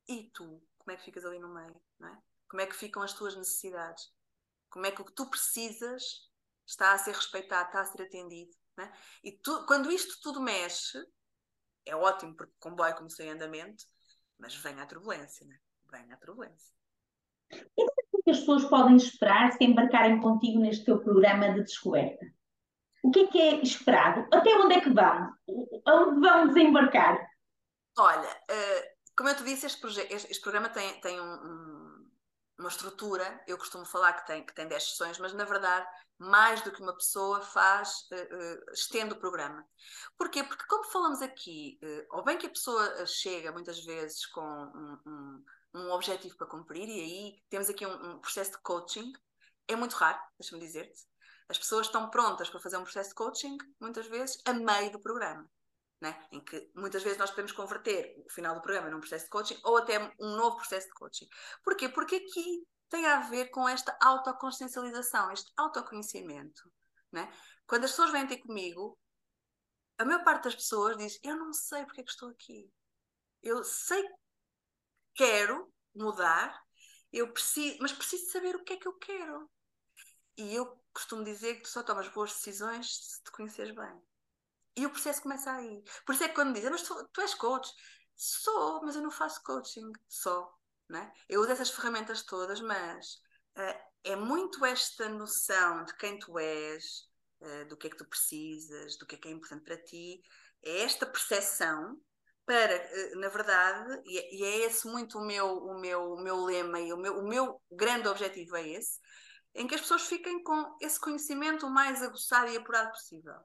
e 0.07 0.29
tu, 0.33 0.63
como 0.79 0.91
é 0.91 0.95
que 0.95 1.03
ficas 1.03 1.25
ali 1.25 1.39
no 1.39 1.53
meio, 1.53 1.79
não 1.99 2.09
é? 2.09 2.17
Como 2.49 2.61
é 2.61 2.65
que 2.65 2.75
ficam 2.75 3.01
as 3.01 3.13
tuas 3.13 3.35
necessidades? 3.35 4.11
Como 4.71 4.85
é 4.87 4.91
que 4.91 5.01
o 5.01 5.05
que 5.05 5.13
tu 5.13 5.29
precisas 5.29 6.01
está 6.65 6.93
a 6.93 6.97
ser 6.97 7.13
respeitado, 7.13 7.67
está 7.67 7.81
a 7.81 7.85
ser 7.85 8.01
atendido? 8.01 8.51
É? 8.79 8.91
E 9.23 9.31
tu, 9.33 9.65
quando 9.67 9.91
isto 9.91 10.19
tudo 10.23 10.41
mexe, 10.41 10.97
é 11.85 11.95
ótimo 11.95 12.35
porque 12.35 12.53
o 12.53 12.59
comboio 12.59 12.95
começou 12.95 13.23
em 13.23 13.29
andamento, 13.29 13.83
mas 14.39 14.55
vem 14.55 14.79
a 14.79 14.85
turbulência, 14.85 15.45
né? 15.45 15.59
Vem 15.91 16.11
a 16.11 16.17
turbulência. 16.17 16.73
E 17.51 17.83
o 18.13 18.23
que 18.23 18.31
as 18.31 18.39
pessoas 18.39 18.63
podem 18.65 18.95
esperar 18.95 19.51
se 19.51 19.63
embarcarem 19.63 20.21
contigo 20.21 20.59
neste 20.59 20.85
teu 20.85 20.99
programa 20.99 21.53
de 21.53 21.63
descoberta? 21.63 22.25
O 23.03 23.11
que 23.11 23.19
é 23.21 23.27
que 23.27 23.41
é 23.41 23.61
esperado? 23.61 24.27
Até 24.33 24.55
onde 24.55 24.75
é 24.75 24.81
que 24.81 24.89
vão? 24.89 25.33
Onde 25.87 26.19
vão 26.21 26.47
desembarcar? 26.47 27.19
Olha, 27.97 28.29
uh, 28.29 28.91
como 29.17 29.29
eu 29.29 29.35
te 29.35 29.43
disse, 29.43 29.65
este, 29.65 29.85
este, 29.87 30.31
este 30.31 30.41
programa 30.41 30.69
tem, 30.69 31.01
tem 31.01 31.19
um, 31.19 31.33
um, 31.33 31.80
uma 32.61 32.69
estrutura. 32.69 33.43
Eu 33.47 33.57
costumo 33.57 33.85
falar 33.85 34.13
que 34.13 34.27
tem, 34.27 34.45
que 34.45 34.53
tem 34.55 34.67
10 34.67 34.91
sessões, 34.91 35.17
mas 35.19 35.33
na 35.33 35.43
verdade 35.43 35.87
mais 36.21 36.61
do 36.61 36.71
que 36.71 36.81
uma 36.81 36.95
pessoa 36.95 37.41
faz, 37.41 38.07
uh, 38.11 38.15
uh, 38.15 38.73
estende 38.73 39.13
o 39.13 39.19
programa. 39.19 39.65
Porquê? 40.15 40.43
Porque, 40.43 40.63
como 40.67 40.83
falamos 40.83 41.19
aqui, 41.19 41.79
uh, 41.81 42.17
ou 42.17 42.23
bem 42.23 42.37
que 42.37 42.45
a 42.45 42.49
pessoa 42.49 43.05
chega 43.07 43.51
muitas 43.51 43.83
vezes 43.83 44.27
com 44.27 44.41
um, 44.41 44.99
um, 45.07 45.43
um 45.73 45.91
objetivo 45.91 46.37
para 46.37 46.45
cumprir, 46.45 46.87
e 46.87 47.01
aí 47.01 47.43
temos 47.49 47.69
aqui 47.69 47.87
um, 47.87 48.11
um 48.11 48.19
processo 48.19 48.51
de 48.51 48.59
coaching, 48.59 49.11
é 49.67 49.75
muito 49.75 49.93
raro, 49.93 50.19
deixa-me 50.39 50.61
dizer-te. 50.61 51.07
As 51.49 51.57
pessoas 51.57 51.87
estão 51.87 52.09
prontas 52.11 52.49
para 52.49 52.59
fazer 52.59 52.77
um 52.77 52.83
processo 52.83 53.09
de 53.09 53.15
coaching, 53.15 53.57
muitas 53.79 54.05
vezes, 54.05 54.39
a 54.45 54.53
meio 54.53 54.91
do 54.91 55.01
programa. 55.01 55.49
Né? 56.01 56.19
Em 56.31 56.43
que 56.43 56.71
muitas 56.75 57.03
vezes 57.03 57.19
nós 57.19 57.29
podemos 57.29 57.51
converter 57.51 58.15
o 58.25 58.29
final 58.31 58.55
do 58.55 58.61
programa 58.61 58.89
num 58.89 58.99
processo 58.99 59.25
de 59.25 59.29
coaching 59.29 59.59
ou 59.63 59.77
até 59.77 59.99
um 60.19 60.35
novo 60.35 60.57
processo 60.57 60.87
de 60.87 60.93
coaching. 60.93 61.27
Porquê? 61.63 61.87
Porque 61.87 62.15
aqui 62.15 62.67
tem 62.89 63.05
a 63.05 63.21
ver 63.29 63.49
com 63.51 63.69
esta 63.69 63.95
autoconsciencialização, 64.01 65.31
este 65.31 65.51
autoconhecimento. 65.55 66.71
Né? 67.11 67.31
Quando 67.67 67.85
as 67.85 67.91
pessoas 67.91 68.11
vêm 68.11 68.25
ter 68.25 68.37
comigo, 68.37 68.97
a 69.97 70.05
maior 70.05 70.23
parte 70.23 70.45
das 70.45 70.55
pessoas 70.55 70.97
diz: 70.97 71.19
Eu 71.23 71.35
não 71.35 71.53
sei 71.53 71.85
porque 71.85 72.01
é 72.01 72.03
que 72.03 72.09
estou 72.09 72.29
aqui. 72.29 72.67
Eu 73.43 73.63
sei 73.63 74.01
que 74.01 74.15
quero 75.13 75.71
mudar, 75.93 76.59
eu 77.11 77.31
preciso, 77.31 77.77
mas 77.79 77.91
preciso 77.91 78.31
saber 78.31 78.55
o 78.55 78.63
que 78.63 78.73
é 78.73 78.77
que 78.77 78.87
eu 78.87 78.93
quero. 78.93 79.49
E 80.37 80.55
eu 80.55 80.81
costumo 80.93 81.23
dizer 81.23 81.55
que 81.55 81.63
tu 81.63 81.69
só 81.69 81.83
tomas 81.83 82.07
boas 82.09 82.31
decisões 82.31 82.97
se 82.97 83.23
te 83.23 83.31
conheceres 83.31 83.75
bem. 83.75 84.10
E 84.75 84.85
o 84.85 84.89
processo 84.89 85.21
começa 85.21 85.51
aí. 85.51 85.83
Por 86.05 86.15
isso 86.15 86.23
é 86.23 86.29
que 86.29 86.35
quando 86.35 86.53
dizem, 86.53 86.69
mas 86.69 86.83
tu, 86.83 87.09
tu 87.11 87.21
és 87.21 87.33
coach, 87.33 87.69
sou, 88.15 88.81
mas 88.83 88.95
eu 88.95 89.01
não 89.01 89.11
faço 89.11 89.43
coaching, 89.43 89.91
só. 90.07 90.53
Né? 90.89 91.11
Eu 91.27 91.41
uso 91.41 91.51
essas 91.51 91.69
ferramentas 91.71 92.23
todas, 92.23 92.61
mas 92.61 93.15
uh, 93.57 93.79
é 94.03 94.15
muito 94.15 94.65
esta 94.65 95.09
noção 95.09 95.85
de 95.85 95.95
quem 95.97 96.19
tu 96.19 96.37
és, 96.37 97.07
uh, 97.41 97.65
do 97.67 97.77
que 97.77 97.87
é 97.87 97.89
que 97.89 97.97
tu 97.97 98.05
precisas, 98.05 98.97
do 98.97 99.05
que 99.05 99.15
é 99.15 99.17
que 99.17 99.27
é 99.27 99.31
importante 99.31 99.63
para 99.63 99.81
ti, 99.81 100.21
é 100.63 100.83
esta 100.83 101.05
percepção 101.05 101.99
para, 102.45 102.75
uh, 102.75 103.19
na 103.19 103.29
verdade, 103.29 103.93
é, 104.07 104.35
e, 104.35 104.43
é 104.43 104.57
esse 104.65 104.87
muito 104.87 105.17
o 105.17 105.25
meu, 105.25 105.47
o 105.47 105.79
meu, 105.79 106.13
o 106.13 106.21
meu 106.21 106.43
lema 106.43 106.79
e 106.79 106.91
o 106.93 106.97
meu, 106.97 107.19
o 107.19 107.27
meu 107.27 107.61
grande 107.71 108.07
objetivo 108.07 108.57
é 108.57 108.67
esse, 108.67 108.99
em 109.55 109.67
que 109.67 109.75
as 109.75 109.81
pessoas 109.81 110.03
fiquem 110.03 110.43
com 110.43 110.77
esse 110.81 110.99
conhecimento 110.99 111.65
o 111.65 111.73
mais 111.73 112.01
aguçado 112.01 112.51
e 112.51 112.57
apurado 112.57 112.91
possível. 112.91 113.35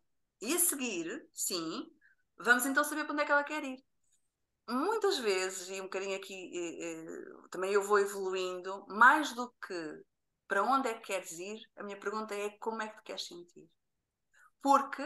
E 0.41 0.55
a 0.55 0.59
seguir, 0.59 1.29
sim, 1.33 1.87
vamos 2.39 2.67
então 2.67 2.85
saber 2.85 3.05
para 3.05 3.13
onde 3.13 3.23
é 3.23 3.27
que 3.27 3.33
ela 3.33 3.45
quer 3.45 3.65
ir 3.65 3.83
muitas 4.69 5.19
vezes, 5.19 5.69
e 5.69 5.81
um 5.81 5.85
bocadinho 5.85 6.17
aqui 6.17 6.51
eh, 6.83 7.49
também 7.51 7.73
eu 7.73 7.83
vou 7.83 7.99
evoluindo, 7.99 8.85
mais 8.89 9.33
do 9.33 9.49
que 9.67 10.03
para 10.49 10.63
onde 10.63 10.89
é 10.89 10.95
que 10.95 11.07
queres 11.07 11.33
ir, 11.39 11.61
a 11.77 11.83
minha 11.83 11.99
pergunta 11.99 12.35
é 12.35 12.51
como 12.59 12.83
é 12.83 12.89
que 12.89 12.97
te 12.99 13.03
queres 13.05 13.27
sentir. 13.27 13.69
Porque 14.63 15.03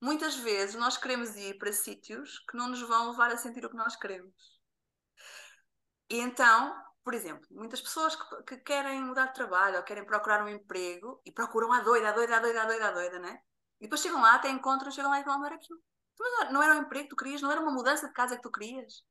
muitas 0.00 0.36
vezes 0.36 0.74
nós 0.76 0.96
queremos 0.96 1.36
ir 1.36 1.58
para 1.58 1.72
sítios 1.72 2.38
que 2.48 2.56
não 2.56 2.68
nos 2.68 2.82
vão 2.82 3.10
levar 3.10 3.30
a 3.30 3.36
sentir 3.36 3.64
o 3.64 3.70
que 3.70 3.76
nós 3.76 3.96
queremos. 3.96 4.34
E 6.10 6.18
então, 6.18 6.74
por 7.04 7.14
exemplo, 7.14 7.46
muitas 7.50 7.80
pessoas 7.80 8.16
que, 8.16 8.42
que, 8.44 8.56
querem 8.58 9.02
mudar 9.02 9.26
de 9.26 9.34
trabalho 9.34 9.76
ou 9.76 9.82
querem 9.82 10.04
procurar 10.04 10.44
um 10.44 10.48
emprego 10.48 11.20
e 11.24 11.32
procuram 11.32 11.72
a 11.72 11.80
doida, 11.80 12.10
a 12.10 12.12
doida, 12.12 12.36
a 12.36 12.40
doida, 12.40 12.62
a 12.62 12.66
doida, 12.66 12.88
a 12.88 12.92
doida, 12.92 13.18
né? 13.18 13.42
E 13.80 13.84
depois 13.84 14.00
chegam 14.00 14.20
lá, 14.20 14.34
até 14.34 14.50
encontram, 14.50 14.90
chegam 14.90 15.10
lá 15.10 15.20
e 15.20 15.24
falam, 15.24 15.40
não 15.40 15.46
era 15.46 15.56
aquilo. 15.56 15.80
Mas 16.18 16.52
não 16.52 16.62
era 16.62 16.74
um 16.74 16.82
emprego 16.82 17.04
que 17.04 17.10
tu 17.10 17.16
querias, 17.16 17.40
não 17.40 17.50
era 17.50 17.60
uma 17.60 17.72
mudança 17.72 18.08
de 18.08 18.12
casa 18.12 18.36
que 18.36 18.42
tu 18.42 18.50
querias. 18.50 19.04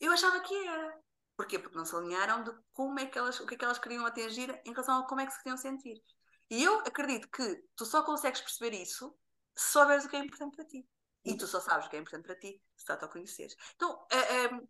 Eu 0.00 0.12
achava 0.12 0.40
que 0.40 0.54
era. 0.66 0.98
Porquê? 1.36 1.58
Porque 1.58 1.76
não 1.76 1.84
se 1.84 1.94
alinharam 1.94 2.42
de 2.42 2.52
como 2.72 2.98
é 2.98 3.06
que 3.06 3.18
elas, 3.18 3.38
o 3.40 3.46
que 3.46 3.54
é 3.54 3.58
que 3.58 3.64
elas 3.64 3.78
queriam 3.78 4.06
atingir 4.06 4.50
em 4.64 4.70
relação 4.70 5.00
a 5.00 5.06
como 5.06 5.20
é 5.20 5.26
que 5.26 5.32
se 5.32 5.42
queriam 5.42 5.56
sentir. 5.56 6.02
E 6.50 6.62
eu 6.62 6.80
acredito 6.80 7.28
que 7.30 7.64
tu 7.76 7.84
só 7.84 8.02
consegues 8.02 8.40
perceber 8.40 8.74
isso 8.74 9.14
se 9.56 9.72
souberes 9.72 10.04
o 10.04 10.08
que 10.08 10.16
é 10.16 10.18
importante 10.18 10.56
para 10.56 10.66
ti. 10.66 10.86
E 11.24 11.36
tu 11.36 11.46
só 11.46 11.60
sabes 11.60 11.86
o 11.86 11.90
que 11.90 11.96
é 11.96 12.00
importante 12.00 12.26
para 12.26 12.38
ti 12.38 12.60
se 12.76 12.96
te 12.96 13.08
conheceres. 13.08 13.54
Então, 13.76 14.06
a, 14.10 14.16
a, 14.16 14.60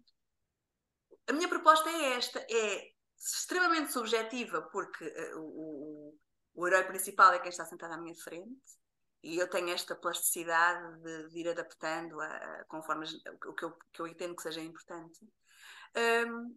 a, 1.29 1.33
minha 1.33 1.49
proposta 1.49 1.89
é 1.89 2.14
esta: 2.14 2.39
é 2.49 2.93
extremamente 3.16 3.93
subjetiva, 3.93 4.62
porque 4.70 5.05
uh, 5.05 5.41
o, 5.41 6.18
o 6.55 6.66
herói 6.66 6.85
principal 6.85 7.33
é 7.33 7.39
quem 7.39 7.49
está 7.49 7.64
sentado 7.64 7.95
à 7.95 7.97
minha 7.97 8.14
frente. 8.14 8.61
E 9.23 9.39
eu 9.39 9.49
tenho 9.49 9.70
esta 9.70 9.95
plasticidade 9.95 11.01
de, 11.01 11.29
de 11.29 11.39
ir 11.41 11.49
adaptando 11.49 12.20
a, 12.20 12.27
a, 12.27 12.64
conforme 12.64 13.07
o 13.47 13.55
que 13.55 13.64
eu, 13.64 13.73
que 13.93 14.03
eu 14.03 14.07
entendo 14.07 14.35
que 14.35 14.43
seja 14.43 14.61
importante. 14.61 15.20
Um, 16.27 16.57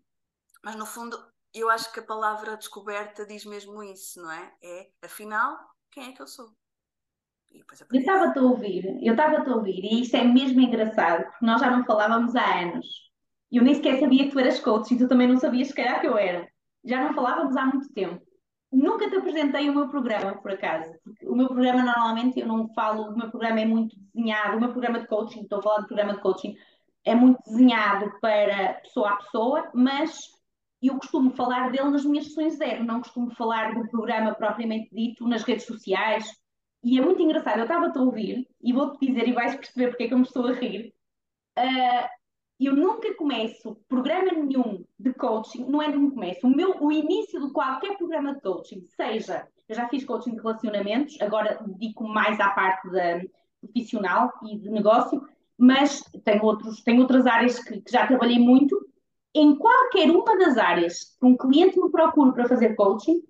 mas 0.64 0.76
no 0.76 0.86
fundo, 0.86 1.18
eu 1.54 1.70
acho 1.70 1.92
que 1.94 2.00
a 2.00 2.06
palavra 2.06 2.58
descoberta 2.58 3.26
diz 3.26 3.46
mesmo 3.46 3.84
isso, 3.84 4.22
não 4.22 4.32
é? 4.32 4.54
É, 4.64 4.90
afinal, 5.04 5.58
quem 5.92 6.10
é 6.10 6.12
que 6.12 6.22
eu 6.22 6.28
sou? 6.28 6.50
Eu 7.50 8.00
estava-te 8.00 8.40
a 8.40 8.42
ouvir, 8.42 8.84
eu 9.02 9.14
estava-te 9.14 9.50
a 9.50 9.56
ouvir, 9.56 9.80
e 9.84 10.02
isto 10.02 10.18
é 10.18 10.24
mesmo 10.24 10.60
engraçado, 10.60 11.24
porque 11.24 11.46
nós 11.46 11.62
já 11.62 11.72
não 11.72 11.86
falávamos 11.86 12.36
há 12.36 12.62
anos. 12.62 12.86
Eu 13.50 13.64
nem 13.64 13.76
sequer 13.76 14.00
sabia 14.00 14.26
que 14.26 14.32
tu 14.32 14.40
eras 14.40 14.60
coach 14.60 14.94
e 14.94 14.98
tu 14.98 15.08
também 15.08 15.28
não 15.28 15.38
sabias 15.38 15.70
se 15.70 15.74
calhar 15.74 16.02
que 16.02 16.08
eu 16.08 16.18
era. 16.18 16.46
Já 16.84 17.02
não 17.02 17.14
falávamos 17.14 17.56
há 17.56 17.66
muito 17.66 17.94
tempo. 17.94 18.22
Nunca 18.76 19.10
te 19.10 19.16
apresentei 19.16 19.70
o 19.70 19.74
meu 19.74 19.88
programa, 19.88 20.34
por 20.34 20.52
acaso. 20.52 20.92
Porque 21.02 21.26
o 21.26 21.34
meu 21.34 21.48
programa, 21.48 21.82
normalmente, 21.82 22.42
eu 22.42 22.46
não 22.46 22.68
falo, 22.74 23.10
o 23.10 23.18
meu 23.18 23.30
programa 23.30 23.62
é 23.62 23.66
muito 23.66 23.96
desenhado, 24.14 24.58
o 24.58 24.60
meu 24.60 24.70
programa 24.70 25.00
de 25.00 25.08
coaching, 25.08 25.44
estou 25.44 25.60
a 25.60 25.62
falar 25.62 25.82
de 25.82 25.88
programa 25.88 26.14
de 26.16 26.20
coaching, 26.20 26.58
é 27.06 27.16
muito 27.16 27.40
desenhado 27.46 28.12
para 28.20 28.74
pessoa 28.76 29.12
a 29.12 29.16
pessoa, 29.16 29.72
mas 29.74 30.30
eu 30.82 30.98
costumo 30.98 31.32
falar 31.32 31.72
dele 31.72 31.90
nas 31.90 32.04
minhas 32.04 32.28
sessões 32.28 32.58
zero, 32.58 32.84
não 32.84 33.00
costumo 33.00 33.34
falar 33.34 33.74
do 33.74 33.88
programa 33.88 34.36
propriamente 34.36 34.94
dito 34.94 35.26
nas 35.26 35.44
redes 35.44 35.66
sociais. 35.66 36.30
E 36.84 37.00
é 37.00 37.02
muito 37.02 37.22
engraçado, 37.22 37.60
eu 37.60 37.64
estava-te 37.64 37.98
a 37.98 38.02
ouvir 38.02 38.46
e 38.62 38.74
vou-te 38.74 39.06
dizer, 39.06 39.26
e 39.26 39.32
vais 39.32 39.56
perceber 39.56 39.88
porque 39.88 40.04
é 40.04 40.08
que 40.10 40.14
eu 40.14 40.18
me 40.18 40.26
estou 40.26 40.48
a 40.48 40.52
rir. 40.52 40.94
Uh, 41.58 42.08
eu 42.60 42.76
nunca 42.76 43.14
começo 43.16 43.76
programa 43.88 44.32
nenhum 44.32 44.84
de 44.98 45.14
coaching, 45.14 45.66
não 45.66 45.82
é 45.82 45.92
de 45.92 45.98
começo, 45.98 46.48
o, 46.48 46.56
meu, 46.56 46.78
o 46.82 46.92
início 46.92 47.46
de 47.46 47.52
qualquer 47.52 47.98
programa 47.98 48.34
de 48.36 48.42
coaching, 48.42 48.82
seja, 48.96 49.48
eu 49.68 49.76
já 49.76 49.88
fiz 49.90 50.06
coaching 50.06 50.32
de 50.32 50.42
relacionamentos, 50.42 51.20
agora 51.22 51.60
dedico 51.66 52.08
mais 52.08 52.40
à 52.40 52.50
parte 52.52 52.90
da, 52.92 53.20
profissional 53.66 54.32
e 54.44 54.58
de 54.58 54.70
negócio, 54.70 55.22
mas 55.58 56.02
tenho, 56.24 56.44
outros, 56.44 56.82
tenho 56.82 57.02
outras 57.02 57.26
áreas 57.26 57.60
que, 57.60 57.82
que 57.82 57.92
já 57.92 58.06
trabalhei 58.06 58.40
muito 58.40 58.78
em 59.34 59.56
qualquer 59.56 60.10
uma 60.12 60.38
das 60.38 60.58
áreas 60.58 61.16
que 61.20 61.26
um 61.26 61.36
cliente 61.36 61.80
me 61.80 61.90
procure 61.90 62.34
para 62.34 62.48
fazer 62.48 62.76
coaching, 62.76 63.22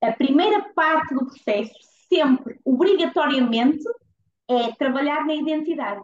a 0.00 0.12
primeira 0.12 0.62
parte 0.74 1.14
do 1.14 1.26
processo, 1.26 1.74
sempre, 2.08 2.58
obrigatoriamente, 2.64 3.84
é 4.48 4.72
trabalhar 4.72 5.26
na 5.26 5.34
identidade. 5.34 6.02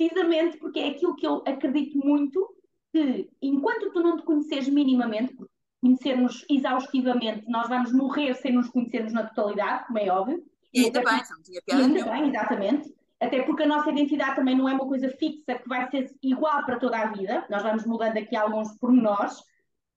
Precisamente 0.00 0.56
porque 0.56 0.80
é 0.80 0.88
aquilo 0.88 1.14
que 1.14 1.26
eu 1.26 1.42
acredito 1.46 1.98
muito, 1.98 2.48
que 2.90 3.28
enquanto 3.42 3.92
tu 3.92 4.02
não 4.02 4.16
te 4.16 4.22
conheces 4.22 4.66
minimamente, 4.66 5.36
conhecermos 5.78 6.42
exaustivamente, 6.48 7.46
nós 7.50 7.68
vamos 7.68 7.92
morrer 7.92 8.32
sem 8.32 8.54
nos 8.54 8.70
conhecermos 8.70 9.12
na 9.12 9.26
totalidade, 9.26 9.86
como 9.86 9.98
é 9.98 10.08
óbvio. 10.08 10.42
E 10.72 10.86
ainda 10.86 11.04
bem, 11.04 11.20
não 11.30 11.42
tinha 11.42 11.60
piada 11.60 11.84
Ainda 11.84 12.04
bem, 12.04 12.28
exatamente. 12.30 12.94
Até 13.20 13.42
porque 13.42 13.64
a 13.64 13.66
nossa 13.66 13.90
identidade 13.90 14.36
também 14.36 14.56
não 14.56 14.66
é 14.66 14.72
uma 14.72 14.88
coisa 14.88 15.10
fixa 15.10 15.56
que 15.56 15.68
vai 15.68 15.86
ser 15.90 16.10
igual 16.22 16.64
para 16.64 16.78
toda 16.78 16.98
a 16.98 17.12
vida, 17.12 17.44
nós 17.50 17.62
vamos 17.62 17.84
mudando 17.84 18.16
aqui 18.16 18.34
alguns 18.34 18.72
pormenores, 18.78 19.36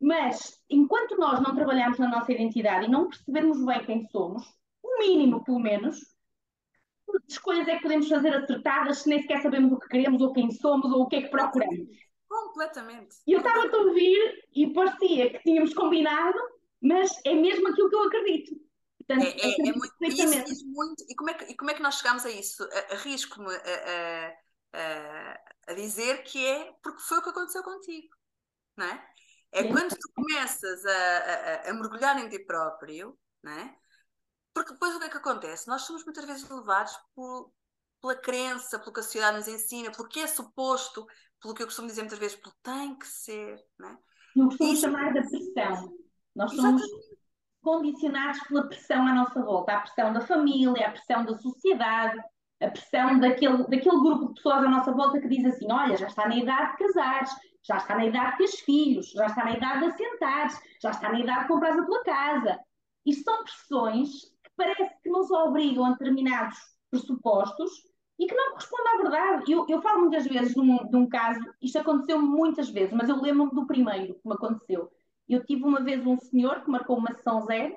mas 0.02 0.60
enquanto 0.70 1.16
nós 1.16 1.40
não 1.40 1.56
trabalharmos 1.56 1.98
na 1.98 2.10
nossa 2.10 2.30
identidade 2.34 2.88
e 2.88 2.92
não 2.92 3.08
percebermos 3.08 3.66
bem 3.66 3.86
quem 3.86 4.06
somos, 4.08 4.44
o 4.84 5.00
mínimo 5.00 5.42
pelo 5.46 5.60
menos, 5.60 6.13
que 7.06 7.32
escolhas 7.32 7.68
é 7.68 7.76
que 7.76 7.84
podemos 7.84 8.08
fazer 8.08 8.34
acertadas 8.34 9.00
se 9.00 9.10
nem 9.10 9.22
sequer 9.22 9.42
sabemos 9.42 9.72
o 9.72 9.80
que 9.80 9.88
queremos 9.88 10.22
ou 10.22 10.34
quem 10.34 10.52
somos 10.52 10.92
ou 10.92 11.04
o 11.04 11.08
que 11.08 11.18
é 11.18 11.22
que 11.24 11.30
procuramos. 11.30 11.88
Completamente. 12.28 13.16
E 13.28 13.34
eu 13.34 13.40
estava 13.40 13.68
a 13.68 13.78
ouvir 13.78 14.48
e 14.54 14.74
parecia 14.74 15.30
que 15.32 15.40
tínhamos 15.40 15.74
combinado, 15.74 16.38
mas 16.82 17.12
é 17.26 17.34
mesmo 17.34 17.68
aquilo 17.68 17.90
que 17.90 17.96
eu 17.96 18.04
acredito. 18.04 18.56
Portanto, 18.98 19.26
é, 19.26 19.48
é, 19.48 19.70
é 19.70 19.74
muito, 19.74 19.94
isso 20.02 20.44
diz 20.46 20.64
muito. 20.64 21.04
E 21.10 21.16
como, 21.16 21.30
é 21.30 21.34
que, 21.34 21.52
e 21.52 21.56
como 21.56 21.72
é 21.72 21.74
que 21.74 21.82
nós 21.82 21.96
chegamos 21.96 22.26
a 22.26 22.32
isso? 22.32 22.68
Arrisco-me 22.92 23.54
a, 23.54 23.60
a, 23.60 24.80
a, 24.80 25.40
a, 25.68 25.74
dizer 25.74 26.24
que 26.24 26.44
é 26.44 26.74
porque 26.82 27.02
foi 27.02 27.18
o 27.18 27.22
que 27.22 27.30
aconteceu 27.30 27.64
contigo, 27.64 28.16
não 28.78 28.86
é? 28.86 29.06
É 29.52 29.64
Sim. 29.64 29.72
quando 29.72 29.96
tu 29.96 30.12
começas 30.16 30.86
a, 30.86 31.70
a, 31.70 31.74
mergulhar 31.74 32.18
em 32.18 32.30
ti 32.30 32.40
próprio, 32.40 33.18
não 33.44 33.52
é? 33.52 33.78
Porque 34.54 34.74
depois 34.74 34.96
o 34.96 35.00
que 35.00 35.06
é 35.06 35.10
que 35.10 35.18
acontece? 35.18 35.68
Nós 35.68 35.82
somos 35.84 36.04
muitas 36.06 36.26
vezes 36.26 36.48
levados 36.50 36.96
por, 37.16 37.52
pela 38.02 38.16
crença, 38.16 38.80
pelo 38.80 38.94
que 38.94 39.00
a 39.00 39.04
sociedade 39.04 39.38
nos 39.38 39.48
ensina, 39.48 39.92
pelo 39.92 40.08
que 40.08 40.20
é 40.20 40.28
suposto, 40.28 41.08
pelo 41.42 41.54
que 41.54 41.64
eu 41.64 41.68
costumo 41.68 41.88
dizer 41.88 42.02
muitas 42.02 42.20
vezes, 42.20 42.38
pelo 42.38 42.54
tem 42.62 42.96
que 42.96 43.08
ser, 43.08 43.64
não 43.80 43.90
é? 43.90 43.98
Eu 44.36 44.48
costumo 44.48 44.76
chamar 44.76 45.14
da 45.14 45.22
pressão. 45.22 45.98
Nós 46.36 46.52
somos 46.56 46.82
Exatamente 46.82 47.24
condicionados 47.64 48.42
pela 48.44 48.68
pressão 48.68 49.08
à 49.08 49.16
nossa 49.16 49.42
volta, 49.42 49.72
a 49.72 49.80
pressão 49.80 50.14
da 50.14 50.22
família, 50.22 50.88
a 50.88 50.92
pressão 50.92 51.26
da 51.26 51.36
sociedade, 51.38 52.22
a 52.62 52.70
pressão 52.70 53.20
daquele, 53.20 53.64
daquele 53.64 54.00
grupo 54.00 54.28
de 54.28 54.34
pessoas 54.36 54.66
à 54.66 54.70
nossa 54.70 54.92
volta 54.92 55.20
que 55.20 55.30
diz 55.30 55.46
assim: 55.46 55.72
olha, 55.72 55.96
já 55.96 56.08
está 56.08 56.28
na 56.28 56.36
idade 56.36 56.72
de 56.72 56.78
casares, 56.78 57.32
já 57.64 57.78
está 57.78 57.96
na 57.96 58.06
idade 58.06 58.32
de 58.32 58.38
teres 58.38 58.60
filhos, 58.60 59.12
já 59.12 59.26
está 59.26 59.46
na 59.46 59.54
idade 59.54 59.80
de 59.80 59.86
assentares, 59.86 60.60
já 60.82 60.92
está 60.92 61.10
na 61.10 61.20
idade 61.20 61.42
de 61.42 61.48
comprar 61.48 61.80
a 61.80 61.86
tua 61.86 62.04
casa. 62.04 62.60
Isto 63.06 63.24
são 63.24 63.44
pressões 63.44 64.10
parece 64.56 65.02
que 65.02 65.10
nos 65.10 65.30
obrigam 65.32 65.86
a 65.86 65.92
determinados 65.92 66.58
pressupostos 66.90 67.72
e 68.20 68.28
que 68.28 68.36
não 68.36 68.52
correspondem 68.52 68.94
à 68.94 68.98
verdade. 68.98 69.52
Eu, 69.52 69.66
eu 69.68 69.82
falo 69.82 70.02
muitas 70.02 70.26
vezes 70.26 70.54
de 70.54 70.60
um, 70.60 70.88
de 70.88 70.96
um 70.96 71.08
caso, 71.08 71.42
isto 71.62 71.80
aconteceu 71.80 72.22
muitas 72.22 72.70
vezes, 72.70 72.94
mas 72.94 73.10
eu 73.10 73.22
lembro-me 73.22 73.52
do 73.52 73.66
primeiro 73.66 74.14
que 74.14 74.28
me 74.28 74.34
aconteceu 74.34 74.92
eu 75.28 75.44
tive 75.46 75.64
uma 75.64 75.82
vez 75.82 76.06
um 76.06 76.18
senhor 76.18 76.62
que 76.62 76.70
marcou 76.70 76.98
uma 76.98 77.14
sessão 77.14 77.42
zero, 77.46 77.76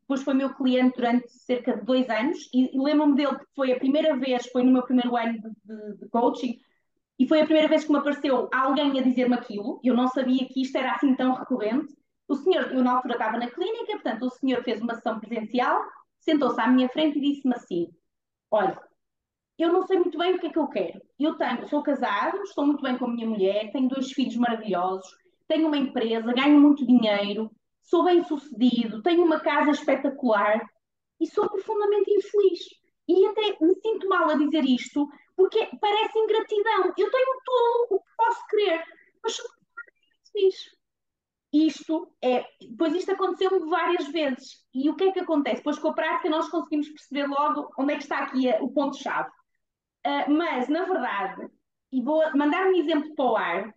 depois 0.00 0.22
foi 0.22 0.34
meu 0.34 0.54
cliente 0.54 0.96
durante 0.96 1.28
cerca 1.30 1.76
de 1.76 1.84
dois 1.84 2.08
anos, 2.10 2.50
e, 2.52 2.76
e 2.76 2.78
lembro-me 2.78 3.16
dele 3.16 3.38
que 3.38 3.46
foi 3.54 3.72
a 3.72 3.78
primeira 3.78 4.16
vez, 4.16 4.46
foi 4.48 4.62
no 4.62 4.72
meu 4.72 4.82
primeiro 4.82 5.16
ano 5.16 5.38
de, 5.40 5.48
de, 5.64 5.96
de 5.98 6.08
coaching, 6.08 6.58
e 7.18 7.26
foi 7.26 7.40
a 7.40 7.44
primeira 7.44 7.68
vez 7.68 7.84
que 7.84 7.92
me 7.92 7.98
apareceu 7.98 8.48
alguém 8.52 8.98
a 8.98 9.02
dizer-me 9.02 9.34
aquilo, 9.34 9.80
eu 9.82 9.94
não 9.94 10.08
sabia 10.08 10.46
que 10.46 10.60
isto 10.60 10.76
era 10.76 10.92
assim 10.92 11.14
tão 11.14 11.32
recorrente. 11.34 11.94
O 12.26 12.34
senhor, 12.34 12.72
eu 12.72 12.82
na 12.82 12.92
altura 12.92 13.14
estava 13.14 13.38
na 13.38 13.50
clínica, 13.50 13.92
portanto, 13.92 14.24
o 14.24 14.30
senhor 14.30 14.62
fez 14.62 14.80
uma 14.80 14.94
sessão 14.94 15.20
presencial, 15.20 15.80
sentou-se 16.24 16.60
à 16.60 16.66
minha 16.66 16.88
frente 16.88 17.18
e 17.18 17.20
disse-me 17.20 17.54
assim: 17.54 17.88
Olha, 18.50 18.80
eu 19.58 19.72
não 19.72 19.86
sei 19.86 19.98
muito 19.98 20.18
bem 20.18 20.34
o 20.34 20.40
que 20.40 20.46
é 20.46 20.50
que 20.50 20.58
eu 20.58 20.66
quero. 20.68 21.00
Eu 21.18 21.36
tenho, 21.36 21.68
sou 21.68 21.82
casado, 21.82 22.42
estou 22.42 22.66
muito 22.66 22.82
bem 22.82 22.98
com 22.98 23.04
a 23.04 23.08
minha 23.08 23.26
mulher, 23.26 23.70
tenho 23.70 23.88
dois 23.88 24.10
filhos 24.12 24.36
maravilhosos, 24.36 25.08
tenho 25.46 25.68
uma 25.68 25.76
empresa, 25.76 26.32
ganho 26.32 26.60
muito 26.60 26.86
dinheiro, 26.86 27.50
sou 27.82 28.04
bem 28.04 28.22
sucedido, 28.24 29.02
tenho 29.02 29.24
uma 29.24 29.40
casa 29.40 29.70
espetacular 29.70 30.60
e 31.20 31.26
sou 31.26 31.48
profundamente 31.48 32.10
infeliz. 32.10 32.60
E 33.06 33.26
até 33.26 33.56
me 33.60 33.74
sinto 33.80 34.08
mal 34.08 34.30
a 34.30 34.34
dizer 34.34 34.64
isto, 34.64 35.06
porque 35.36 35.68
parece 35.80 36.18
ingratidão. 36.18 36.86
Eu 36.96 37.10
tenho 37.10 37.40
tudo 37.44 37.96
o 37.96 38.00
que 38.00 38.16
posso 38.16 38.46
querer, 38.48 38.82
mas 39.22 39.36
sou 39.36 39.46
profundamente 39.46 40.28
infeliz. 40.28 40.83
Isto 41.54 42.12
é, 42.20 42.44
pois 42.76 42.92
isto 42.94 43.12
aconteceu-me 43.12 43.70
várias 43.70 44.08
vezes. 44.08 44.64
E 44.74 44.90
o 44.90 44.96
que 44.96 45.04
é 45.04 45.12
que 45.12 45.20
acontece? 45.20 45.62
Pois 45.62 45.78
com 45.78 45.88
a 45.88 45.94
prática 45.94 46.28
nós 46.28 46.48
conseguimos 46.48 46.88
perceber 46.88 47.28
logo 47.28 47.70
onde 47.78 47.92
é 47.92 47.96
que 47.96 48.02
está 48.02 48.18
aqui 48.18 48.50
o 48.60 48.72
ponto-chave. 48.72 49.30
Uh, 50.04 50.32
mas, 50.32 50.68
na 50.68 50.84
verdade, 50.84 51.48
e 51.92 52.02
vou 52.02 52.20
mandar 52.36 52.66
um 52.66 52.74
exemplo 52.74 53.14
para 53.14 53.24
o 53.24 53.36
ar, 53.36 53.74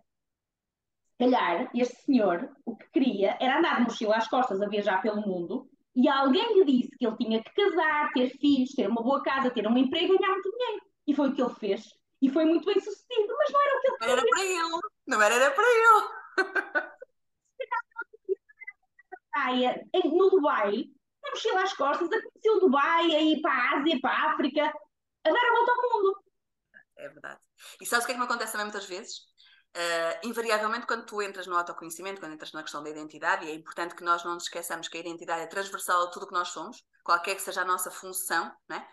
calhar, 1.20 1.70
este 1.76 2.02
senhor, 2.02 2.50
o 2.66 2.76
que 2.76 2.90
queria 2.90 3.38
era 3.40 3.60
andar 3.60 3.78
de 3.78 3.84
mochila 3.84 4.18
às 4.18 4.28
costas 4.28 4.60
a 4.60 4.68
viajar 4.68 5.00
pelo 5.02 5.22
mundo 5.22 5.70
e 5.96 6.10
alguém 6.10 6.60
lhe 6.60 6.66
disse 6.66 6.98
que 6.98 7.06
ele 7.06 7.18
tinha 7.18 7.44
que 7.44 7.54
casar, 7.54 8.12
ter 8.14 8.30
filhos, 8.40 8.72
ter 8.72 8.90
uma 8.90 9.04
boa 9.04 9.22
casa, 9.22 9.52
ter 9.52 9.68
um 9.68 9.78
emprego 9.78 10.14
e 10.14 10.18
ganhar 10.18 10.34
muito 10.34 10.52
dinheiro. 10.52 10.82
E 11.08 11.16
foi 11.16 11.30
o 11.30 11.34
que 11.34 11.42
ele 11.42 11.56
fez. 11.56 11.84
E 12.22 12.30
foi 12.30 12.46
muito 12.46 12.66
bem 12.66 12.80
sucedido, 12.80 13.36
mas 13.38 13.52
não 13.52 13.62
era 13.62 13.78
o 13.78 13.82
que 13.82 13.88
ele 13.88 13.98
queria. 13.98 14.14
Era 14.14 14.24
para 14.30 14.44
ele. 14.44 14.82
Não 15.08 15.22
era, 15.22 15.36
era 15.36 15.52
para 15.52 15.64
ele. 15.64 16.18
praia, 19.48 19.88
no 19.94 20.30
Dubai, 20.30 20.86
na 21.24 21.32
mochila 21.32 21.64
às 21.64 21.74
costas, 21.74 22.08
a 22.08 22.22
conhecer 22.22 22.50
o 22.50 22.60
Dubai, 22.60 23.16
a 23.16 23.22
ir 23.22 23.42
para 23.42 23.52
a 23.52 23.80
Ásia, 23.80 24.00
para 24.02 24.12
a 24.12 24.34
África, 24.34 24.62
a 24.62 25.30
dar 25.30 25.46
a 25.46 25.54
volta 25.54 25.72
ao 25.72 25.94
mundo. 25.94 26.24
É 26.98 27.10
verdade. 27.10 27.40
E 27.82 27.86
sabes 27.86 28.04
o 28.04 28.08
que 28.08 28.12
é 28.12 28.16
que 28.16 28.20
me 28.20 28.26
acontece 28.26 28.52
também 28.52 28.66
muitas 28.66 28.86
vezes? 28.86 29.20
Uh, 29.76 30.28
invariavelmente, 30.28 30.88
quando 30.88 31.06
tu 31.06 31.22
entras 31.22 31.46
no 31.46 31.56
autoconhecimento, 31.56 32.20
quando 32.20 32.34
entras 32.34 32.52
na 32.52 32.64
questão 32.64 32.84
da 32.84 32.90
identidade, 32.90 33.46
e 33.46 33.52
é 33.52 33.54
importante 33.54 33.96
que 33.96 34.04
nós 34.04 34.24
não 34.24 34.34
nos 34.34 34.44
esqueçamos 34.44 34.88
que 34.88 34.98
a 34.98 35.02
identidade 35.02 35.44
é 35.44 35.48
transversal 35.48 36.04
a 36.04 36.10
tudo 36.10 36.24
o 36.24 36.28
que 36.28 36.34
nós 36.34 36.50
somos, 36.50 36.84
qualquer 37.04 37.36
que 37.36 37.42
seja 37.42 37.62
a 37.62 37.66
nossa 37.66 37.92
função, 37.92 38.52
né? 38.68 38.88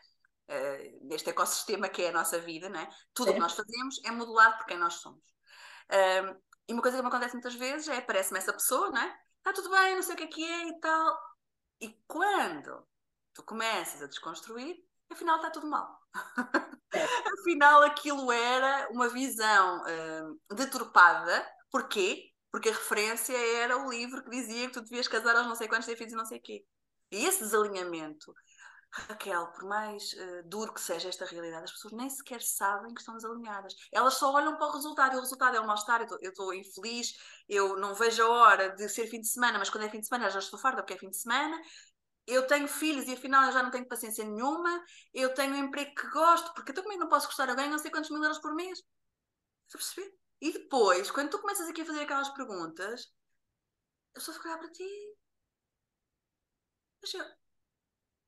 Uh, 0.47 1.09
neste 1.09 1.31
ecossistema 1.31 1.89
que 1.89 2.03
é 2.03 2.11
a 2.11 2.13
nossa 2.13 2.39
vida, 2.39 2.69
né? 2.69 2.87
tudo 3.15 3.31
o 3.31 3.33
que 3.33 3.41
nós 3.41 3.55
fazemos 3.55 3.99
é 4.05 4.11
modelado 4.11 4.59
por 4.59 4.67
quem 4.67 4.77
nós 4.77 4.95
somos. 4.95 5.25
Uh, 5.91 6.39
e 6.69 6.73
uma 6.75 6.83
coisa 6.83 6.99
que 6.99 7.03
me 7.03 7.09
acontece 7.09 7.33
muitas 7.33 7.55
vezes 7.55 7.89
é 7.89 7.97
aparece-me 7.97 8.39
essa 8.39 8.53
pessoa, 8.53 8.91
né? 8.91 9.19
Está 9.47 9.53
tudo 9.53 9.69
bem, 9.69 9.95
não 9.95 10.03
sei 10.03 10.15
o 10.15 10.17
que 10.17 10.25
é 10.25 10.27
que 10.27 10.43
é 10.43 10.69
e 10.69 10.81
tal. 10.81 11.19
E 11.79 11.91
quando 12.09 12.83
tu 13.35 13.43
começas 13.43 14.01
a 14.01 14.07
desconstruir, 14.07 14.83
afinal 15.11 15.37
está 15.37 15.51
tudo 15.51 15.67
mal. 15.67 16.01
É. 16.91 17.05
afinal, 17.39 17.83
aquilo 17.83 18.33
era 18.33 18.89
uma 18.91 19.07
visão 19.07 19.83
uh, 19.83 20.55
deturpada. 20.55 21.47
Porquê? 21.71 22.31
Porque 22.51 22.71
a 22.71 22.73
referência 22.73 23.37
era 23.37 23.77
o 23.77 23.91
livro 23.91 24.25
que 24.25 24.31
dizia 24.31 24.67
que 24.67 24.73
tu 24.73 24.81
devias 24.81 25.09
casar 25.09 25.37
aos 25.37 25.47
não 25.47 25.55
sei 25.55 25.69
quantos, 25.69 25.85
ter 25.85 25.97
filhos 25.97 26.15
e 26.15 26.17
não 26.17 26.25
sei 26.25 26.39
o 26.39 26.43
quê. 26.43 26.65
E 27.11 27.27
esse 27.27 27.41
desalinhamento, 27.41 28.33
Raquel, 28.91 29.49
por 29.49 29.65
mais 29.65 30.13
uh, 30.15 30.49
duro 30.49 30.73
que 30.73 30.81
seja 30.81 31.11
esta 31.11 31.27
realidade, 31.27 31.65
as 31.65 31.73
pessoas 31.73 31.93
nem 31.93 32.09
sequer 32.09 32.41
sabem 32.41 32.95
que 32.95 33.01
estão 33.01 33.15
desalinhadas. 33.15 33.75
Elas 33.93 34.15
só 34.15 34.33
olham 34.33 34.57
para 34.57 34.69
o 34.69 34.73
resultado, 34.73 35.15
e 35.15 35.19
o 35.19 35.21
resultado 35.21 35.55
é 35.55 35.61
o 35.61 35.67
mal-estar. 35.67 36.01
Eu 36.23 36.31
estou 36.31 36.55
infeliz, 36.55 37.13
eu 37.49 37.77
não 37.77 37.95
vejo 37.95 38.23
a 38.23 38.29
hora 38.29 38.71
de 38.77 38.89
ser 38.89 39.07
fim 39.09 39.21
de 39.21 39.29
semana, 39.29 39.59
mas 39.59 39.71
quando 39.71 39.85
é 39.85 39.91
fim 39.91 40.01
de 40.01 40.07
semana 40.09 40.31
já 40.31 40.39
estou 40.39 40.59
farta 40.59 40.83
porque 40.83 40.95
é 40.95 40.99
fim 40.99 41.11
de 41.11 41.17
semana, 41.19 41.61
eu 42.27 42.47
tenho 42.47 42.69
filhos 42.69 43.07
e 43.09 43.15
afinal 43.15 43.47
eu 43.47 43.53
já 43.53 43.63
não 43.63 43.71
tenho 43.71 43.89
paciência 43.89 44.25
nenhuma, 44.25 44.83
eu 45.15 45.35
tenho 45.35 45.55
um 45.55 45.59
emprego 45.67 45.95
que 45.95 46.09
gosto, 46.11 46.55
porque 46.55 46.71
eu 46.73 46.77
também 46.77 46.99
não 46.99 47.09
posso 47.09 47.27
gostar 47.27 47.51
a 47.51 47.55
ganho 47.55 47.71
não 47.71 47.79
sei 47.79 47.91
quantos 47.91 48.11
mil 48.11 48.23
euros 48.23 48.39
por 48.41 48.55
mês. 48.55 48.79
Estás 49.69 49.75
a 49.75 49.79
perceber? 49.79 50.19
E 50.41 50.53
depois, 50.53 51.11
quando 51.11 51.31
tu 51.31 51.41
começas 51.41 51.69
aqui 51.69 51.83
a 51.83 51.87
fazer 51.87 52.03
aquelas 52.03 52.31
perguntas, 52.31 53.13
eu 54.15 54.21
só 54.21 54.33
fico 54.33 54.49
a 54.49 54.51
olhar 54.53 54.59
para 54.59 54.73
ti. 54.73 54.85
Mas 57.01 57.15
eu, 57.15 57.25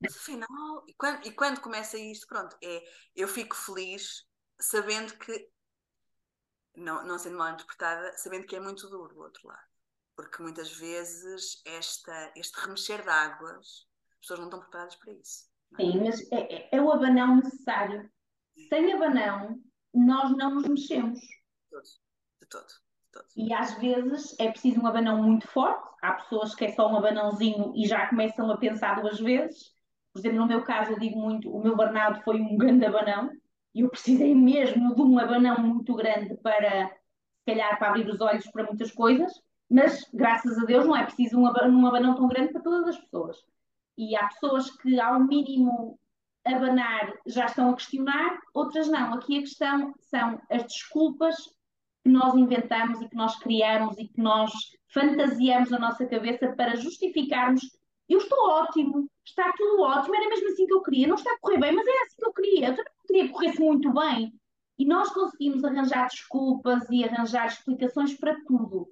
mas 0.01 0.17
afinal, 0.17 0.85
e 0.89 0.95
quando, 0.95 1.27
e 1.27 1.33
quando 1.33 1.61
começa 1.61 1.99
isto, 1.99 2.27
pronto, 2.27 2.57
é, 2.63 2.83
eu 3.15 3.27
fico 3.29 3.57
feliz 3.57 4.25
sabendo 4.61 5.17
que, 5.19 5.51
não, 6.77 7.05
não 7.07 7.19
sendo 7.19 7.39
mal 7.39 7.53
interpretada, 7.53 8.17
sabendo 8.17 8.47
que 8.47 8.57
é 8.57 8.61
muito 8.61 8.89
duro 8.89 9.15
do 9.15 9.21
outro 9.21 9.49
lado 9.49 9.67
porque 10.17 10.43
muitas 10.43 10.73
vezes 10.73 11.63
esta, 11.67 12.33
este 12.35 12.59
remexer 12.59 13.03
de 13.03 13.09
águas, 13.11 13.87
as 14.13 14.19
pessoas 14.21 14.41
não 14.41 14.47
estão 14.47 14.61
preparadas 14.61 14.97
para 14.97 15.13
isso. 15.13 15.45
É? 15.79 15.83
Sim, 15.83 16.01
mas 16.03 16.33
é, 16.33 16.55
é, 16.55 16.69
é, 16.73 16.81
o 16.81 16.91
abanão 16.91 17.37
necessário. 17.37 18.11
Sem 18.71 18.95
abanão, 18.95 19.61
nós 19.93 20.35
não 20.35 20.55
nos 20.55 20.67
mexemos. 20.67 21.21
De 21.21 22.49
todo, 22.49 22.65
de 22.65 23.13
todo. 23.13 23.27
E 23.37 23.53
às 23.53 23.75
vezes 23.75 24.35
é 24.41 24.51
preciso 24.51 24.81
um 24.81 24.87
abanão 24.87 25.23
muito 25.23 25.47
forte. 25.49 25.87
Há 26.01 26.15
pessoas 26.15 26.55
que 26.55 26.65
é 26.65 26.73
só 26.73 26.91
um 26.91 26.97
abanãozinho 26.97 27.75
e 27.77 27.87
já 27.87 28.09
começam 28.09 28.51
a 28.51 28.57
pensar 28.57 29.03
duas 29.03 29.21
vezes. 29.21 29.75
Por 30.13 30.21
exemplo, 30.21 30.39
no 30.39 30.47
meu 30.47 30.65
caso, 30.65 30.93
eu 30.93 30.99
digo 30.99 31.21
muito: 31.21 31.55
o 31.55 31.63
meu 31.63 31.77
Bernardo 31.77 32.23
foi 32.23 32.41
um 32.41 32.57
grande 32.57 32.87
abanão 32.87 33.31
e 33.77 33.81
eu 33.83 33.91
precisei 33.91 34.35
mesmo 34.35 34.95
de 34.95 35.03
um 35.03 35.19
abanão 35.19 35.59
muito 35.61 35.95
grande 35.95 36.35
para, 36.37 36.89
se 36.89 37.45
calhar, 37.47 37.79
para 37.79 37.89
abrir 37.91 38.09
os 38.09 38.21
olhos 38.21 38.47
para 38.51 38.65
muitas 38.65 38.91
coisas 38.91 39.33
mas 39.69 40.09
graças 40.15 40.57
a 40.59 40.65
Deus 40.65 40.87
não 40.87 40.97
é 40.97 41.05
preciso 41.05 41.39
um 41.39 41.47
abanão 41.87 42.15
tão 42.15 42.29
grande 42.29 42.53
para 42.53 42.63
todas 42.63 42.89
as 42.89 42.99
pessoas. 42.99 43.37
E 43.99 44.15
há 44.17 44.29
pessoas 44.29 44.71
que, 44.71 45.01
ao 45.01 45.21
mínimo 45.21 45.99
abanar, 46.45 47.13
já 47.27 47.47
estão 47.47 47.71
a 47.71 47.75
questionar, 47.75 48.39
outras 48.55 48.89
não. 48.89 49.15
Aqui 49.15 49.39
a 49.39 49.41
questão 49.41 49.93
são 49.99 50.41
as 50.51 50.63
desculpas 50.65 51.37
que 52.05 52.11
nós 52.11 52.35
inventamos 52.37 53.01
e 53.01 53.09
que 53.09 53.17
nós 53.17 53.37
criamos 53.39 53.99
e 53.99 54.07
que 54.07 54.21
nós 54.21 54.53
fantasiamos 54.93 55.71
na 55.71 55.79
nossa 55.79 56.07
cabeça 56.07 56.55
para 56.55 56.77
justificarmos 56.77 57.63
eu 58.09 58.19
estou 58.19 58.39
ótimo, 58.51 59.11
está 59.27 59.53
tudo 59.57 59.83
ótimo, 59.83 60.15
era 60.15 60.29
mesmo 60.29 60.49
assim 60.49 60.67
que 60.67 60.73
eu 60.75 60.83
queria, 60.83 61.07
não 61.07 61.17
está 61.17 61.33
a 61.33 61.39
correr 61.39 61.59
bem, 61.59 61.73
mas 61.75 61.87
é 61.87 62.03
assim 62.03 62.17
que 62.17 62.27
eu 62.27 62.33
queria, 62.33 62.69
eu 62.69 62.77
também 62.77 62.93
queria 63.07 63.27
que 63.27 63.33
corresse 63.33 63.61
muito 63.61 63.93
bem. 63.93 64.33
E 64.79 64.85
nós 64.85 65.09
conseguimos 65.11 65.65
arranjar 65.65 66.09
desculpas 66.09 66.85
e 66.91 67.05
arranjar 67.05 67.47
explicações 67.47 68.15
para 68.15 68.37
tudo 68.47 68.89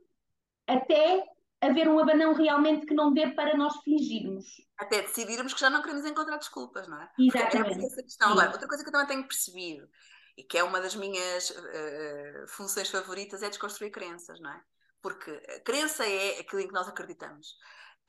até 0.66 1.24
haver 1.60 1.88
um 1.88 1.98
abanão 1.98 2.34
realmente 2.34 2.86
que 2.86 2.94
não 2.94 3.12
dê 3.12 3.28
para 3.30 3.56
nós 3.56 3.76
fingirmos. 3.82 4.46
Até 4.78 5.02
decidirmos 5.02 5.54
que 5.54 5.60
já 5.60 5.70
não 5.70 5.82
queremos 5.82 6.04
encontrar 6.04 6.36
desculpas, 6.36 6.88
não 6.88 7.00
é? 7.00 7.10
Exatamente. 7.18 7.84
Essa 7.84 8.02
questão. 8.02 8.32
Agora, 8.32 8.50
outra 8.50 8.68
coisa 8.68 8.82
que 8.82 8.88
eu 8.88 8.92
também 8.92 9.06
tenho 9.06 9.26
percebido 9.26 9.88
e 10.36 10.42
que 10.42 10.58
é 10.58 10.64
uma 10.64 10.80
das 10.80 10.94
minhas 10.94 11.50
uh, 11.50 12.48
funções 12.48 12.90
favoritas 12.90 13.42
é 13.42 13.48
desconstruir 13.48 13.90
crenças, 13.90 14.40
não 14.40 14.50
é? 14.50 14.60
Porque 15.00 15.30
a 15.30 15.60
crença 15.60 16.06
é 16.06 16.40
aquilo 16.40 16.62
em 16.62 16.66
que 16.66 16.74
nós 16.74 16.88
acreditamos. 16.88 17.54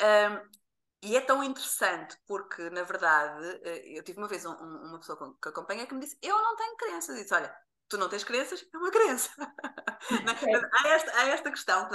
Um, 0.01 0.64
e 1.05 1.15
é 1.15 1.21
tão 1.21 1.43
interessante 1.43 2.17
porque, 2.27 2.67
na 2.71 2.81
verdade, 2.81 3.61
eu 3.95 4.03
tive 4.03 4.17
uma 4.17 4.27
vez 4.27 4.43
um, 4.43 4.53
uma 4.53 4.99
pessoa 4.99 5.37
que 5.41 5.49
acompanha 5.49 5.85
que 5.85 5.93
me 5.93 5.99
disse: 5.99 6.17
Eu 6.21 6.35
não 6.41 6.55
tenho 6.55 6.75
crenças. 6.75 7.15
disse: 7.15 7.33
Olha, 7.33 7.55
tu 7.87 7.97
não 7.97 8.09
tens 8.09 8.23
crenças, 8.23 8.65
é 8.73 8.77
uma 8.77 8.89
crença. 8.89 9.29
há, 10.73 10.87
esta, 10.87 11.11
há 11.15 11.27
esta 11.29 11.51
questão. 11.51 11.87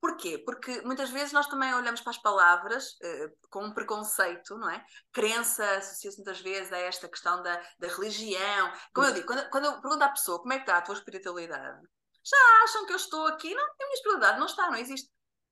Porquê? 0.00 0.38
Porque 0.38 0.82
muitas 0.82 1.10
vezes 1.10 1.32
nós 1.32 1.46
também 1.46 1.72
olhamos 1.74 2.00
para 2.00 2.10
as 2.10 2.18
palavras 2.18 2.90
uh, 2.94 3.48
com 3.50 3.64
um 3.64 3.72
preconceito, 3.72 4.58
não 4.58 4.68
é? 4.68 4.84
Crença 5.12 5.64
associa-se 5.76 6.18
muitas 6.18 6.40
vezes 6.40 6.72
a 6.72 6.78
esta 6.78 7.08
questão 7.08 7.42
da, 7.42 7.56
da 7.78 7.88
religião. 7.88 8.72
Como 8.92 9.06
eu 9.06 9.14
digo, 9.14 9.26
quando, 9.26 9.48
quando 9.50 9.64
eu 9.66 9.80
pergunto 9.80 10.02
à 10.02 10.08
pessoa 10.08 10.40
como 10.40 10.52
é 10.52 10.56
que 10.56 10.62
está 10.62 10.78
a 10.78 10.82
tua 10.82 10.94
espiritualidade, 10.96 11.86
já 12.24 12.64
acham 12.64 12.84
que 12.84 12.92
eu 12.92 12.96
estou 12.96 13.26
aqui? 13.28 13.54
Não, 13.54 13.62
a 13.62 13.74
minha 13.78 13.94
espiritualidade 13.94 14.38
não 14.40 14.46
está, 14.46 14.66
não 14.68 14.76
existe. 14.76 15.08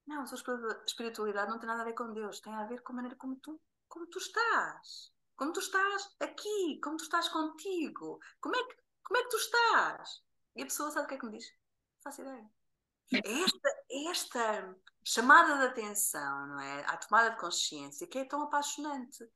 Não, 0.06 0.22
a 0.22 0.26
sua 0.26 0.38
espiritualidade 0.86 1.50
não 1.50 1.58
tem 1.58 1.66
nada 1.66 1.82
a 1.82 1.86
ver 1.86 1.94
com 1.94 2.12
Deus, 2.12 2.40
tem 2.40 2.54
a 2.54 2.66
ver 2.66 2.82
com 2.82 2.92
a 2.92 2.96
maneira 2.96 3.16
como 3.16 3.36
tu, 3.36 3.60
como 3.88 4.06
tu 4.06 4.18
estás. 4.18 5.12
Como 5.36 5.52
tu 5.52 5.60
estás 5.60 6.14
aqui, 6.20 6.78
como 6.82 6.96
tu 6.96 7.04
estás 7.04 7.28
contigo. 7.28 8.20
Como 8.40 8.54
é 8.54 8.62
que 8.64 8.84
como 9.04 9.18
é 9.18 9.22
que 9.22 9.28
tu 9.28 9.36
estás? 9.36 10.22
E 10.56 10.62
a 10.62 10.66
pessoa 10.66 10.90
sabe 10.90 11.04
o 11.04 11.08
que 11.08 11.14
é 11.14 11.18
que 11.18 11.26
me 11.26 11.32
diz? 11.32 11.46
Não 11.48 12.02
faço 12.02 12.22
ideia. 12.22 12.50
É 13.12 13.42
esta, 13.42 13.68
é 13.90 14.04
esta 14.06 14.76
chamada 15.04 15.58
de 15.58 15.66
atenção, 15.66 16.46
não 16.46 16.60
é? 16.60 16.84
À 16.86 16.96
tomada 16.96 17.30
de 17.30 17.36
consciência 17.38 18.06
que 18.06 18.18
é 18.18 18.24
tão 18.24 18.42
apaixonante. 18.42 19.28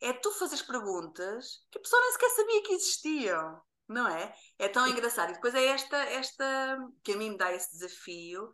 É 0.00 0.12
tu 0.12 0.30
fazeres 0.30 0.62
perguntas 0.62 1.66
que 1.70 1.78
a 1.78 1.82
pessoa 1.82 2.00
nem 2.02 2.12
sequer 2.12 2.30
sabia 2.30 2.62
que 2.62 2.72
existiam, 2.72 3.60
não 3.88 4.06
é? 4.06 4.32
É 4.58 4.68
tão 4.68 4.86
engraçado. 4.86 5.30
E 5.30 5.34
depois 5.34 5.54
é 5.54 5.66
esta, 5.66 5.96
esta 5.96 6.78
que 7.02 7.12
a 7.12 7.16
mim 7.16 7.30
me 7.30 7.38
dá 7.38 7.52
esse 7.52 7.72
desafio 7.72 8.52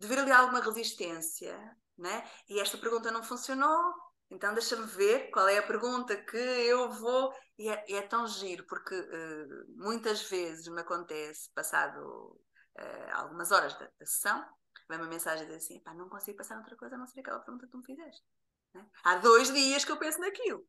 de 0.00 0.06
ver 0.08 0.18
ali 0.18 0.32
alguma 0.32 0.60
resistência, 0.60 1.54
né? 1.96 2.26
E 2.48 2.58
esta 2.58 2.78
pergunta 2.78 3.10
não 3.10 3.22
funcionou, 3.22 3.94
então 4.30 4.54
deixa-me 4.54 4.86
ver 4.86 5.30
qual 5.30 5.46
é 5.46 5.58
a 5.58 5.66
pergunta 5.66 6.16
que 6.16 6.36
eu 6.36 6.90
vou. 6.90 7.34
E 7.58 7.68
é, 7.68 7.84
é 7.92 8.02
tão 8.02 8.26
giro, 8.26 8.64
porque 8.66 8.94
uh, 8.98 9.64
muitas 9.76 10.22
vezes 10.22 10.66
me 10.68 10.80
acontece, 10.80 11.50
passado 11.54 12.00
uh, 12.00 13.10
algumas 13.12 13.52
horas 13.52 13.74
da, 13.74 13.84
da 13.98 14.06
sessão, 14.06 14.42
vem 14.88 14.98
uma 14.98 15.06
mensagem 15.06 15.46
de 15.46 15.54
assim: 15.54 15.82
não 15.94 16.08
consigo 16.08 16.38
passar 16.38 16.56
outra 16.56 16.76
coisa 16.76 16.94
a 16.94 16.98
não 16.98 17.06
ser 17.06 17.20
aquela 17.20 17.40
pergunta 17.40 17.66
que 17.66 17.72
tu 17.72 17.78
me 17.78 17.84
fizeste. 17.84 18.24
Né? 18.72 18.86
Há 19.04 19.16
dois 19.16 19.52
dias 19.52 19.84
que 19.84 19.92
eu 19.92 19.98
penso 19.98 20.18
naquilo. 20.18 20.66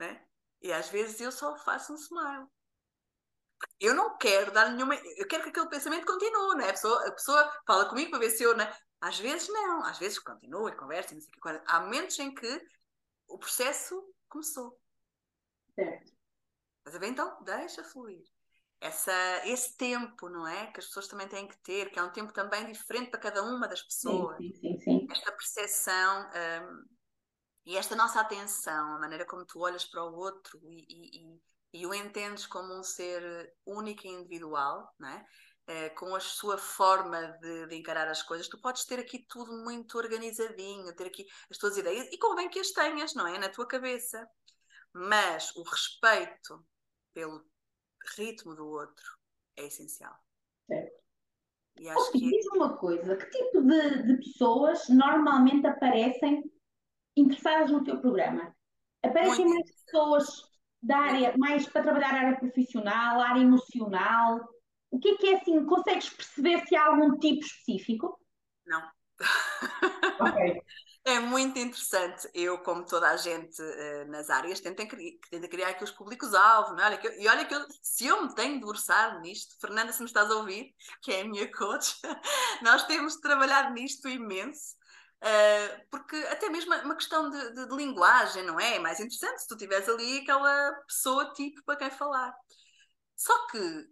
Né? 0.00 0.26
E 0.60 0.72
às 0.72 0.88
vezes 0.88 1.20
eu 1.20 1.30
só 1.30 1.56
faço 1.58 1.92
um 1.92 1.96
smile. 1.96 2.48
Eu 3.80 3.94
não 3.94 4.16
quero 4.16 4.52
dar 4.52 4.70
nenhuma. 4.70 4.94
Eu 5.16 5.26
quero 5.26 5.42
que 5.42 5.48
aquele 5.50 5.68
pensamento 5.68 6.06
continue, 6.06 6.56
né? 6.56 6.70
a, 6.70 6.72
pessoa, 6.72 7.08
a 7.08 7.12
pessoa 7.12 7.62
fala 7.66 7.88
comigo 7.88 8.10
para 8.10 8.20
ver 8.20 8.30
se 8.30 8.42
eu. 8.42 8.56
Né? 8.56 8.72
Às 9.00 9.18
vezes 9.18 9.48
não, 9.48 9.84
às 9.84 9.98
vezes 9.98 10.18
continua 10.18 10.70
e 10.70 10.76
conversa, 10.76 11.14
não 11.14 11.20
sei 11.20 11.30
o 11.36 11.40
que. 11.40 11.62
Há 11.66 11.80
momentos 11.80 12.18
em 12.18 12.34
que 12.34 12.66
o 13.28 13.38
processo 13.38 14.02
começou. 14.28 14.78
Certo. 15.74 16.12
Mas 16.84 16.94
a 16.94 16.98
ver, 16.98 17.08
então, 17.08 17.42
deixa 17.42 17.82
fluir. 17.82 18.24
Essa, 18.80 19.12
esse 19.46 19.76
tempo, 19.76 20.28
não 20.28 20.46
é? 20.46 20.66
Que 20.66 20.80
as 20.80 20.86
pessoas 20.86 21.08
também 21.08 21.26
têm 21.26 21.48
que 21.48 21.56
ter, 21.58 21.90
que 21.90 21.98
é 21.98 22.02
um 22.02 22.12
tempo 22.12 22.32
também 22.32 22.70
diferente 22.70 23.10
para 23.10 23.20
cada 23.20 23.42
uma 23.42 23.66
das 23.66 23.82
pessoas. 23.82 24.36
Sim, 24.36 24.52
sim, 24.52 24.78
sim. 24.80 25.06
Esta 25.10 25.32
percepção 25.32 26.28
um, 26.28 26.84
e 27.64 27.76
esta 27.78 27.96
nossa 27.96 28.20
atenção, 28.20 28.94
a 28.94 28.98
maneira 28.98 29.24
como 29.24 29.44
tu 29.46 29.60
olhas 29.60 29.86
para 29.86 30.04
o 30.04 30.14
outro 30.14 30.60
e, 30.68 30.84
e, 30.86 31.34
e, 31.34 31.42
e 31.74 31.86
o 31.86 31.92
entendes 31.92 32.46
como 32.46 32.72
um 32.72 32.82
ser 32.82 33.52
único 33.66 34.06
e 34.06 34.10
individual, 34.10 34.90
não 34.98 35.08
é? 35.08 35.26
eh, 35.66 35.90
com 35.90 36.14
a 36.14 36.20
sua 36.20 36.58
forma 36.58 37.38
de, 37.40 37.66
de, 37.66 37.76
encarar 37.76 38.08
as 38.08 38.22
coisas, 38.22 38.48
tu 38.48 38.60
podes 38.60 38.84
ter 38.84 38.98
aqui 38.98 39.24
tudo 39.28 39.52
muito 39.64 39.96
organizadinho, 39.96 40.94
ter 40.94 41.06
aqui 41.06 41.26
as 41.50 41.58
tuas 41.58 41.76
ideias, 41.76 42.06
e 42.12 42.18
convém 42.18 42.48
que 42.48 42.58
as 42.58 42.70
tenhas, 42.70 43.14
não 43.14 43.26
é? 43.26 43.38
Na 43.38 43.48
tua 43.48 43.66
cabeça. 43.66 44.28
Mas 44.92 45.54
o 45.56 45.62
respeito 45.62 46.64
pelo 47.12 47.44
ritmo 48.16 48.54
do 48.54 48.66
outro 48.66 49.04
é 49.56 49.66
essencial. 49.66 50.14
Certo. 50.66 51.02
E 51.80 51.88
acho 51.88 52.12
que... 52.12 52.18
Diz 52.18 52.46
uma 52.54 52.76
coisa, 52.76 53.16
que 53.16 53.26
tipo 53.26 53.62
de, 53.62 54.02
de 54.04 54.16
pessoas 54.18 54.88
normalmente 54.88 55.66
aparecem 55.66 56.44
interessadas 57.16 57.70
no 57.70 57.82
teu 57.82 58.00
programa? 58.00 58.54
Aparecem 59.02 59.44
muito 59.44 59.66
mais 59.66 59.84
pessoas 59.84 60.53
da 60.84 60.98
área, 60.98 61.36
mais 61.38 61.66
para 61.68 61.82
trabalhar 61.82 62.14
a 62.14 62.18
área 62.26 62.38
profissional, 62.38 63.20
a 63.20 63.28
área 63.30 63.40
emocional, 63.40 64.40
O 64.90 64.98
que 65.00 65.10
é 65.10 65.16
que 65.18 65.26
é 65.28 65.36
assim? 65.36 65.64
Consegues 65.66 66.10
perceber 66.10 66.66
se 66.66 66.76
há 66.76 66.86
algum 66.86 67.18
tipo 67.18 67.44
específico? 67.44 68.18
Não. 68.66 68.82
Ok. 70.20 70.34
É 71.06 71.20
muito 71.20 71.58
interessante. 71.58 72.26
Eu, 72.32 72.60
como 72.60 72.86
toda 72.86 73.10
a 73.10 73.16
gente 73.18 73.60
uh, 73.60 74.10
nas 74.10 74.30
áreas, 74.30 74.58
tento, 74.60 74.86
cri 74.88 75.20
tento 75.30 75.48
criar 75.50 75.68
aqui 75.68 75.84
os 75.84 75.90
públicos-alvo. 75.90 76.80
É? 76.80 77.22
E 77.22 77.28
olha 77.28 77.44
que 77.44 77.54
eu, 77.54 77.60
se 77.82 78.06
eu 78.06 78.22
me 78.22 78.34
tenho 78.34 78.58
debruçado 78.58 79.20
nisto, 79.20 79.54
Fernanda, 79.60 79.92
se 79.92 80.00
me 80.00 80.06
estás 80.06 80.30
a 80.30 80.36
ouvir, 80.36 80.74
que 81.02 81.12
é 81.12 81.20
a 81.20 81.24
minha 81.26 81.50
coach, 81.52 81.94
nós 82.62 82.86
temos 82.86 83.16
de 83.16 83.20
trabalhar 83.20 83.70
nisto 83.72 84.08
imenso. 84.08 84.76
Uh, 85.24 85.86
porque 85.90 86.16
até 86.28 86.50
mesmo 86.50 86.74
uma 86.74 86.94
questão 86.94 87.30
de, 87.30 87.54
de, 87.54 87.66
de, 87.66 87.74
linguagem, 87.74 88.42
não 88.42 88.60
é? 88.60 88.76
É 88.76 88.78
mais 88.78 89.00
interessante 89.00 89.40
se 89.40 89.48
tu 89.48 89.56
tiveres 89.56 89.88
ali 89.88 90.18
aquela 90.18 90.72
pessoa 90.86 91.32
tipo 91.32 91.62
para 91.64 91.76
quem 91.76 91.90
falar. 91.90 92.34
Só 93.16 93.46
que 93.46 93.88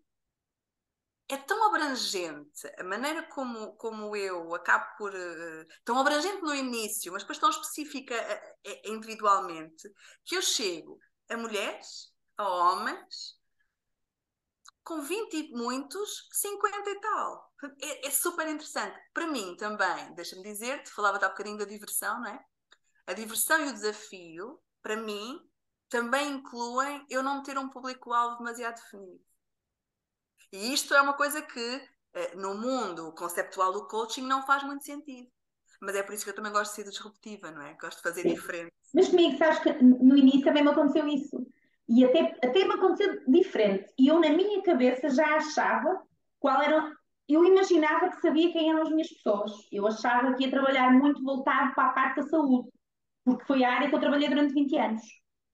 é 1.28 1.38
tão 1.38 1.66
abrangente 1.68 2.66
a 2.78 2.84
maneira 2.84 3.22
como, 3.28 3.74
como 3.76 4.14
eu 4.14 4.54
acabo 4.54 4.84
por. 4.98 5.14
Uh, 5.14 5.66
tão 5.84 5.98
abrangente 5.98 6.42
no 6.42 6.54
início, 6.54 7.10
mas 7.10 7.22
depois 7.22 7.38
tão 7.38 7.48
específica 7.48 8.14
uh, 8.14 8.92
individualmente, 8.92 9.88
que 10.26 10.36
eu 10.36 10.42
chego 10.42 10.98
a 11.30 11.36
mulheres, 11.38 12.12
a 12.36 12.46
homens, 12.46 13.40
com 14.84 15.00
20 15.00 15.34
e 15.34 15.52
muitos, 15.52 16.28
50 16.32 16.90
e 16.90 17.00
tal. 17.00 17.52
É, 17.80 18.06
é 18.06 18.10
super 18.10 18.48
interessante. 18.48 18.98
Para 19.14 19.26
mim 19.26 19.56
também, 19.56 20.14
deixa-me 20.14 20.42
dizer-te, 20.42 20.90
falava-te 20.90 21.24
há 21.24 21.28
bocadinho 21.28 21.58
da 21.58 21.64
diversão, 21.64 22.20
não 22.20 22.28
é? 22.28 22.44
A 23.06 23.12
diversão 23.12 23.64
e 23.64 23.68
o 23.68 23.72
desafio, 23.72 24.60
para 24.82 24.96
mim, 24.96 25.40
também 25.88 26.32
incluem 26.32 27.04
eu 27.10 27.22
não 27.22 27.42
ter 27.42 27.58
um 27.58 27.68
público-alvo 27.68 28.38
demasiado 28.38 28.76
definido. 28.76 29.24
E 30.52 30.72
isto 30.72 30.94
é 30.94 31.00
uma 31.00 31.14
coisa 31.14 31.40
que 31.42 31.88
eh, 32.14 32.36
no 32.36 32.54
mundo 32.54 33.12
conceptual 33.14 33.72
do 33.72 33.86
coaching 33.88 34.22
não 34.22 34.44
faz 34.44 34.62
muito 34.62 34.84
sentido. 34.84 35.30
Mas 35.80 35.96
é 35.96 36.02
por 36.02 36.14
isso 36.14 36.24
que 36.24 36.30
eu 36.30 36.34
também 36.34 36.52
gosto 36.52 36.70
de 36.70 36.76
ser 36.76 36.90
disruptiva, 36.90 37.50
não 37.50 37.62
é? 37.62 37.74
Gosto 37.74 37.96
de 37.96 38.02
fazer 38.02 38.22
Sim. 38.22 38.34
diferente. 38.34 38.72
Mas 38.94 39.08
comigo, 39.08 39.36
sabes 39.38 39.58
que 39.60 39.72
no 39.82 40.16
início 40.16 40.44
também 40.44 40.62
me 40.62 40.70
aconteceu 40.70 41.08
isso. 41.08 41.41
E 41.94 42.06
até, 42.06 42.20
até 42.42 42.64
me 42.64 42.72
aconteceu 42.72 43.20
diferente. 43.28 43.92
E 43.98 44.08
eu, 44.08 44.18
na 44.18 44.30
minha 44.30 44.62
cabeça, 44.62 45.10
já 45.10 45.36
achava 45.36 46.02
qual 46.40 46.62
era. 46.62 46.90
Eu 47.28 47.44
imaginava 47.44 48.08
que 48.08 48.20
sabia 48.22 48.50
quem 48.50 48.70
eram 48.70 48.80
as 48.80 48.88
minhas 48.88 49.10
pessoas. 49.10 49.52
Eu 49.70 49.86
achava 49.86 50.32
que 50.32 50.44
ia 50.44 50.50
trabalhar 50.50 50.90
muito 50.90 51.22
voltado 51.22 51.74
para 51.74 51.90
a 51.90 51.92
parte 51.92 52.16
da 52.16 52.28
saúde, 52.28 52.70
porque 53.22 53.44
foi 53.44 53.62
a 53.62 53.74
área 53.74 53.90
que 53.90 53.94
eu 53.94 54.00
trabalhei 54.00 54.26
durante 54.26 54.54
20 54.54 54.78
anos. 54.78 55.02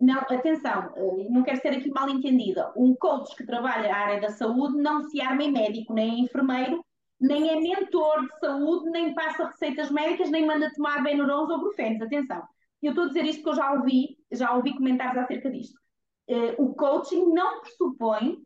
Não, 0.00 0.20
atenção, 0.20 0.92
eh, 0.96 1.28
não 1.28 1.42
quero 1.42 1.60
ser 1.60 1.70
aqui 1.70 1.90
mal 1.90 2.08
entendida. 2.08 2.72
Um 2.76 2.94
coach 2.94 3.34
que 3.34 3.44
trabalha 3.44 3.92
a 3.92 3.98
área 3.98 4.20
da 4.20 4.30
saúde 4.30 4.80
não 4.80 5.02
se 5.02 5.20
arma 5.20 5.42
em 5.42 5.50
médico, 5.50 5.92
nem 5.92 6.20
em 6.20 6.24
enfermeiro, 6.24 6.84
nem 7.20 7.50
é 7.50 7.56
mentor 7.60 8.28
de 8.28 8.38
saúde, 8.38 8.90
nem 8.90 9.12
passa 9.12 9.46
receitas 9.46 9.90
médicas, 9.90 10.30
nem 10.30 10.46
manda 10.46 10.72
tomar 10.72 11.02
Benurons 11.02 11.50
ou 11.50 11.58
Brufenes. 11.58 12.00
Atenção. 12.00 12.42
Eu 12.80 12.90
estou 12.90 13.06
a 13.06 13.08
dizer 13.08 13.24
isto 13.24 13.42
porque 13.42 13.50
eu 13.50 13.64
já 13.64 13.72
ouvi, 13.72 14.16
já 14.30 14.52
ouvi 14.54 14.72
comentários 14.76 15.18
acerca 15.18 15.50
disto. 15.50 15.87
Uh, 16.28 16.62
o 16.62 16.74
coaching 16.74 17.24
não 17.32 17.60
pressupõe 17.60 18.38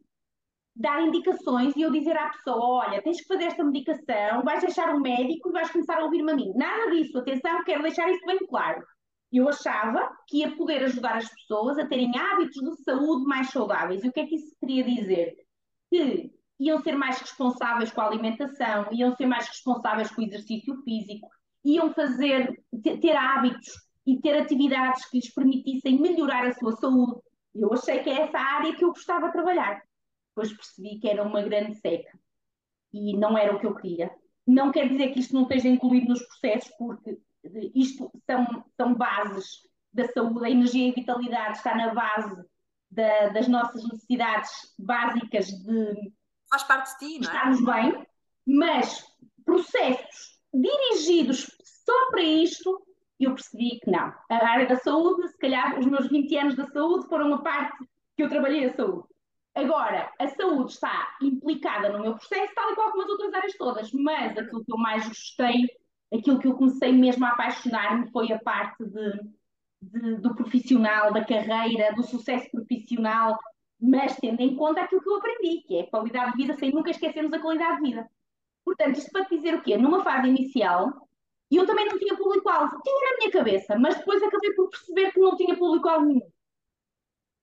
dar 0.75 1.03
indicações 1.03 1.75
e 1.77 1.83
eu 1.83 1.91
dizer 1.91 2.17
à 2.17 2.31
pessoa: 2.31 2.87
olha, 2.87 3.03
tens 3.03 3.21
que 3.21 3.27
fazer 3.27 3.45
esta 3.45 3.65
medicação, 3.65 4.43
vais 4.45 4.61
deixar 4.61 4.95
um 4.95 5.01
médico 5.01 5.49
e 5.49 5.53
vais 5.53 5.71
começar 5.71 5.99
a 5.99 6.05
ouvir-me 6.05 6.33
a 6.33 6.37
mim. 6.37 6.53
Nada 6.55 6.91
disso, 6.91 7.19
atenção, 7.19 7.65
quero 7.65 7.83
deixar 7.83 8.09
isso 8.11 8.25
bem 8.25 8.39
claro 8.47 8.83
eu 9.33 9.49
achava 9.49 10.15
que 10.29 10.39
ia 10.39 10.55
poder 10.55 10.85
ajudar 10.85 11.17
as 11.17 11.29
pessoas 11.29 11.79
a 11.79 11.87
terem 11.87 12.13
hábitos 12.17 12.61
de 12.63 12.83
saúde 12.83 13.25
mais 13.25 13.49
saudáveis. 13.51 14.05
E 14.05 14.09
o 14.09 14.13
que 14.13 14.21
é 14.21 14.27
que 14.27 14.35
isso 14.35 14.55
queria 14.61 14.85
dizer? 14.85 15.35
Que 15.91 16.31
iam 16.61 16.79
ser 16.83 16.95
mais 16.95 17.19
responsáveis 17.19 17.91
com 17.91 18.03
a 18.03 18.07
alimentação, 18.07 18.87
iam 18.93 19.17
ser 19.17 19.27
mais 19.27 19.49
responsáveis 19.49 20.11
com 20.11 20.21
o 20.21 20.25
exercício 20.25 20.77
físico, 20.83 21.29
iam 21.65 21.93
fazer, 21.95 22.63
ter 22.83 23.17
hábitos 23.17 23.73
e 24.07 24.21
ter 24.21 24.39
atividades 24.39 25.09
que 25.09 25.17
lhes 25.17 25.33
permitissem 25.33 25.99
melhorar 25.99 26.47
a 26.47 26.53
sua 26.53 26.73
saúde. 26.73 27.21
Eu 27.55 27.73
achei 27.73 28.03
que 28.03 28.11
é 28.11 28.23
essa 28.23 28.39
área 28.39 28.75
que 28.75 28.85
eu 28.85 28.89
gostava 28.89 29.27
de 29.27 29.33
trabalhar. 29.33 29.83
Depois 30.29 30.53
percebi 30.53 30.99
que 30.99 31.09
era 31.09 31.23
uma 31.23 31.43
grande 31.43 31.75
seca 31.75 32.19
e 32.93 33.17
não 33.17 33.37
era 33.37 33.55
o 33.55 33.59
que 33.59 33.67
eu 33.67 33.75
queria. 33.75 34.11
Não 34.47 34.73
quer 34.73 34.89
dizer 34.89 35.13
que 35.13 35.21
isto 35.21 35.35
não 35.35 35.43
esteja 35.43 35.69
incluído 35.69 36.09
nos 36.09 36.23
processos, 36.23 36.73
porque 36.79 37.19
isto 37.75 38.11
são, 38.27 38.65
são 38.77 38.95
bases 38.95 39.61
da 39.93 40.09
saúde, 40.09 40.47
a 40.47 40.51
energia 40.51 40.89
e 40.89 40.91
a 40.91 40.95
vitalidade 40.95 41.59
está 41.59 41.75
na 41.75 41.93
base 41.93 42.45
da, 42.91 43.29
das 43.29 43.49
nossas 43.49 43.83
necessidades 43.85 44.51
básicas 44.79 45.47
de 45.47 46.13
faz 46.51 46.63
parte 46.65 46.93
de 46.93 46.99
ti, 46.99 47.19
não 47.19 47.31
é? 47.31 47.35
estarmos 47.35 47.65
bem, 47.65 48.07
mas 48.47 49.05
processos 49.45 50.39
dirigidos 50.53 51.51
só 51.65 52.11
para 52.11 52.23
isto, 52.23 52.87
eu 53.25 53.35
percebi 53.35 53.79
que 53.81 53.91
não. 53.91 54.13
A 54.31 54.49
área 54.49 54.67
da 54.67 54.77
saúde, 54.77 55.29
se 55.29 55.39
calhar 55.39 55.79
os 55.79 55.87
meus 55.87 56.09
20 56.09 56.37
anos 56.37 56.57
da 56.57 56.67
saúde 56.67 57.09
foram 57.09 57.29
uma 57.29 57.43
parte 57.43 57.77
que 58.17 58.23
eu 58.23 58.29
trabalhei 58.29 58.67
a 58.67 58.75
saúde. 58.75 59.07
Agora, 59.55 60.11
a 60.19 60.29
saúde 60.29 60.73
está 60.73 61.17
implicada 61.21 61.91
no 61.91 62.01
meu 62.01 62.15
processo, 62.15 62.55
tal 62.55 62.73
e 62.73 62.75
qual 62.75 62.91
como 62.91 63.03
as 63.03 63.09
outras 63.11 63.35
áreas 63.35 63.57
todas, 63.57 63.93
mas 63.93 64.37
aquilo 64.37 64.65
que 64.65 64.73
eu 64.73 64.79
mais 64.79 65.07
gostei 65.07 65.67
aquilo 66.13 66.39
que 66.39 66.47
eu 66.47 66.55
comecei 66.55 66.93
mesmo 66.93 67.25
a 67.25 67.31
apaixonar-me 67.31 68.11
foi 68.11 68.31
a 68.33 68.39
parte 68.39 68.85
de, 68.85 69.13
de, 69.81 70.17
do 70.17 70.35
profissional, 70.35 71.13
da 71.13 71.25
carreira, 71.25 71.95
do 71.95 72.03
sucesso 72.03 72.51
profissional, 72.51 73.39
mas 73.81 74.17
tendo 74.17 74.41
em 74.41 74.55
conta 74.55 74.83
aquilo 74.83 75.01
que 75.01 75.09
eu 75.09 75.17
aprendi, 75.17 75.63
que 75.67 75.77
é 75.79 75.81
a 75.83 75.91
qualidade 75.91 76.33
de 76.33 76.37
vida, 76.37 76.55
sem 76.55 76.71
nunca 76.71 76.91
esquecermos 76.91 77.33
a 77.33 77.41
qualidade 77.41 77.77
de 77.77 77.91
vida. 77.91 78.09
Portanto, 78.65 78.97
isto 78.97 79.11
para 79.11 79.25
te 79.25 79.37
dizer 79.37 79.55
o 79.55 79.63
quê? 79.63 79.77
Numa 79.77 80.05
fase 80.05 80.29
inicial, 80.29 81.09
eu 81.57 81.67
também 81.67 81.87
não 81.87 81.99
tinha 81.99 82.17
público-alvo, 82.17 82.81
tinha 82.83 83.11
na 83.11 83.17
minha 83.19 83.31
cabeça, 83.31 83.79
mas 83.79 83.97
depois 83.99 84.23
acabei 84.23 84.55
por 84.55 84.71
perceber 84.71 85.13
que 85.13 85.21
não 85.21 85.37
tinha 85.37 85.57
público-alvo 85.57 86.07
nenhum. 86.07 86.33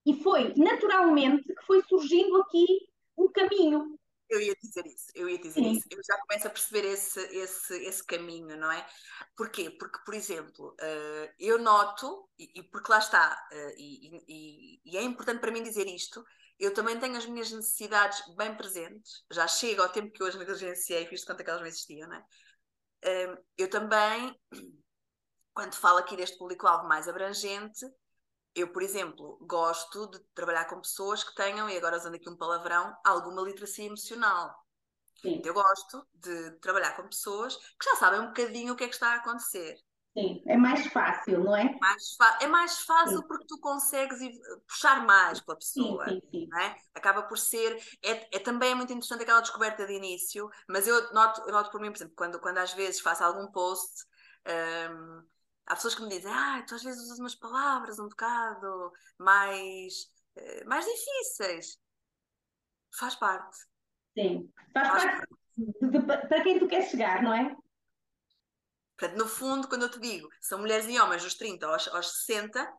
E 0.06 0.22
foi 0.22 0.54
naturalmente 0.56 1.44
que 1.44 1.66
foi 1.66 1.82
surgindo 1.82 2.40
aqui 2.40 2.66
um 3.16 3.30
caminho. 3.30 3.98
Eu 4.28 4.40
ia 4.40 4.54
dizer 4.62 4.86
isso, 4.86 5.06
eu 5.14 5.28
ia 5.28 5.38
dizer 5.38 5.60
Sim. 5.60 5.72
isso. 5.72 5.88
Eu 5.90 6.00
já 6.04 6.16
começo 6.18 6.46
a 6.46 6.50
perceber 6.50 6.84
esse, 6.86 7.20
esse, 7.36 7.74
esse 7.84 8.04
caminho, 8.04 8.56
não 8.56 8.70
é? 8.70 8.86
Porquê? 9.36 9.70
Porque, 9.70 9.98
por 10.04 10.14
exemplo, 10.14 10.68
uh, 10.80 11.32
eu 11.38 11.58
noto, 11.58 12.28
e, 12.38 12.60
e, 12.60 12.62
porque 12.62 12.92
lá 12.92 12.98
está, 12.98 13.36
uh, 13.52 13.74
e, 13.76 14.22
e, 14.28 14.80
e, 14.84 14.96
é 14.96 15.02
importante 15.02 15.40
para 15.40 15.50
mim 15.50 15.64
dizer 15.64 15.86
isto, 15.88 16.24
eu 16.60 16.72
também 16.72 16.98
tenho 17.00 17.16
as 17.16 17.26
minhas 17.26 17.50
necessidades 17.50 18.22
bem 18.36 18.56
presentes, 18.56 19.24
já 19.32 19.48
chego 19.48 19.82
ao 19.82 19.88
tempo 19.88 20.12
que 20.12 20.22
hoje 20.22 20.38
negligenciei, 20.38 21.06
fiz 21.06 21.20
de 21.20 21.26
conta 21.26 21.42
que 21.42 21.50
elas 21.50 21.62
não 21.62 21.68
existiam, 21.68 22.08
não 22.08 22.16
é? 22.16 22.24
Eu 23.56 23.70
também, 23.70 24.38
quando 25.54 25.74
falo 25.74 25.98
aqui 25.98 26.16
deste 26.16 26.38
público-alvo 26.38 26.86
mais 26.86 27.08
abrangente, 27.08 27.86
eu, 28.54 28.72
por 28.72 28.82
exemplo, 28.82 29.38
gosto 29.42 30.08
de 30.08 30.18
trabalhar 30.34 30.64
com 30.66 30.80
pessoas 30.80 31.22
que 31.22 31.34
tenham, 31.34 31.68
e 31.68 31.76
agora 31.76 31.96
usando 31.96 32.16
aqui 32.16 32.28
um 32.28 32.36
palavrão, 32.36 32.96
alguma 33.04 33.42
literacia 33.42 33.86
emocional. 33.86 34.54
Sim. 35.22 35.40
Eu 35.44 35.54
gosto 35.54 36.06
de 36.14 36.52
trabalhar 36.60 36.96
com 36.96 37.06
pessoas 37.06 37.56
que 37.56 37.84
já 37.84 37.96
sabem 37.96 38.20
um 38.20 38.28
bocadinho 38.28 38.72
o 38.72 38.76
que 38.76 38.84
é 38.84 38.88
que 38.88 38.94
está 38.94 39.12
a 39.12 39.16
acontecer. 39.16 39.76
Sim, 40.12 40.42
é 40.46 40.56
mais 40.56 40.86
fácil, 40.88 41.44
não 41.44 41.56
é? 41.56 41.78
Mais 41.80 42.16
é 42.40 42.46
mais 42.48 42.80
fácil 42.80 43.18
sim. 43.18 43.28
porque 43.28 43.46
tu 43.46 43.58
consegues 43.60 44.18
puxar 44.66 45.06
mais 45.06 45.40
pela 45.40 45.56
pessoa. 45.56 46.08
Sim, 46.08 46.20
sim, 46.30 46.48
é? 46.60 46.74
Acaba 46.94 47.22
por 47.22 47.38
ser. 47.38 47.80
É, 48.02 48.36
é, 48.36 48.38
também 48.40 48.72
é 48.72 48.74
muito 48.74 48.92
interessante 48.92 49.22
aquela 49.22 49.40
descoberta 49.40 49.86
de 49.86 49.92
início, 49.92 50.50
mas 50.68 50.88
eu 50.88 51.12
noto, 51.12 51.42
eu 51.46 51.52
noto 51.52 51.70
por 51.70 51.80
mim, 51.80 51.90
por 51.90 51.98
exemplo, 51.98 52.14
quando, 52.16 52.40
quando 52.40 52.58
às 52.58 52.74
vezes 52.74 53.00
faço 53.00 53.22
algum 53.22 53.46
post. 53.52 54.04
Um, 54.46 55.22
há 55.66 55.76
pessoas 55.76 55.94
que 55.94 56.02
me 56.02 56.08
dizem, 56.08 56.32
ah, 56.32 56.64
tu 56.66 56.74
às 56.74 56.82
vezes 56.82 57.00
usas 57.02 57.18
umas 57.20 57.36
palavras 57.36 58.00
um 58.00 58.08
bocado 58.08 58.92
mais, 59.16 59.94
eh, 60.34 60.64
mais 60.64 60.84
difíceis. 60.84 61.78
Faz 62.98 63.14
parte. 63.14 63.56
Sim, 64.18 64.50
faz, 64.74 64.88
faz 64.88 65.04
parte, 65.04 65.18
parte. 65.18 65.34
De, 65.56 65.88
de, 65.90 66.00
para 66.00 66.42
quem 66.42 66.58
tu 66.58 66.66
queres 66.66 66.90
chegar, 66.90 67.22
não 67.22 67.32
é? 67.32 67.54
Portanto, 69.00 69.18
no 69.18 69.26
fundo, 69.26 69.66
quando 69.66 69.84
eu 69.84 69.90
te 69.90 69.98
digo, 69.98 70.28
são 70.42 70.58
mulheres 70.58 70.86
e 70.86 71.00
homens 71.00 71.22
dos 71.22 71.34
30 71.34 71.66
aos, 71.66 71.88
aos 71.88 72.18
60, 72.18 72.70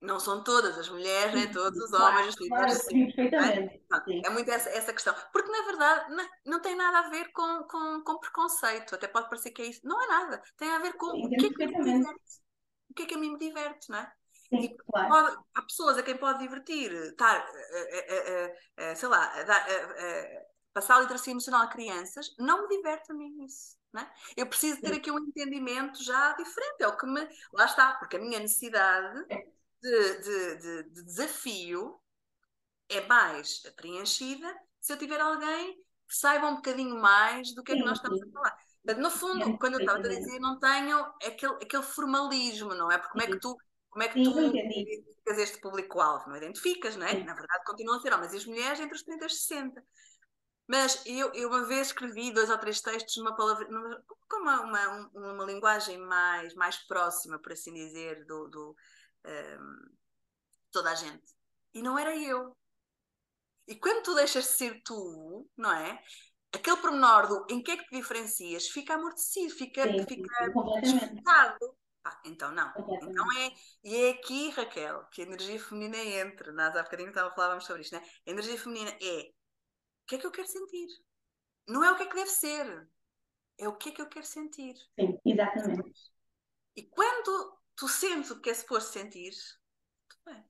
não 0.00 0.18
são 0.18 0.42
todas 0.42 0.76
as 0.76 0.88
mulheres, 0.88 1.32
nem 1.34 1.50
todos 1.52 1.78
os 1.80 1.92
homens, 1.92 2.34
claro, 2.34 2.64
claro, 2.64 2.70
sim, 2.70 3.06
perfeitamente. 3.06 3.80
É, 4.08 4.26
é 4.26 4.30
muito 4.30 4.50
essa, 4.50 4.68
essa 4.70 4.92
questão. 4.92 5.14
Porque, 5.32 5.48
na 5.48 5.62
verdade, 5.62 6.14
não, 6.14 6.28
não 6.46 6.60
tem 6.60 6.74
nada 6.74 6.98
a 6.98 7.10
ver 7.10 7.30
com, 7.30 7.62
com, 7.70 8.02
com, 8.02 8.18
preconceito. 8.18 8.96
Até 8.96 9.06
pode 9.06 9.28
parecer 9.28 9.52
que 9.52 9.62
é 9.62 9.66
isso. 9.66 9.80
Não 9.84 10.02
é 10.02 10.06
nada. 10.08 10.42
Tem 10.56 10.68
a 10.68 10.80
ver 10.80 10.94
com 10.94 11.12
sim, 11.12 11.26
o, 11.26 11.28
que 11.28 11.46
é 11.46 11.50
que 11.50 11.66
me 11.66 11.84
diverte. 11.84 12.10
o 12.90 12.94
que 12.94 13.02
é 13.02 13.06
que 13.06 13.14
a 13.14 13.18
mim 13.18 13.30
me 13.30 13.38
diverte, 13.38 13.88
não 13.88 13.98
é? 13.98 14.12
Sim, 14.48 14.76
claro. 14.90 15.08
pode, 15.08 15.36
há 15.54 15.62
pessoas 15.62 15.98
a 15.98 16.02
quem 16.02 16.16
pode 16.16 16.38
divertir 16.40 16.92
estar, 16.92 17.38
uh, 17.40 17.42
uh, 17.42 18.92
uh, 18.92 18.96
sei 18.96 19.08
lá, 19.08 19.32
passar 20.76 20.96
a 20.96 21.00
literacia 21.00 21.30
emocional 21.30 21.62
a 21.62 21.68
crianças. 21.68 22.34
Não 22.38 22.68
me 22.68 22.76
diverte 22.76 23.10
a 23.10 23.14
mim 23.14 23.46
isso. 23.46 23.74
É? 23.96 24.06
Eu 24.42 24.46
preciso 24.46 24.78
ter 24.82 24.92
aqui 24.92 25.10
um 25.10 25.18
entendimento 25.18 26.04
já 26.04 26.34
diferente, 26.34 26.82
é 26.82 26.86
o 26.86 26.98
que 26.98 27.06
me. 27.06 27.26
Lá 27.50 27.64
está, 27.64 27.94
porque 27.94 28.16
a 28.16 28.18
minha 28.18 28.38
necessidade 28.38 29.24
é 29.30 29.46
de, 29.80 30.18
de, 30.18 30.56
de, 30.56 30.82
de 30.90 31.02
desafio 31.02 31.98
é 32.90 33.00
mais 33.06 33.60
preenchida 33.74 34.54
se 34.78 34.92
eu 34.92 34.98
tiver 34.98 35.18
alguém 35.18 35.76
que 36.06 36.14
saibam 36.14 36.52
um 36.52 36.56
bocadinho 36.56 37.00
mais 37.00 37.54
do 37.54 37.62
que 37.62 37.72
é 37.72 37.76
que 37.76 37.82
nós 37.82 37.96
estamos 37.96 38.22
a 38.22 38.30
falar. 38.30 38.54
Portanto, 38.84 39.02
no 39.02 39.10
fundo, 39.10 39.58
quando 39.58 39.74
eu 39.74 39.80
estava 39.80 39.98
a 39.98 40.02
dizer, 40.02 40.38
não 40.40 40.60
tenho 40.60 40.98
aquele, 41.24 41.54
aquele 41.54 41.82
formalismo, 41.82 42.74
não 42.74 42.92
é? 42.92 42.98
Porque 42.98 43.12
como 43.12 43.24
é 43.24 43.26
que 43.26 43.40
tu, 43.40 43.56
como 43.88 44.02
é 44.02 44.08
que 44.08 44.22
tu 44.22 44.38
identificas 44.38 45.38
este 45.38 45.58
público-alvo? 45.58 46.28
Não 46.28 46.36
identificas, 46.36 46.96
não 46.96 47.06
é? 47.06 47.14
Na 47.24 47.32
verdade, 47.32 47.64
continuam 47.64 47.98
a 47.98 48.02
ser 48.02 48.12
homens 48.12 48.34
e 48.34 48.36
as 48.36 48.44
mulheres 48.44 48.78
entre 48.78 48.94
os 48.94 49.02
30 49.02 49.24
e 49.24 49.26
os 49.26 49.46
60. 49.46 49.82
Mas 50.66 51.00
eu, 51.06 51.32
eu 51.32 51.48
uma 51.48 51.64
vez 51.64 51.88
escrevi 51.88 52.32
dois 52.32 52.50
ou 52.50 52.58
três 52.58 52.80
textos 52.80 53.16
numa 53.18 53.36
palavra, 53.36 53.68
numa, 53.68 54.02
com 54.28 54.36
uma, 54.38 54.60
uma, 54.62 55.10
uma, 55.14 55.44
linguagem 55.44 55.98
mais, 55.98 56.54
mais 56.54 56.76
próxima, 56.86 57.38
por 57.38 57.52
assim 57.52 57.72
dizer, 57.72 58.24
do, 58.24 58.48
do 58.48 58.76
um, 59.24 59.96
toda 60.72 60.90
a 60.90 60.94
gente. 60.94 61.34
E 61.72 61.82
não 61.82 61.98
era 61.98 62.16
eu. 62.16 62.56
E 63.68 63.76
quando 63.76 64.02
tu 64.02 64.14
deixas 64.14 64.44
de 64.44 64.50
ser 64.50 64.82
tu, 64.82 65.48
não 65.56 65.72
é? 65.72 66.02
Aquele 66.52 66.76
pormenor 66.78 67.28
do 67.28 67.46
em 67.50 67.62
que 67.62 67.72
é 67.72 67.76
que 67.76 67.84
te 67.84 67.96
diferencias 67.96 68.68
fica 68.68 68.94
amortecido, 68.94 69.54
fica, 69.54 69.82
sim, 69.82 70.04
fica 70.04 70.52
desfocado. 70.80 71.76
Ah, 72.04 72.20
então 72.24 72.52
não. 72.52 72.72
Então 73.02 73.26
é, 73.38 73.52
e 73.82 73.96
é 73.96 74.10
aqui, 74.10 74.50
Raquel, 74.50 75.04
que 75.10 75.22
a 75.22 75.24
energia 75.24 75.58
feminina 75.58 75.98
entra. 75.98 76.52
Nós 76.52 76.74
há 76.76 76.82
bocadinho 76.84 77.12
falávamos 77.12 77.64
sobre 77.66 77.82
isto, 77.82 77.96
né? 77.96 78.02
A 78.26 78.30
energia 78.30 78.56
feminina 78.56 78.96
é 79.02 79.30
que 80.06 80.14
é 80.14 80.18
que 80.18 80.26
eu 80.26 80.30
quero 80.30 80.48
sentir? 80.48 80.88
Não 81.68 81.84
é 81.84 81.90
o 81.90 81.96
que 81.96 82.04
é 82.04 82.06
que 82.06 82.14
deve 82.14 82.30
ser, 82.30 82.88
é 83.58 83.68
o 83.68 83.76
que 83.76 83.88
é 83.88 83.92
que 83.92 84.02
eu 84.02 84.08
quero 84.08 84.26
sentir. 84.26 84.74
Sim, 84.98 85.18
exatamente. 85.24 86.10
E 86.76 86.82
quando 86.84 87.58
tu 87.74 87.88
sentes 87.88 88.30
o 88.30 88.40
que 88.40 88.50
é 88.50 88.54
suposto 88.54 88.92
sentir, 88.92 89.32
tudo 90.08 90.20
bem. 90.26 90.44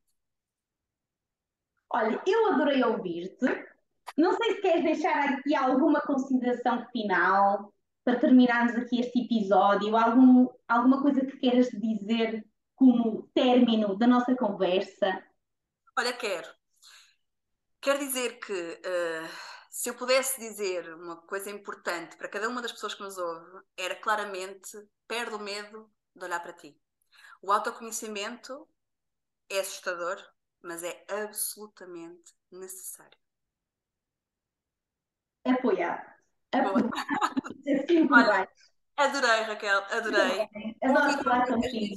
Olha, 1.91 2.23
eu 2.27 2.53
adorei 2.53 2.83
ouvir-te. 2.85 3.47
Não 4.17 4.37
sei 4.37 4.57
se 4.57 4.61
queres 4.61 4.85
deixar 4.85 5.31
aqui 5.31 5.55
alguma 5.55 6.01
consideração 6.01 6.87
final 6.91 7.73
para 8.05 8.21
terminarmos 8.21 8.75
aqui 8.77 9.01
este 9.01 9.25
episódio, 9.25 9.97
algum, 9.97 10.49
alguma 10.69 11.03
coisa 11.03 11.25
que 11.25 11.39
queiras 11.39 11.69
dizer 11.71 12.47
como 12.75 13.29
término 13.35 13.97
da 13.97 14.07
nossa 14.07 14.37
conversa. 14.37 15.25
Olha, 15.99 16.13
quero. 16.13 16.49
Quer 17.87 17.99
dizer 17.99 18.41
que 18.41 18.53
uh, 18.53 19.29
se 19.71 19.89
eu 19.89 19.95
pudesse 19.95 20.41
dizer 20.41 20.93
uma 20.93 21.19
coisa 21.19 21.49
importante 21.51 22.17
para 22.17 22.29
cada 22.29 22.49
uma 22.49 22.61
das 22.61 22.73
pessoas 22.73 22.95
que 22.95 23.03
nos 23.05 23.17
ouve, 23.17 23.61
era 23.77 23.95
claramente 23.95 24.77
perde 25.07 25.37
o 25.37 25.39
medo 25.39 25.89
de 26.13 26.25
olhar 26.25 26.41
para 26.41 26.53
ti. 26.53 26.77
O 27.41 27.53
autoconhecimento 27.53 28.69
é 29.49 29.61
assustador, 29.61 30.21
mas 30.61 30.83
é 30.83 31.07
absolutamente 31.09 32.35
necessário. 32.51 33.17
Apoiado. 35.45 36.11
Apoiado. 36.51 36.91
Olha, 38.11 38.49
adorei, 38.97 39.43
Raquel, 39.43 39.85
adorei. 39.93 40.49
Adoro 40.83 41.23
falar 41.23 41.47
contigo. 41.47 41.95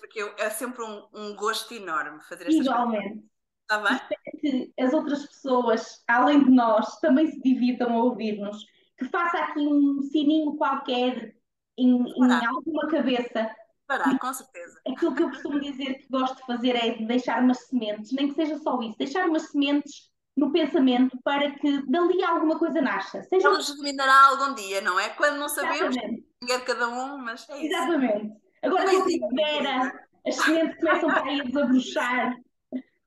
Porque 0.00 0.20
eu, 0.20 0.34
é 0.38 0.50
sempre 0.50 0.82
um, 0.82 1.08
um 1.14 1.36
gosto 1.36 1.72
enorme 1.72 2.20
fazer 2.24 2.48
estas 2.48 2.66
Igualmente. 2.66 3.32
Está 3.64 3.78
bem? 3.78 3.98
que 4.44 4.72
as 4.78 4.92
outras 4.92 5.26
pessoas, 5.26 6.02
além 6.06 6.44
de 6.44 6.50
nós, 6.50 7.00
também 7.00 7.26
se 7.26 7.40
divirtam 7.40 7.94
a 7.94 8.04
ouvir-nos, 8.04 8.64
que 8.98 9.06
faça 9.06 9.38
aqui 9.38 9.66
um 9.66 10.02
sininho 10.02 10.56
qualquer 10.56 11.34
em, 11.78 11.96
em 11.96 12.46
alguma 12.46 12.86
cabeça. 12.88 13.50
Fará, 13.86 14.18
com 14.18 14.32
certeza. 14.32 14.80
Aquilo 14.86 15.14
que 15.14 15.22
eu 15.22 15.28
costumo 15.30 15.60
dizer 15.60 15.94
que 15.94 16.08
gosto 16.10 16.36
de 16.36 16.46
fazer 16.46 16.76
é 16.76 16.96
deixar 17.04 17.42
umas 17.42 17.66
sementes, 17.66 18.12
nem 18.12 18.28
que 18.28 18.34
seja 18.34 18.58
só 18.58 18.80
isso, 18.82 18.98
deixar 18.98 19.28
umas 19.28 19.50
sementes 19.50 20.10
no 20.36 20.52
pensamento 20.52 21.16
para 21.22 21.50
que 21.52 21.90
dali 21.90 22.22
alguma 22.24 22.58
coisa 22.58 22.80
nasça. 22.80 23.22
Seja... 23.24 23.48
Ela 23.48 23.62
germinará 23.62 24.26
algum 24.28 24.54
dia, 24.54 24.80
não 24.80 24.98
é? 24.98 25.10
Quando 25.10 25.36
não 25.36 25.48
sabemos, 25.48 25.94
ninguém 25.96 26.58
de 26.58 26.64
cada 26.64 26.88
um, 26.88 27.18
mas 27.18 27.48
é 27.48 27.56
isso. 27.56 27.66
Exatamente. 27.66 28.32
Agora, 28.62 28.92
na 28.92 29.04
primavera, 29.04 30.08
as 30.26 30.34
sementes 30.36 30.78
começam 30.78 31.08
para 31.08 31.32
ir 31.32 31.44
desabrochar 31.44 32.36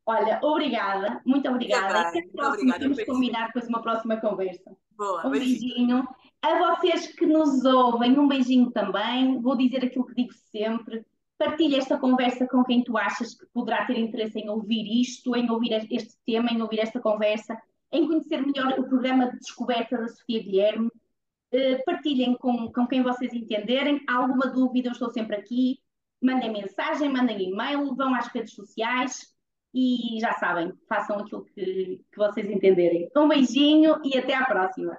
Olha, 0.07 0.39
obrigada, 0.41 1.21
muito 1.25 1.49
obrigada. 1.49 2.07
Até 2.07 2.21
próxima, 2.27 2.77
vamos 2.79 3.03
combinar 3.03 3.47
depois 3.47 3.67
uma 3.67 3.81
próxima 3.81 4.15
conversa. 4.15 4.71
Boa, 4.97 5.27
um 5.27 5.31
beijinho. 5.31 6.07
A 6.41 6.75
vocês 6.75 7.07
que 7.07 7.25
nos 7.25 7.65
ouvem, 7.65 8.17
um 8.17 8.25
beijinho 8.25 8.71
também. 8.71 9.37
Vou 9.41 9.57
dizer 9.57 9.83
aquilo 9.83 10.05
que 10.05 10.15
digo 10.15 10.33
sempre. 10.49 11.05
Partilha 11.37 11.79
esta 11.79 11.97
conversa 11.97 12.47
com 12.47 12.63
quem 12.63 12.85
tu 12.85 12.97
achas 12.97 13.35
que 13.35 13.45
poderá 13.47 13.85
ter 13.85 13.99
interesse 13.99 14.39
em 14.39 14.49
ouvir 14.49 14.87
isto, 15.01 15.35
em 15.35 15.51
ouvir 15.51 15.73
este 15.91 16.17
tema, 16.25 16.53
em 16.53 16.61
ouvir 16.61 16.79
esta 16.79 17.01
conversa, 17.01 17.61
em 17.91 18.07
conhecer 18.07 18.41
melhor 18.45 18.79
o 18.79 18.87
programa 18.87 19.29
de 19.29 19.39
descoberta 19.39 19.97
da 19.97 20.07
Sofia 20.07 20.41
Guilherme. 20.41 20.87
Uh, 21.53 21.83
partilhem 21.85 22.33
com, 22.37 22.71
com 22.71 22.87
quem 22.87 23.03
vocês 23.03 23.33
entenderem. 23.33 24.01
Há 24.07 24.15
alguma 24.15 24.47
dúvida, 24.47 24.87
eu 24.87 24.93
estou 24.93 25.09
sempre 25.09 25.35
aqui. 25.35 25.79
Mandem 26.21 26.53
mensagem, 26.53 27.11
mandem 27.11 27.49
e-mail, 27.49 27.93
vão 27.93 28.15
às 28.15 28.27
redes 28.27 28.53
sociais 28.53 29.35
e 29.73 30.19
já 30.19 30.33
sabem, 30.33 30.73
façam 30.87 31.19
aquilo 31.19 31.45
que, 31.45 32.01
que 32.11 32.17
vocês 32.17 32.49
entenderem. 32.49 33.09
Um 33.15 33.27
beijinho 33.27 34.01
e 34.03 34.17
até 34.17 34.33
à 34.33 34.45
próxima! 34.45 34.97